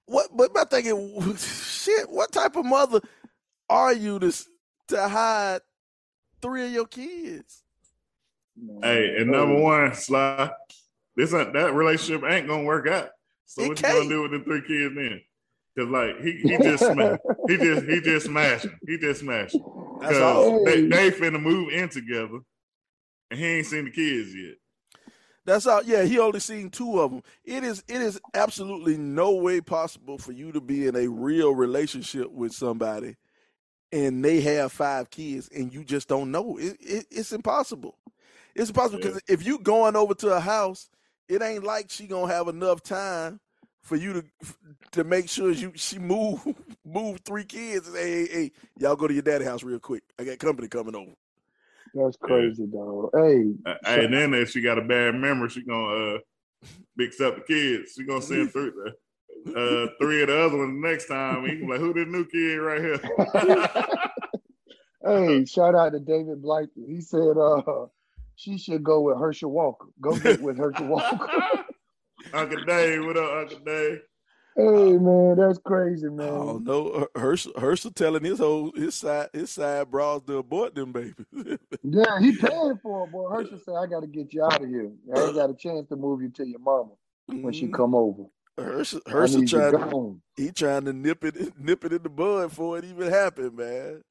what, 0.06 0.30
but 0.36 0.54
my 0.54 0.64
thinking, 0.64 1.36
shit, 1.38 2.10
what 2.10 2.32
type 2.32 2.56
of 2.56 2.64
mother 2.66 3.02
are 3.70 3.94
you 3.94 4.18
to 4.20 4.32
to 4.90 5.08
hide 5.10 5.60
three 6.42 6.68
of 6.68 6.72
your 6.72 6.86
kids? 6.88 7.63
Hey, 8.82 9.16
and 9.18 9.32
number 9.32 9.60
one, 9.60 9.94
Sly, 9.94 10.52
this 11.16 11.34
ain't, 11.34 11.54
that 11.54 11.74
relationship 11.74 12.24
ain't 12.30 12.48
gonna 12.48 12.64
work 12.64 12.88
out. 12.88 13.10
So 13.46 13.64
It 13.64 13.70
what 13.70 13.82
you 13.82 13.88
gonna 13.88 14.10
do 14.10 14.22
with 14.24 14.32
the 14.32 14.40
three 14.40 14.62
kids 14.62 14.96
then? 14.96 15.22
Cause 15.78 15.88
like 15.88 16.22
he, 16.22 16.34
he 16.34 16.58
just 16.58 16.86
sma- 16.86 17.18
he 17.48 17.58
just 17.58 17.86
he 17.86 18.00
just 18.02 18.26
smashing. 18.28 18.78
He 18.86 18.98
just 18.98 19.22
smashing. 19.22 19.64
That's 20.02 20.14
Cause 20.14 20.22
all. 20.22 20.66
they, 20.66 20.82
they 20.82 21.12
finna 21.12 21.42
move 21.42 21.74
in 21.74 21.90
together, 21.90 22.40
and 23.32 23.40
he 23.40 23.46
ain't 23.46 23.66
seen 23.66 23.86
the 23.86 23.92
kids 23.92 24.36
yet. 24.36 24.56
That's 25.46 25.66
all. 25.66 25.84
Yeah, 25.84 26.04
he 26.04 26.20
only 26.20 26.40
seen 26.40 26.70
two 26.70 27.02
of 27.02 27.12
them. 27.12 27.24
It 27.44 27.64
is. 27.64 27.84
It 27.88 28.02
is 28.02 28.20
absolutely 28.36 28.98
no 28.98 29.34
way 29.34 29.62
possible 29.62 30.18
for 30.20 30.32
you 30.32 30.52
to 30.52 30.62
be 30.62 30.88
in 30.88 30.96
a 30.96 31.08
real 31.08 31.56
relationship 31.56 32.32
with 32.32 32.54
somebody, 32.54 33.16
and 33.92 34.24
they 34.24 34.42
have 34.42 34.72
five 34.72 35.10
kids, 35.10 35.50
and 35.50 35.74
you 35.74 35.84
just 35.84 36.08
don't 36.08 36.32
know. 36.32 36.58
It, 36.58 36.78
it, 36.80 37.06
it's 37.10 37.34
impossible. 37.34 37.98
It's 38.56 38.72
possible 38.72 39.00
because 39.00 39.22
if 39.28 39.46
you 39.46 39.60
going 39.60 39.96
over 39.96 40.14
to 40.16 40.36
a 40.36 40.40
house, 40.40 40.90
it 41.28 41.42
ain't 41.42 41.64
like 41.64 41.90
she 41.90 42.08
gonna 42.08 42.32
have 42.32 42.48
enough 42.48 42.84
time 42.84 43.40
for 43.82 43.96
you 43.96 44.14
to 44.14 44.24
to 44.92 45.04
make 45.04 45.30
sure 45.30 45.52
you 45.52 45.72
she 45.76 46.00
move 46.00 46.42
move 46.86 47.20
three 47.26 47.46
kids. 47.46 47.88
And 47.88 47.96
say, 47.96 48.04
hey, 48.04 48.28
hey, 48.28 48.34
hey, 48.34 48.52
y'all 48.80 48.96
go 48.96 49.08
to 49.08 49.14
your 49.14 49.24
daddy 49.24 49.46
house 49.46 49.64
real 49.64 49.80
quick. 49.80 50.04
I 50.20 50.24
got 50.24 50.40
company 50.40 50.68
coming 50.68 50.96
over. 50.96 51.12
That's 51.94 52.18
crazy, 52.18 52.66
dog. 52.66 53.12
Hey, 53.14 53.54
Uh, 53.66 53.76
hey, 53.86 54.06
and 54.06 54.14
then 54.14 54.34
if 54.34 54.50
she 54.50 54.62
got 54.62 54.80
a 54.80 54.82
bad 54.82 55.16
memory, 55.16 55.50
she 55.50 55.64
gonna 55.64 56.16
uh, 56.16 56.20
mix 56.96 57.22
up 57.22 57.36
the 57.36 57.42
kids. 57.42 57.94
She 57.96 58.04
gonna 58.04 58.22
send 58.22 58.52
three, 58.52 58.72
uh, 59.56 59.88
three 60.00 60.22
of 60.24 60.28
the 60.30 60.44
other 60.44 60.58
ones 60.58 60.82
next 60.82 61.08
time. 61.08 61.46
He 61.46 61.66
like, 61.66 61.80
who 61.80 61.94
this 61.94 62.08
new 62.08 62.26
kid 62.26 62.56
right 62.58 62.82
here? 62.82 63.00
hey, 65.06 65.46
shout 65.46 65.76
out 65.76 65.92
to 65.92 66.00
David 66.00 66.42
Blyton. 66.42 66.88
He 66.88 67.02
said 67.02 67.38
uh 67.38 67.86
she 68.36 68.58
should 68.58 68.84
go 68.84 69.02
with 69.02 69.18
Herschel 69.18 69.52
Walker. 69.52 69.88
Go 70.02 70.16
get 70.18 70.42
with 70.42 70.58
Herschel 70.58 70.88
Walker. 70.88 71.30
Uncle 72.34 72.64
Dave, 72.66 73.06
what 73.06 73.18
up, 73.18 73.32
Uncle 73.34 73.60
Dave? 73.66 74.02
Hey 74.56 74.98
man, 74.98 75.36
that's 75.36 75.58
crazy, 75.66 76.10
man. 76.10 76.30
Oh 76.30 76.62
no, 76.64 77.08
Herschel, 77.16 77.54
Herschel 77.58 77.90
telling 77.90 78.24
his 78.24 78.38
whole 78.38 78.72
his 78.76 78.94
side 78.94 79.30
his 79.34 79.50
side 79.50 79.90
bras 79.90 80.22
to 80.28 80.38
abort 80.38 80.76
them 80.76 80.92
babies. 80.92 81.16
yeah, 81.84 82.20
he 82.20 82.34
paying 82.34 82.80
for 82.84 83.06
it, 83.06 83.12
boy. 83.12 83.30
Herschel 83.32 83.60
said, 83.66 83.74
"I 83.76 83.88
got 83.88 84.02
to 84.02 84.08
get 84.08 84.32
you 84.32 84.44
out 84.44 84.62
of 84.62 84.70
here. 84.70 84.92
I 85.16 85.22
ain't 85.22 85.36
got 85.36 85.50
a 85.50 85.56
chance 85.56 85.88
to 85.90 85.96
move 85.96 86.22
you 86.22 86.30
to 86.30 86.48
your 86.48 86.60
mama 86.60 86.92
when 87.28 87.52
she 87.52 87.66
Mhm. 87.66 87.74
come 87.74 87.96
over. 87.96 88.26
Herschel, 88.60 89.02
I 89.08 89.12
Herschel 89.12 89.44
trying 89.48 89.72
to, 89.72 90.22
he 90.38 90.52
trying 90.52 90.86
to 90.86 90.94
nip 90.94 91.24
it 91.24 91.36
nip 91.60 91.84
it 91.86 91.94
in 91.94 92.04
the 92.04 92.10
bud 92.10 92.50
before 92.50 92.78
it 92.78 92.86
even 92.86 93.10
happened, 93.10 93.58
man. 93.58 94.04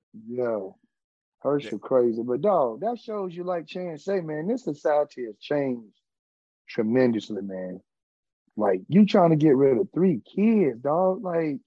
Yo, 1.44 1.50
Herschel 1.50 1.78
crazy, 1.78 2.22
but 2.22 2.40
dog, 2.40 2.80
that 2.80 2.98
shows 2.98 3.34
you 3.34 3.44
like 3.44 3.66
Chance 3.66 4.04
say, 4.04 4.20
man. 4.20 4.46
This 4.46 4.64
society 4.64 5.26
has 5.26 5.36
changed 5.38 5.96
tremendously, 6.68 7.42
man. 7.42 7.80
Like 8.56 8.80
you 8.88 9.06
trying 9.06 9.30
to 9.30 9.36
get 9.36 9.56
rid 9.56 9.78
of 9.78 9.88
three 9.94 10.20
kids, 10.20 10.80
dog. 10.80 11.22
Like, 11.22 11.58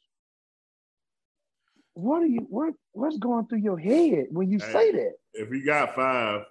what 1.93 2.21
are 2.21 2.27
you? 2.27 2.45
What 2.49 2.73
what's 2.91 3.17
going 3.17 3.47
through 3.47 3.59
your 3.59 3.79
head 3.79 4.27
when 4.29 4.49
you 4.49 4.59
Hey. 4.59 4.71
say 4.71 4.91
that? 4.91 5.13
If 5.33 5.49
you 5.49 5.65
got 5.65 5.95
five, 5.95 6.45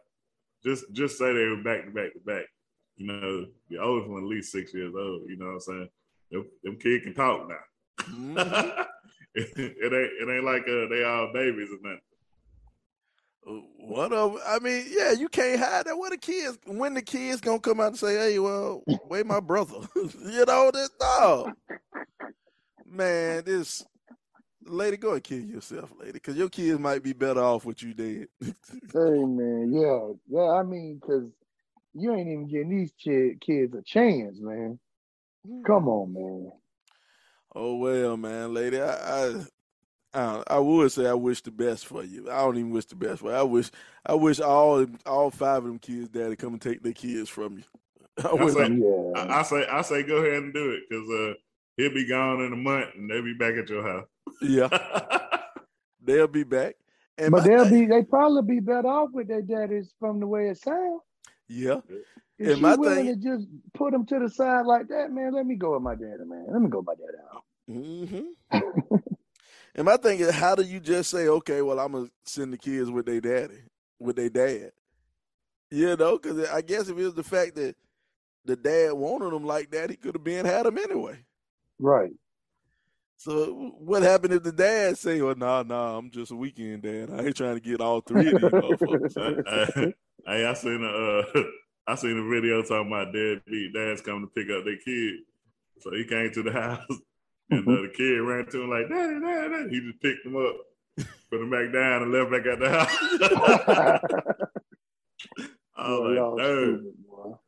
just 0.64 0.84
just 0.92 1.18
say 1.18 1.32
they 1.32 1.46
were 1.46 1.62
back 1.62 1.84
to 1.84 1.90
back 1.90 2.12
to 2.12 2.20
back. 2.20 2.44
You 2.96 3.06
know, 3.06 3.46
the 3.70 3.78
oldest 3.78 4.10
one 4.10 4.22
at 4.22 4.28
least 4.28 4.52
six 4.52 4.74
years 4.74 4.94
old. 4.96 5.22
You 5.28 5.36
know 5.36 5.46
what 5.46 5.52
I'm 5.54 5.60
saying? 5.60 5.88
Them, 6.30 6.46
them 6.62 6.76
kids 6.78 7.04
can 7.04 7.14
talk 7.14 7.48
now. 7.48 7.56
Mhm. 8.00 8.86
it, 9.34 9.92
ain't 9.92 10.28
it 10.28 10.32
ain't 10.32 10.44
like 10.44 10.62
uh, 10.62 10.88
they 10.88 11.04
all 11.04 11.32
babies 11.32 11.70
or 11.70 11.78
nothing. 11.82 12.00
One 13.46 14.12
of, 14.12 14.38
I 14.46 14.58
mean, 14.58 14.86
yeah, 14.88 15.12
you 15.12 15.28
can't 15.28 15.60
hide 15.60 15.86
that. 15.86 15.96
What 15.96 16.10
the 16.10 16.18
kids, 16.18 16.58
when 16.64 16.94
the 16.94 17.02
kids 17.02 17.40
gonna 17.40 17.60
come 17.60 17.78
out 17.78 17.88
and 17.88 17.98
say, 17.98 18.14
"Hey, 18.16 18.38
well, 18.38 18.82
wait, 19.06 19.26
my 19.26 19.40
brother," 19.40 19.80
you 19.94 20.44
know 20.46 20.70
this 20.72 20.88
dog. 20.98 21.52
Man, 22.86 23.42
this 23.44 23.84
lady, 24.64 24.96
go 24.96 25.12
and 25.12 25.22
kill 25.22 25.40
yourself, 25.40 25.92
lady, 25.98 26.12
because 26.12 26.36
your 26.36 26.48
kids 26.48 26.78
might 26.78 27.02
be 27.02 27.12
better 27.12 27.40
off 27.40 27.64
with 27.64 27.82
you 27.82 27.94
dead. 27.94 28.28
Hey 28.92 29.24
man, 29.24 29.72
yeah, 29.72 30.08
yeah. 30.28 30.50
I 30.52 30.62
mean, 30.62 31.00
cause 31.04 31.24
you 31.92 32.14
ain't 32.14 32.28
even 32.28 32.48
getting 32.48 32.70
these 32.70 32.92
kids 33.40 33.74
a 33.74 33.82
chance, 33.82 34.38
man. 34.40 34.78
Come 35.66 35.82
hmm. 35.82 35.88
on, 35.88 36.14
man. 36.14 36.52
Oh 37.54 37.76
well, 37.76 38.16
man, 38.16 38.54
lady. 38.54 38.80
I, 38.80 38.94
I, 38.94 39.44
I, 40.14 40.42
I 40.46 40.58
would 40.58 40.92
say 40.92 41.06
I 41.06 41.14
wish 41.14 41.40
the 41.42 41.50
best 41.50 41.86
for 41.86 42.04
you. 42.04 42.30
I 42.30 42.38
don't 42.42 42.56
even 42.56 42.70
wish 42.70 42.84
the 42.86 42.94
best 42.96 43.20
for 43.20 43.30
you. 43.30 43.36
I 43.36 43.42
wish, 43.42 43.70
I 44.06 44.14
wish 44.14 44.40
all 44.40 44.86
all 45.06 45.30
five 45.30 45.58
of 45.58 45.64
them 45.64 45.78
kids' 45.78 46.08
daddy 46.08 46.36
come 46.36 46.52
and 46.54 46.62
take 46.62 46.82
their 46.82 46.92
kids 46.92 47.28
from 47.28 47.58
you. 47.58 47.64
I 48.24 48.28
I 48.28 48.48
say- 48.50 48.68
Yeah, 48.68 49.20
I, 49.20 49.40
I 49.40 49.42
say 49.42 49.66
I 49.66 49.82
say 49.82 50.02
go 50.04 50.16
ahead 50.18 50.42
and 50.42 50.54
do 50.54 50.70
it 50.70 50.82
because 50.88 51.08
uh, 51.10 51.34
he'll 51.76 51.92
be 51.94 52.06
gone 52.06 52.40
in 52.42 52.52
a 52.52 52.56
month 52.56 52.86
and 52.94 53.10
they'll 53.10 53.24
be 53.24 53.34
back 53.34 53.54
at 53.54 53.68
your 53.68 53.82
house. 53.82 54.06
yeah, 54.40 54.68
they'll 56.02 56.28
be 56.28 56.44
back. 56.44 56.76
And 57.18 57.30
but 57.32 57.38
my 57.42 57.48
they'll 57.48 57.64
thing- 57.64 57.86
be 57.88 57.94
they 57.94 58.02
probably 58.04 58.42
be 58.56 58.60
better 58.60 58.88
off 58.88 59.10
with 59.12 59.28
their 59.28 59.42
daddies 59.42 59.92
from 59.98 60.20
the 60.20 60.26
way 60.26 60.48
it 60.48 60.58
sounds. 60.58 61.00
yeah. 61.48 61.80
If 62.36 62.48
And 62.48 62.56
she 62.56 62.62
my 62.62 62.74
willing 62.74 63.06
thing- 63.06 63.20
to 63.20 63.28
just 63.36 63.46
put 63.74 63.92
them 63.92 64.04
to 64.06 64.18
the 64.18 64.28
side 64.28 64.66
like 64.66 64.88
that, 64.88 65.12
man, 65.12 65.32
let 65.32 65.46
me 65.46 65.54
go 65.54 65.74
with 65.74 65.82
my 65.82 65.94
daddy, 65.94 66.24
man. 66.24 66.46
Let 66.50 66.60
me 66.62 66.68
go 66.68 66.78
with 66.78 66.86
my 66.86 66.94
daddy 66.94 67.18
out. 67.32 67.44
hmm 68.90 68.98
and 69.74 69.84
my 69.84 69.96
thing 69.96 70.20
is, 70.20 70.30
how 70.30 70.54
do 70.54 70.62
you 70.62 70.80
just 70.80 71.10
say, 71.10 71.28
okay, 71.28 71.62
well, 71.62 71.80
I'm 71.80 71.92
gonna 71.92 72.08
send 72.24 72.52
the 72.52 72.58
kids 72.58 72.90
with 72.90 73.06
their 73.06 73.20
daddy, 73.20 73.62
with 73.98 74.16
their 74.16 74.30
dad? 74.30 74.72
You 75.70 75.96
know, 75.96 76.18
because 76.18 76.48
I 76.48 76.60
guess 76.60 76.88
if 76.88 76.96
it 76.98 77.04
was 77.04 77.14
the 77.14 77.24
fact 77.24 77.56
that 77.56 77.74
the 78.44 78.56
dad 78.56 78.92
wanted 78.92 79.32
them 79.32 79.44
like 79.44 79.70
that, 79.72 79.90
he 79.90 79.96
could 79.96 80.14
have 80.14 80.24
been 80.24 80.46
had 80.46 80.66
them 80.66 80.78
anyway. 80.78 81.18
Right. 81.78 82.12
So 83.16 83.72
what 83.78 84.02
happened 84.02 84.34
if 84.34 84.42
the 84.42 84.52
dad 84.52 84.98
say, 84.98 85.20
"Well, 85.20 85.34
nah, 85.34 85.62
nah, 85.62 85.96
I'm 85.96 86.10
just 86.10 86.30
a 86.30 86.36
weekend 86.36 86.82
dad. 86.82 87.10
I 87.10 87.24
ain't 87.24 87.36
trying 87.36 87.54
to 87.54 87.60
get 87.60 87.80
all 87.80 88.00
three 88.00 88.28
of 88.28 88.40
these 88.40 88.50
motherfuckers." 88.50 89.44
Uh, 90.26 90.32
hey, 90.32 90.46
I 90.46 90.54
seen 90.54 90.82
a 90.82 90.88
uh, 90.88 91.42
I 91.86 91.94
seen 91.96 92.18
a 92.18 92.28
video 92.28 92.62
talking 92.62 92.86
about 92.86 93.12
deadbeat 93.12 93.74
dads 93.74 94.00
coming 94.00 94.22
to 94.22 94.26
pick 94.28 94.50
up 94.50 94.64
their 94.64 94.78
kid. 94.78 95.20
So 95.80 95.92
he 95.92 96.04
came 96.04 96.30
to 96.32 96.42
the 96.42 96.52
house 96.62 97.00
and 97.50 97.66
uh, 97.68 97.82
the 97.82 97.92
kid 97.94 98.18
ran 98.20 98.46
to 98.46 98.62
him 98.62 98.70
like, 98.70 98.88
"Daddy, 98.88 99.20
daddy, 99.20 99.48
daddy." 99.50 99.70
He 99.70 99.80
just 99.80 100.00
picked 100.02 100.24
him 100.26 100.36
up, 100.36 100.56
put 101.30 101.40
him 101.40 101.50
back 101.50 101.72
down, 101.72 102.02
and 102.02 102.12
left 102.12 102.30
back 102.30 102.46
at 102.46 102.58
the 102.58 102.70
house. 102.70 102.96
I 105.76 105.86
Boy, 105.88 106.08
was 106.08 106.16
y'all 106.16 106.36
like, 106.36 106.46
"Dude, 106.46 106.80
stupid. 106.80 107.38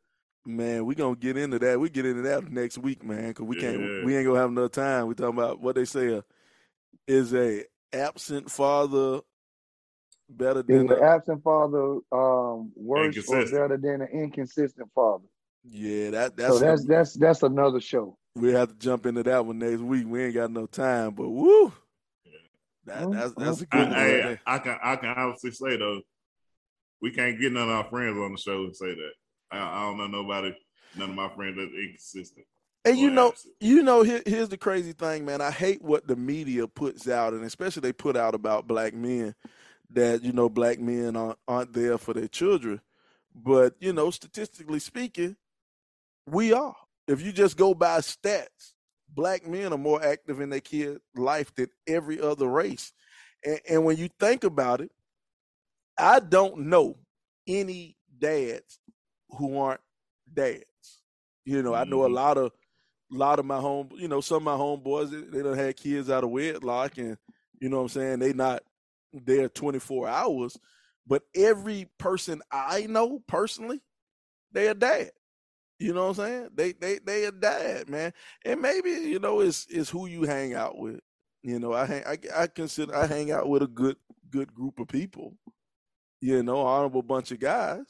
Man, 0.45 0.85
we 0.85 0.95
gonna 0.95 1.15
get 1.15 1.35
into 1.37 1.59
that. 1.59 1.79
We 1.79 1.89
get 1.89 2.05
into 2.05 2.21
that 2.23 2.49
next 2.49 2.77
week, 2.77 3.03
man, 3.03 3.29
because 3.29 3.45
we 3.45 3.57
can't. 3.57 3.79
Yeah. 3.81 4.05
We 4.05 4.15
ain't 4.15 4.25
gonna 4.25 4.39
have 4.39 4.49
enough 4.49 4.71
time. 4.71 5.07
We 5.07 5.13
talking 5.13 5.37
about 5.37 5.59
what 5.61 5.75
they 5.75 5.85
say 5.85 6.15
uh, 6.15 6.21
is 7.07 7.33
a 7.33 7.63
absent 7.93 8.49
father 8.49 9.21
better 10.29 10.59
Is 10.59 10.65
than 10.67 10.91
an 10.91 10.99
a, 10.99 11.01
absent 11.01 11.43
father 11.43 11.97
um, 12.11 12.71
worse 12.75 12.99
or 12.99 13.05
Inconsistent. 13.07 13.51
better 13.51 13.77
than 13.77 14.01
an 14.01 14.07
inconsistent 14.13 14.89
father? 14.95 15.25
yeah. 15.65 16.11
That 16.11 16.37
that's 16.37 16.53
so 16.53 16.59
that's 16.59 16.85
that's 16.85 17.13
that's 17.13 17.43
another 17.43 17.81
show. 17.81 18.17
We 18.37 18.53
have 18.53 18.69
to 18.69 18.75
jump 18.75 19.05
into 19.05 19.23
that 19.23 19.45
one 19.45 19.59
next 19.59 19.79
week. 19.79 20.05
We 20.07 20.25
ain't 20.25 20.35
got 20.35 20.51
no 20.51 20.65
time, 20.65 21.11
but 21.11 21.29
woo, 21.29 21.73
that 22.85 23.11
that's 23.11 23.33
that's 23.33 23.61
a 23.61 23.65
mm, 23.65 23.67
I, 23.71 23.77
good 23.77 23.89
one. 23.89 23.91
there. 23.91 24.41
I 24.45 24.59
can 24.59 24.77
I 24.81 24.95
can 24.95 25.09
honestly 25.09 25.51
say 25.51 25.77
though, 25.77 26.01
we 27.01 27.11
can't 27.11 27.39
get 27.39 27.51
none 27.51 27.69
of 27.69 27.75
our 27.75 27.89
friends 27.89 28.17
on 28.17 28.31
the 28.31 28.37
show 28.37 28.63
and 28.63 28.75
say 28.75 28.93
that. 28.93 29.11
I, 29.51 29.57
I 29.57 29.81
don't 29.81 29.97
know 29.97 30.07
nobody, 30.07 30.53
none 30.95 31.09
of 31.09 31.15
my 31.15 31.29
friends 31.29 31.57
that's 31.57 31.71
inconsistent. 31.71 32.45
And 32.85 32.97
you 32.97 33.09
know, 33.09 33.29
absent. 33.29 33.53
you 33.59 33.83
know, 33.83 34.03
here, 34.03 34.21
here's 34.25 34.49
the 34.49 34.57
crazy 34.57 34.93
thing, 34.93 35.25
man. 35.25 35.41
I 35.41 35.51
hate 35.51 35.81
what 35.81 36.07
the 36.07 36.15
media 36.15 36.67
puts 36.67 37.07
out, 37.09 37.33
and 37.33 37.43
especially 37.43 37.81
they 37.81 37.93
put 37.93 38.15
out 38.15 38.33
about 38.33 38.67
black 38.67 38.93
men 38.93 39.35
that 39.89 40.23
you 40.23 40.31
know 40.31 40.49
black 40.49 40.79
men 40.79 41.15
aren't 41.15 41.39
aren't 41.47 41.73
there 41.73 41.97
for 41.97 42.13
their 42.13 42.27
children. 42.27 42.81
But 43.35 43.75
you 43.79 43.91
know, 43.93 44.09
statistically 44.11 44.79
speaking, 44.79 45.35
we 46.25 46.53
are. 46.53 46.75
If 47.07 47.21
you 47.21 47.31
just 47.31 47.57
go 47.57 47.73
by 47.73 47.99
stats, 47.99 48.73
black 49.09 49.47
men 49.47 49.73
are 49.73 49.77
more 49.77 50.03
active 50.03 50.41
in 50.41 50.49
their 50.49 50.59
kid 50.59 50.99
life 51.15 51.53
than 51.55 51.67
every 51.87 52.19
other 52.19 52.47
race. 52.47 52.91
And, 53.43 53.59
and 53.69 53.85
when 53.85 53.97
you 53.97 54.09
think 54.19 54.43
about 54.43 54.81
it, 54.81 54.91
I 55.97 56.19
don't 56.19 56.67
know 56.67 56.97
any 57.47 57.95
dads 58.19 58.79
who 59.29 59.57
aren't 59.57 59.81
dads. 60.31 60.65
You 61.45 61.63
know, 61.63 61.73
I 61.73 61.85
know 61.85 62.05
a 62.05 62.07
lot 62.07 62.37
of 62.37 62.51
lot 63.09 63.39
of 63.39 63.45
my 63.45 63.57
home, 63.57 63.89
you 63.95 64.07
know, 64.07 64.19
some 64.19 64.37
of 64.37 64.43
my 64.43 64.55
homeboys 64.55 65.09
they, 65.09 65.37
they 65.37 65.43
done 65.43 65.57
had 65.57 65.77
kids 65.77 66.09
out 66.09 66.25
of 66.25 66.29
wedlock, 66.29 66.97
and 66.97 67.17
you 67.59 67.69
know 67.69 67.77
what 67.77 67.83
I'm 67.83 67.89
saying 67.89 68.19
they 68.19 68.33
not 68.33 68.63
there 69.13 69.47
24 69.47 70.07
hours. 70.07 70.57
But 71.07 71.23
every 71.33 71.89
person 71.97 72.41
I 72.51 72.85
know 72.87 73.21
personally, 73.27 73.81
they 74.51 74.67
a 74.67 74.73
dad. 74.73 75.11
You 75.79 75.93
know 75.93 76.07
what 76.07 76.19
I'm 76.19 76.25
saying? 76.25 76.49
They 76.55 76.71
they 76.73 76.99
they 76.99 77.25
a 77.25 77.31
dad, 77.31 77.89
man. 77.89 78.13
And 78.45 78.61
maybe 78.61 78.89
you 78.91 79.19
know 79.19 79.41
it's 79.41 79.67
it's 79.69 79.89
who 79.89 80.07
you 80.07 80.23
hang 80.23 80.53
out 80.53 80.77
with. 80.77 80.99
You 81.43 81.59
know, 81.59 81.73
I 81.73 81.85
hang 81.85 82.03
I, 82.05 82.17
I 82.35 82.47
consider 82.47 82.95
I 82.95 83.05
hang 83.07 83.31
out 83.31 83.47
with 83.49 83.63
a 83.63 83.67
good 83.67 83.97
good 84.29 84.53
group 84.53 84.79
of 84.79 84.87
people. 84.87 85.35
You 86.21 86.43
know, 86.43 86.59
honorable 86.61 87.03
bunch 87.03 87.31
of 87.31 87.39
guys. 87.39 87.85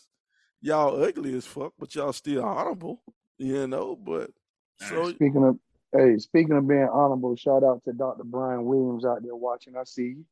Y'all 0.61 1.01
ugly 1.01 1.35
as 1.35 1.45
fuck, 1.45 1.73
but 1.79 1.95
y'all 1.95 2.13
still 2.13 2.43
honorable. 2.43 3.01
You 3.37 3.67
know, 3.67 3.95
but 3.95 4.31
so 4.77 5.13
Speaking 5.15 5.43
of 5.45 5.59
hey, 5.93 6.17
speaking 6.17 6.57
of 6.57 6.67
being 6.67 6.89
honorable, 6.91 7.35
shout 7.35 7.63
out 7.63 7.83
to 7.85 7.93
Dr. 7.93 8.23
Brian 8.25 8.65
Williams 8.65 9.05
out 9.05 9.23
there 9.23 9.35
watching. 9.35 9.75
I 9.77 9.83
see 9.85 10.15
you. 10.17 10.25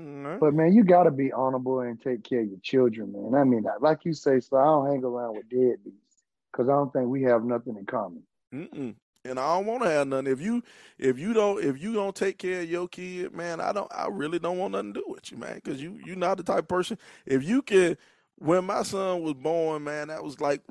mm, 0.00 0.40
But 0.40 0.54
man, 0.54 0.72
you 0.74 0.84
gotta 0.84 1.10
be 1.10 1.32
honorable 1.32 1.80
and 1.80 2.00
take 2.00 2.24
care 2.24 2.40
of 2.42 2.48
your 2.48 2.60
children, 2.62 3.12
man. 3.12 3.34
I 3.40 3.44
mean, 3.44 3.64
like 3.80 4.04
you 4.04 4.12
say, 4.14 4.40
so 4.40 4.56
I 4.56 4.64
don't 4.64 4.86
hang 4.90 5.04
around 5.04 5.36
with 5.36 5.48
deadbeats 5.48 6.09
because 6.52 6.68
I 6.68 6.72
don't 6.72 6.92
think 6.92 7.08
we 7.08 7.22
have 7.22 7.44
nothing 7.44 7.76
in 7.76 7.86
common. 7.86 8.22
Mm-mm. 8.54 8.94
And 9.24 9.38
I 9.38 9.54
don't 9.56 9.66
want 9.66 9.82
to 9.82 9.90
have 9.90 10.08
nothing. 10.08 10.28
If 10.32 10.40
you 10.40 10.62
if 10.98 11.18
you 11.18 11.34
don't 11.34 11.62
if 11.62 11.80
you 11.80 11.92
don't 11.92 12.16
take 12.16 12.38
care 12.38 12.62
of 12.62 12.70
your 12.70 12.88
kid, 12.88 13.34
man, 13.34 13.60
I 13.60 13.72
don't. 13.72 13.90
I 13.94 14.08
really 14.10 14.38
don't 14.38 14.58
want 14.58 14.72
nothing 14.72 14.94
to 14.94 15.00
do 15.00 15.06
with 15.08 15.30
you, 15.30 15.36
man, 15.38 15.56
because 15.56 15.82
you 15.82 16.00
you're 16.04 16.16
not 16.16 16.38
the 16.38 16.42
type 16.42 16.60
of 16.60 16.68
person. 16.68 16.98
If 17.26 17.44
you 17.44 17.62
can, 17.62 17.98
when 18.38 18.64
my 18.64 18.82
son 18.82 19.22
was 19.22 19.34
born, 19.34 19.84
man, 19.84 20.08
that 20.08 20.24
was 20.24 20.40
like 20.40 20.62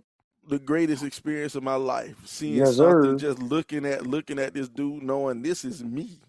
the 0.47 0.57
greatest 0.59 1.03
experience 1.03 1.53
of 1.55 1.61
my 1.63 1.75
life. 1.75 2.17
Seeing 2.25 2.65
Yes, 2.65 2.75
something, 2.77 3.11
sir. 3.11 3.15
just 3.17 3.39
looking 3.39 3.86
at 3.86 4.07
looking 4.07 4.39
at 4.39 4.55
this 4.55 4.67
dude, 4.67 5.03
knowing 5.03 5.43
this 5.43 5.63
is 5.63 5.84
me, 5.84 6.19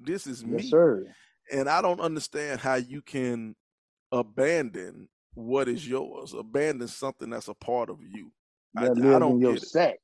this 0.00 0.26
is 0.26 0.44
me, 0.44 0.70
sir. 0.70 1.06
and 1.52 1.68
I 1.68 1.80
don't 1.82 2.00
understand 2.00 2.60
how 2.60 2.74
you 2.76 3.00
can 3.00 3.54
abandon 4.12 5.08
what 5.34 5.68
is 5.68 5.86
yours, 5.88 6.34
abandon 6.34 6.88
something 6.88 7.30
that's 7.30 7.48
a 7.48 7.54
part 7.54 7.90
of 7.90 8.00
you. 8.02 8.32
I- 8.76 8.84
That 8.88 8.98
I 8.98 9.18
don't 9.18 9.32
in 9.34 9.40
your 9.40 9.56
sack. 9.56 9.98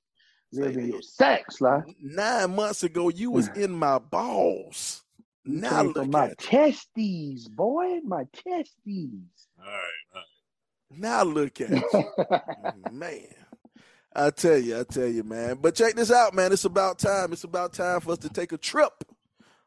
Say, 0.52 0.72
in 0.72 0.88
your 0.88 1.02
sack, 1.02 1.50
Sly. 1.50 1.82
Nine 2.00 2.54
months 2.54 2.82
ago, 2.82 3.08
you 3.08 3.30
was 3.30 3.48
in 3.56 3.72
my 3.72 3.98
balls. 3.98 5.02
You 5.44 5.60
Now 5.60 5.82
look 5.82 6.08
my 6.08 6.26
at 6.26 6.30
you. 6.42 6.48
testes, 6.48 7.48
boy. 7.48 8.00
My 8.04 8.24
testes. 8.32 9.48
All 9.58 9.64
right, 9.64 9.80
all 10.14 10.20
right. 10.20 10.98
Now 10.98 11.22
look 11.24 11.60
at 11.60 11.70
you, 11.70 12.92
man. 12.92 13.26
I 14.14 14.30
tell 14.30 14.56
you, 14.56 14.80
I 14.80 14.84
tell 14.84 15.06
you, 15.08 15.24
man. 15.24 15.58
But 15.60 15.74
check 15.74 15.94
this 15.94 16.10
out, 16.10 16.32
man. 16.32 16.52
It's 16.52 16.64
about 16.64 16.98
time. 16.98 17.32
It's 17.32 17.44
about 17.44 17.72
time 17.74 18.00
for 18.00 18.12
us 18.12 18.18
to 18.18 18.28
take 18.30 18.52
a 18.52 18.56
trip, 18.56 19.04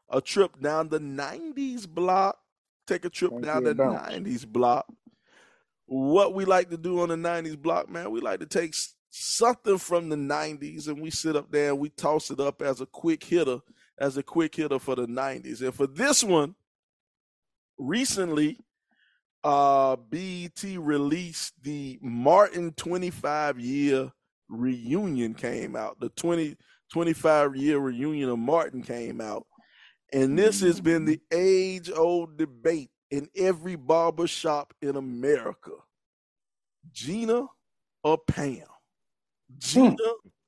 a 0.08 0.20
trip 0.20 0.60
down 0.60 0.88
the 0.88 0.98
'90s 0.98 1.86
block. 1.88 2.38
Take 2.86 3.04
a 3.04 3.10
trip 3.10 3.30
Thank 3.30 3.44
down 3.44 3.64
the 3.64 3.74
bounce. 3.74 4.12
'90s 4.12 4.46
block. 4.46 4.86
What 5.92 6.34
we 6.34 6.44
like 6.44 6.70
to 6.70 6.76
do 6.76 7.00
on 7.00 7.08
the 7.08 7.16
'90s 7.16 7.60
block, 7.60 7.90
man, 7.90 8.12
we 8.12 8.20
like 8.20 8.38
to 8.38 8.46
take 8.46 8.76
something 9.10 9.76
from 9.76 10.08
the 10.08 10.14
'90s 10.14 10.86
and 10.86 11.02
we 11.02 11.10
sit 11.10 11.34
up 11.34 11.50
there 11.50 11.70
and 11.70 11.80
we 11.80 11.88
toss 11.88 12.30
it 12.30 12.38
up 12.38 12.62
as 12.62 12.80
a 12.80 12.86
quick 12.86 13.24
hitter, 13.24 13.58
as 13.98 14.16
a 14.16 14.22
quick 14.22 14.54
hitter 14.54 14.78
for 14.78 14.94
the 14.94 15.06
'90s. 15.06 15.62
And 15.62 15.74
for 15.74 15.88
this 15.88 16.22
one, 16.22 16.54
recently, 17.76 18.60
uh, 19.42 19.96
BET 19.96 20.62
released 20.62 21.54
the 21.60 21.98
Martin 22.00 22.72
25 22.74 23.58
year 23.58 24.12
reunion 24.48 25.34
came 25.34 25.74
out. 25.74 25.98
The 25.98 26.10
20, 26.10 26.56
25 26.92 27.56
year 27.56 27.80
reunion 27.80 28.28
of 28.28 28.38
Martin 28.38 28.84
came 28.84 29.20
out. 29.20 29.44
And 30.12 30.38
this 30.38 30.60
has 30.60 30.80
been 30.80 31.04
the 31.04 31.20
age 31.32 31.90
old 31.90 32.36
debate 32.36 32.90
in 33.10 33.28
every 33.36 33.76
barber 33.76 34.26
shop 34.26 34.72
in 34.80 34.96
America 34.96 35.72
Gina 36.92 37.46
or 38.02 38.18
Pam? 38.18 38.62
Gina 39.58 39.96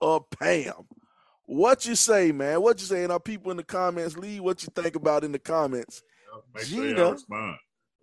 or 0.01 0.25
Pam? 0.39 0.87
What 1.47 1.85
you 1.87 1.95
say, 1.95 2.33
man? 2.33 2.63
What 2.63 2.81
you 2.81 2.87
say? 2.87 3.03
And 3.03 3.13
our 3.13 3.21
people 3.21 3.51
in 3.51 3.57
the 3.57 3.65
comments, 3.65 4.17
leave 4.17 4.43
what 4.43 4.63
you 4.63 4.71
think 4.75 4.95
about 4.97 5.25
in 5.25 5.33
the 5.33 5.39
comments. 5.39 6.03
Make 6.55 6.65
Gina. 6.67 6.97
y'all 6.97 7.55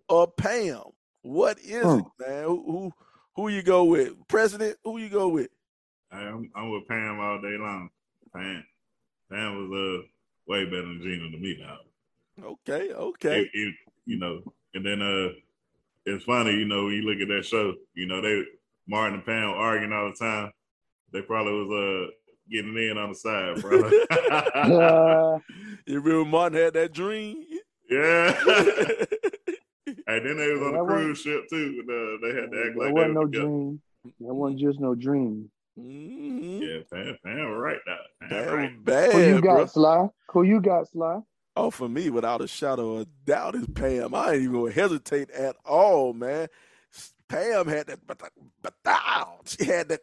or 0.08 0.28
Pam? 0.28 0.82
What 1.22 1.58
is 1.58 1.84
it, 1.84 2.04
man? 2.18 2.44
Who, 2.44 2.64
who 2.66 2.92
who 3.36 3.48
you 3.48 3.62
go 3.62 3.84
with? 3.84 4.12
President? 4.28 4.76
Who 4.84 4.98
you 4.98 5.08
go 5.08 5.28
with? 5.28 5.48
I'm, 6.12 6.50
I'm 6.54 6.70
with 6.70 6.86
Pam 6.88 7.18
all 7.20 7.40
day 7.40 7.56
long. 7.58 7.88
Pam, 8.34 8.64
Pam 9.30 9.68
was 9.70 9.70
uh 9.72 10.06
way 10.46 10.64
better 10.66 10.82
than 10.82 11.00
Gina 11.02 11.30
to 11.30 11.38
me 11.38 11.56
now. 11.60 11.76
Okay, 12.44 12.92
okay. 12.92 13.40
It- 13.40 13.50
it- 13.52 13.74
you 14.10 14.18
know, 14.18 14.42
and 14.74 14.84
then 14.84 15.00
uh, 15.00 15.28
it's 16.04 16.24
funny, 16.24 16.50
you 16.52 16.64
know, 16.64 16.84
when 16.86 16.94
you 16.94 17.02
look 17.02 17.20
at 17.20 17.28
that 17.28 17.44
show, 17.46 17.74
you 17.94 18.06
know, 18.06 18.20
they 18.20 18.42
Martin 18.88 19.14
and 19.16 19.24
Pam 19.24 19.50
arguing 19.50 19.92
all 19.92 20.10
the 20.10 20.16
time. 20.16 20.50
They 21.12 21.22
probably 21.22 21.52
was 21.52 21.70
uh 21.70 22.10
getting 22.50 22.76
in 22.76 22.98
on 22.98 23.10
the 23.10 23.14
side, 23.14 23.60
bro. 23.62 23.90
Uh, 24.54 25.38
you 25.86 26.00
remember 26.00 26.24
Martin 26.28 26.58
had 26.58 26.74
that 26.74 26.92
dream? 26.92 27.44
yeah. 27.88 28.32
and 30.06 30.26
then 30.26 30.36
they 30.36 30.50
was 30.52 30.62
on 30.62 30.72
That 30.72 30.82
a 30.82 30.86
cruise 30.86 31.20
ship 31.20 31.44
too. 31.48 31.82
And, 31.86 31.90
uh, 31.90 32.26
they 32.26 32.40
had 32.40 32.50
to 32.50 32.64
act 32.66 32.74
that 32.74 32.84
like 32.84 32.92
wasn't 32.94 33.08
they 33.08 33.14
no 33.14 33.20
was 33.20 33.30
together. 33.30 33.46
dream. 33.46 33.82
That 34.20 34.34
wasn't 34.34 34.60
just 34.60 34.80
no 34.80 34.94
dream. 34.96 35.50
Mhm. 35.78 36.60
Yeah, 36.60 36.78
Pam, 36.92 37.16
Pam, 37.24 37.46
right 37.52 37.78
now. 37.86 37.96
Pam, 38.20 38.30
That 38.30 38.52
right. 38.52 38.84
bad, 38.84 39.12
Who 39.12 39.20
you 39.20 39.40
got, 39.40 39.56
bro. 39.56 39.66
Sly? 39.66 40.08
Who 40.30 40.42
you 40.42 40.60
got, 40.60 40.88
Sly? 40.88 41.20
Oh, 41.56 41.70
for 41.70 41.88
me, 41.88 42.10
without 42.10 42.40
a 42.40 42.46
shadow 42.48 42.96
of 42.96 43.00
a 43.02 43.06
doubt, 43.26 43.54
is 43.56 43.66
Pam. 43.74 44.14
I 44.14 44.32
ain't 44.32 44.42
even 44.42 44.52
gonna 44.54 44.72
hesitate 44.72 45.30
at 45.30 45.56
all, 45.64 46.12
man. 46.12 46.48
Pam 47.28 47.66
had 47.68 47.86
that, 47.88 48.06
but 48.06 48.20
but 48.62 48.74
she 49.46 49.64
had 49.64 49.88
that 49.88 50.00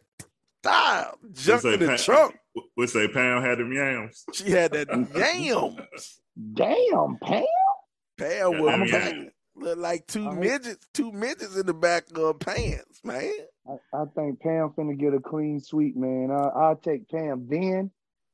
style, 0.62 1.18
junk 1.32 1.62
say 1.62 1.74
in 1.74 1.80
the 1.80 1.86
Pam- 1.88 1.98
trunk. 1.98 2.36
We 2.76 2.86
say 2.86 3.08
Pam 3.08 3.42
had 3.42 3.58
them 3.58 3.72
yams. 3.72 4.24
She 4.34 4.50
had 4.50 4.72
that 4.72 4.88
yams. 5.14 6.20
Damn, 6.54 7.16
Pam. 7.22 7.44
Pam 8.18 8.52
Yeah, 8.52 8.58
was 8.60 8.92
I. 8.92 9.30
Look 9.56 9.78
like 9.78 10.06
two 10.06 10.28
I- 10.28 10.34
midgets, 10.34 10.86
two 10.94 11.10
midgets 11.12 11.56
in 11.56 11.66
the 11.66 11.74
back 11.74 12.04
of 12.16 12.38
pants, 12.38 13.00
man. 13.04 13.32
I, 13.68 13.72
I 13.96 14.04
think 14.14 14.40
Pam 14.40 14.70
finna 14.70 14.96
get 14.98 15.14
a 15.14 15.20
clean 15.20 15.60
sweep, 15.60 15.96
man. 15.96 16.30
I, 16.30 16.48
I'll 16.48 16.76
take 16.76 17.08
Pam 17.08 17.46
then, 17.48 17.90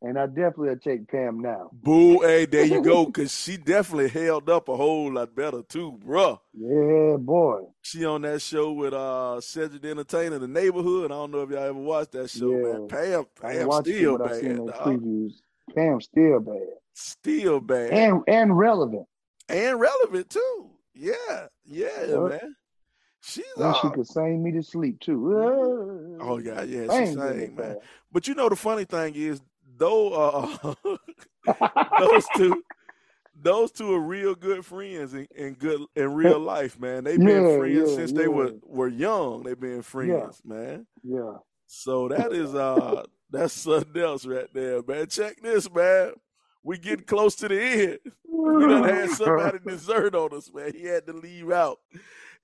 and 0.07 0.19
I 0.19 0.27
definitely 0.27 0.77
take 0.77 1.09
Pam 1.09 1.41
now. 1.41 1.71
Boo, 1.73 2.19
hey, 2.23 2.45
there 2.47 2.65
you 2.65 2.83
go, 2.83 3.07
cause 3.07 3.37
she 3.37 3.57
definitely 3.57 4.09
held 4.09 4.49
up 4.51 4.69
a 4.69 4.77
whole 4.77 5.13
lot 5.13 5.35
better 5.35 5.63
too, 5.63 5.99
bruh. 6.05 6.39
Yeah, 6.53 7.17
boy. 7.19 7.63
She 7.83 8.05
on 8.05 8.23
that 8.23 8.41
show 8.43 8.73
with 8.73 8.93
uh 8.95 9.41
Cedric 9.41 9.83
the 9.83 9.91
Entertainer, 9.91 10.39
The 10.39 10.49
Neighborhood. 10.49 11.07
I 11.11 11.15
don't 11.15 11.31
know 11.31 11.43
if 11.43 11.51
y'all 11.51 11.59
ever 11.65 11.73
watched 11.75 12.13
that 12.13 12.31
show, 12.31 12.51
man. 12.51 12.83
Yeah. 12.83 12.87
Pam, 12.89 13.27
I 13.43 13.51
ain't 13.59 13.61
Pam 13.61 13.71
it, 13.71 13.87
still 13.87 14.19
bad, 14.19 14.31
previews. 14.43 15.33
Pam 15.75 16.01
still 16.01 16.41
bad 16.41 16.61
Still 16.95 17.61
bad. 17.61 17.91
and 17.91 18.23
and 18.29 18.57
relevant. 18.57 19.07
and 19.49 19.81
relevant 19.81 20.31
too. 20.31 20.71
Yeah, 20.95 21.47
yeah, 21.65 22.05
Yep. 22.07 22.31
man. 22.31 22.57
She's 23.27 23.45
And 23.57 23.75
she 23.77 23.87
uh, 23.87 23.91
could 23.91 24.07
sing 24.07 24.43
me 24.43 24.53
to 24.53 24.63
sleep 24.63 25.01
too. 25.01 26.19
oh 26.21 26.39
yeah, 26.39 26.63
yeah, 26.63 26.83
she 27.07 27.13
sang, 27.15 27.57
man. 27.57 27.79
But 28.13 28.29
you 28.29 28.35
know 28.35 28.49
the 28.51 28.57
funny 28.57 28.85
thing 28.85 29.15
is, 29.17 29.41
though 29.77 30.13
uh, 30.13 30.75
those 31.97 32.29
two, 32.31 32.65
those 33.35 33.73
two 33.73 33.93
are 33.95 34.01
real 34.01 34.35
good 34.35 34.65
friends 34.65 35.15
in, 35.15 35.27
in 35.35 35.55
good 35.55 35.81
in 35.97 36.13
real 36.15 36.39
life, 36.41 36.79
man. 36.79 37.05
They've 37.05 37.23
been 37.23 37.45
Yeah, 37.45 37.47
friends 37.47 37.91
yeah, 37.91 37.93
since 37.93 38.13
they 38.13 38.29
were 38.29 38.53
were 38.63 38.89
young. 38.89 39.43
They've 39.45 39.59
been 39.59 39.83
friends, 39.83 40.43
man. 40.45 40.87
yeah. 41.03 41.39
So 41.67 42.09
that 42.09 42.33
is 42.33 42.55
uh 42.55 43.05
that's 43.31 43.55
something 43.55 44.01
else 44.03 44.27
right 44.27 44.53
there, 44.53 44.83
man. 44.87 45.07
Check 45.09 45.41
this, 45.43 45.71
man. 45.73 46.13
We 46.63 46.79
getting 46.79 47.05
close 47.07 47.35
to 47.37 47.49
the 47.49 47.61
end. 47.61 47.99
We 48.47 48.67
done 48.67 48.85
had 48.85 49.11
somebody 49.13 49.59
dessert 49.59 50.15
on 50.15 50.35
us, 50.37 50.51
man. 50.53 50.73
He 50.75 50.85
had 50.85 51.07
to 51.07 51.13
leave 51.13 51.51
out. 51.51 51.79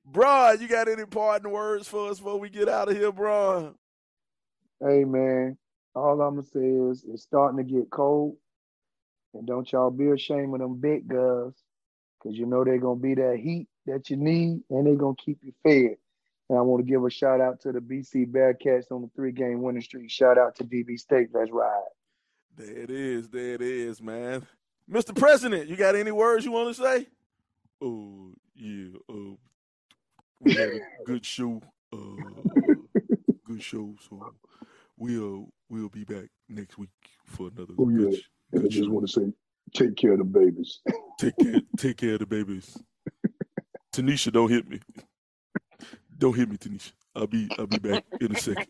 Bron, 0.04 0.60
you 0.60 0.68
got 0.68 0.88
any 0.88 1.04
parting 1.06 1.50
words 1.52 1.88
for 1.88 2.10
us 2.10 2.18
before 2.18 2.40
we 2.40 2.48
get 2.50 2.68
out 2.68 2.88
of 2.90 2.96
here, 2.96 3.12
Bron? 3.12 3.74
Hey 4.80 5.04
man, 5.04 5.58
all 5.94 6.20
I'm 6.20 6.36
gonna 6.36 6.46
say 6.46 6.66
is 6.90 7.04
it's 7.08 7.22
starting 7.22 7.58
to 7.58 7.64
get 7.64 7.90
cold, 7.90 8.36
and 9.34 9.46
don't 9.46 9.70
y'all 9.70 9.90
be 9.90 10.08
ashamed 10.08 10.54
of 10.54 10.60
them 10.60 10.80
big 10.80 11.08
girls, 11.08 11.54
cause 12.22 12.34
you 12.34 12.46
know 12.46 12.64
they're 12.64 12.78
gonna 12.78 13.00
be 13.00 13.14
that 13.14 13.38
heat 13.38 13.68
that 13.86 14.10
you 14.10 14.16
need, 14.16 14.62
and 14.70 14.86
they're 14.86 14.94
gonna 14.94 15.14
keep 15.16 15.38
you 15.42 15.52
fed. 15.62 15.96
And 16.48 16.58
I 16.58 16.62
want 16.62 16.84
to 16.84 16.90
give 16.90 17.04
a 17.04 17.10
shout 17.10 17.40
out 17.40 17.60
to 17.60 17.72
the 17.72 17.78
BC 17.78 18.26
Bearcats 18.26 18.90
on 18.90 19.02
the 19.02 19.10
three 19.14 19.30
game 19.30 19.62
winning 19.62 19.82
streak. 19.82 20.10
Shout 20.10 20.36
out 20.36 20.56
to 20.56 20.64
DB 20.64 20.98
State. 20.98 21.28
Let's 21.32 21.50
ride. 21.52 21.80
There 22.56 22.76
it 22.76 22.90
is. 22.90 23.28
There 23.28 23.54
it 23.54 23.62
is, 23.62 24.02
man. 24.02 24.46
Mr. 24.90 25.16
President, 25.16 25.68
you 25.68 25.76
got 25.76 25.94
any 25.94 26.10
words 26.10 26.44
you 26.44 26.50
want 26.50 26.74
to 26.74 26.82
say? 26.82 27.06
Oh, 27.80 28.32
yeah. 28.56 28.88
Uh, 29.08 29.36
we 30.40 30.52
had 30.54 30.70
a 30.70 30.80
good 31.04 31.24
show. 31.24 31.62
Uh, 31.92 32.16
good 33.46 33.62
show. 33.62 33.94
So 34.08 34.34
we'll 34.96 35.52
we'll 35.70 35.88
be 35.88 36.04
back 36.04 36.28
next 36.48 36.76
week 36.78 36.90
for 37.24 37.48
another 37.48 37.72
Oh, 37.78 37.88
yeah. 37.88 38.10
sh- 38.16 38.22
And 38.52 38.64
I 38.64 38.68
just 38.68 38.84
show. 38.84 38.90
want 38.90 39.06
to 39.06 39.12
say, 39.12 39.32
take 39.74 39.96
care 39.96 40.12
of 40.12 40.18
the 40.18 40.24
babies. 40.24 40.80
Take 41.18 41.36
care, 41.38 41.60
take 41.78 41.96
care 41.96 42.14
of 42.14 42.18
the 42.20 42.26
babies. 42.26 42.76
Tanisha, 43.94 44.32
don't 44.32 44.50
hit 44.50 44.68
me. 44.68 44.80
Don't 46.18 46.34
hit 46.36 46.48
me, 46.50 46.56
Tanisha. 46.56 46.92
I'll 47.14 47.26
be 47.26 47.48
I'll 47.58 47.66
be 47.66 47.78
back 47.78 48.04
in 48.20 48.34
a 48.34 48.38
second. 48.38 48.66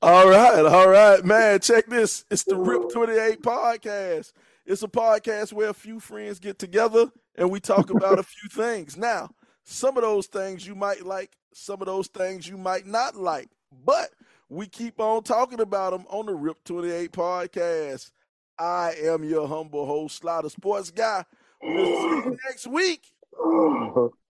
All 0.00 0.28
right, 0.28 0.64
all 0.64 0.88
right, 0.88 1.24
man. 1.24 1.58
Check 1.60 1.86
this. 1.86 2.24
It's 2.30 2.44
the 2.44 2.56
Rip 2.56 2.90
28 2.90 3.42
podcast. 3.42 4.32
It's 4.64 4.82
a 4.82 4.88
podcast 4.88 5.52
where 5.52 5.70
a 5.70 5.74
few 5.74 5.98
friends 5.98 6.38
get 6.38 6.58
together 6.58 7.10
and 7.36 7.50
we 7.50 7.58
talk 7.58 7.90
about 7.90 8.18
a 8.18 8.22
few 8.22 8.48
things. 8.50 8.96
Now, 8.96 9.30
some 9.64 9.96
of 9.96 10.02
those 10.02 10.26
things 10.26 10.66
you 10.66 10.74
might 10.76 11.04
like, 11.04 11.32
some 11.52 11.80
of 11.80 11.86
those 11.86 12.06
things 12.08 12.46
you 12.46 12.56
might 12.58 12.86
not 12.86 13.16
like, 13.16 13.48
but 13.84 14.10
we 14.48 14.66
keep 14.66 14.98
on 15.00 15.22
talking 15.22 15.60
about 15.60 15.92
them 15.92 16.04
on 16.08 16.26
the 16.26 16.34
Rip 16.34 16.64
28 16.64 17.12
podcast. 17.12 18.10
I 18.58 18.94
am 19.02 19.22
your 19.24 19.46
humble 19.46 19.86
host, 19.86 20.18
Slaughter 20.18 20.48
Sports 20.48 20.90
Guy. 20.90 21.24
We'll 21.62 21.84
see 21.84 22.28
you 22.28 22.36
next 22.48 22.66
week. 22.66 23.12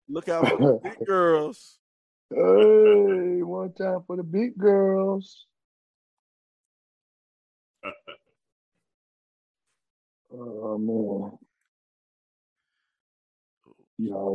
Look 0.08 0.28
out 0.28 0.48
for 0.48 0.56
the 0.58 0.80
big 0.82 0.98
girls. 1.06 1.78
hey, 2.30 3.42
one 3.42 3.72
time 3.74 4.02
for 4.06 4.16
the 4.16 4.22
big 4.22 4.56
girls. 4.58 5.46
Oh 10.30 10.76
man. 10.76 11.38
Y'all 13.96 14.26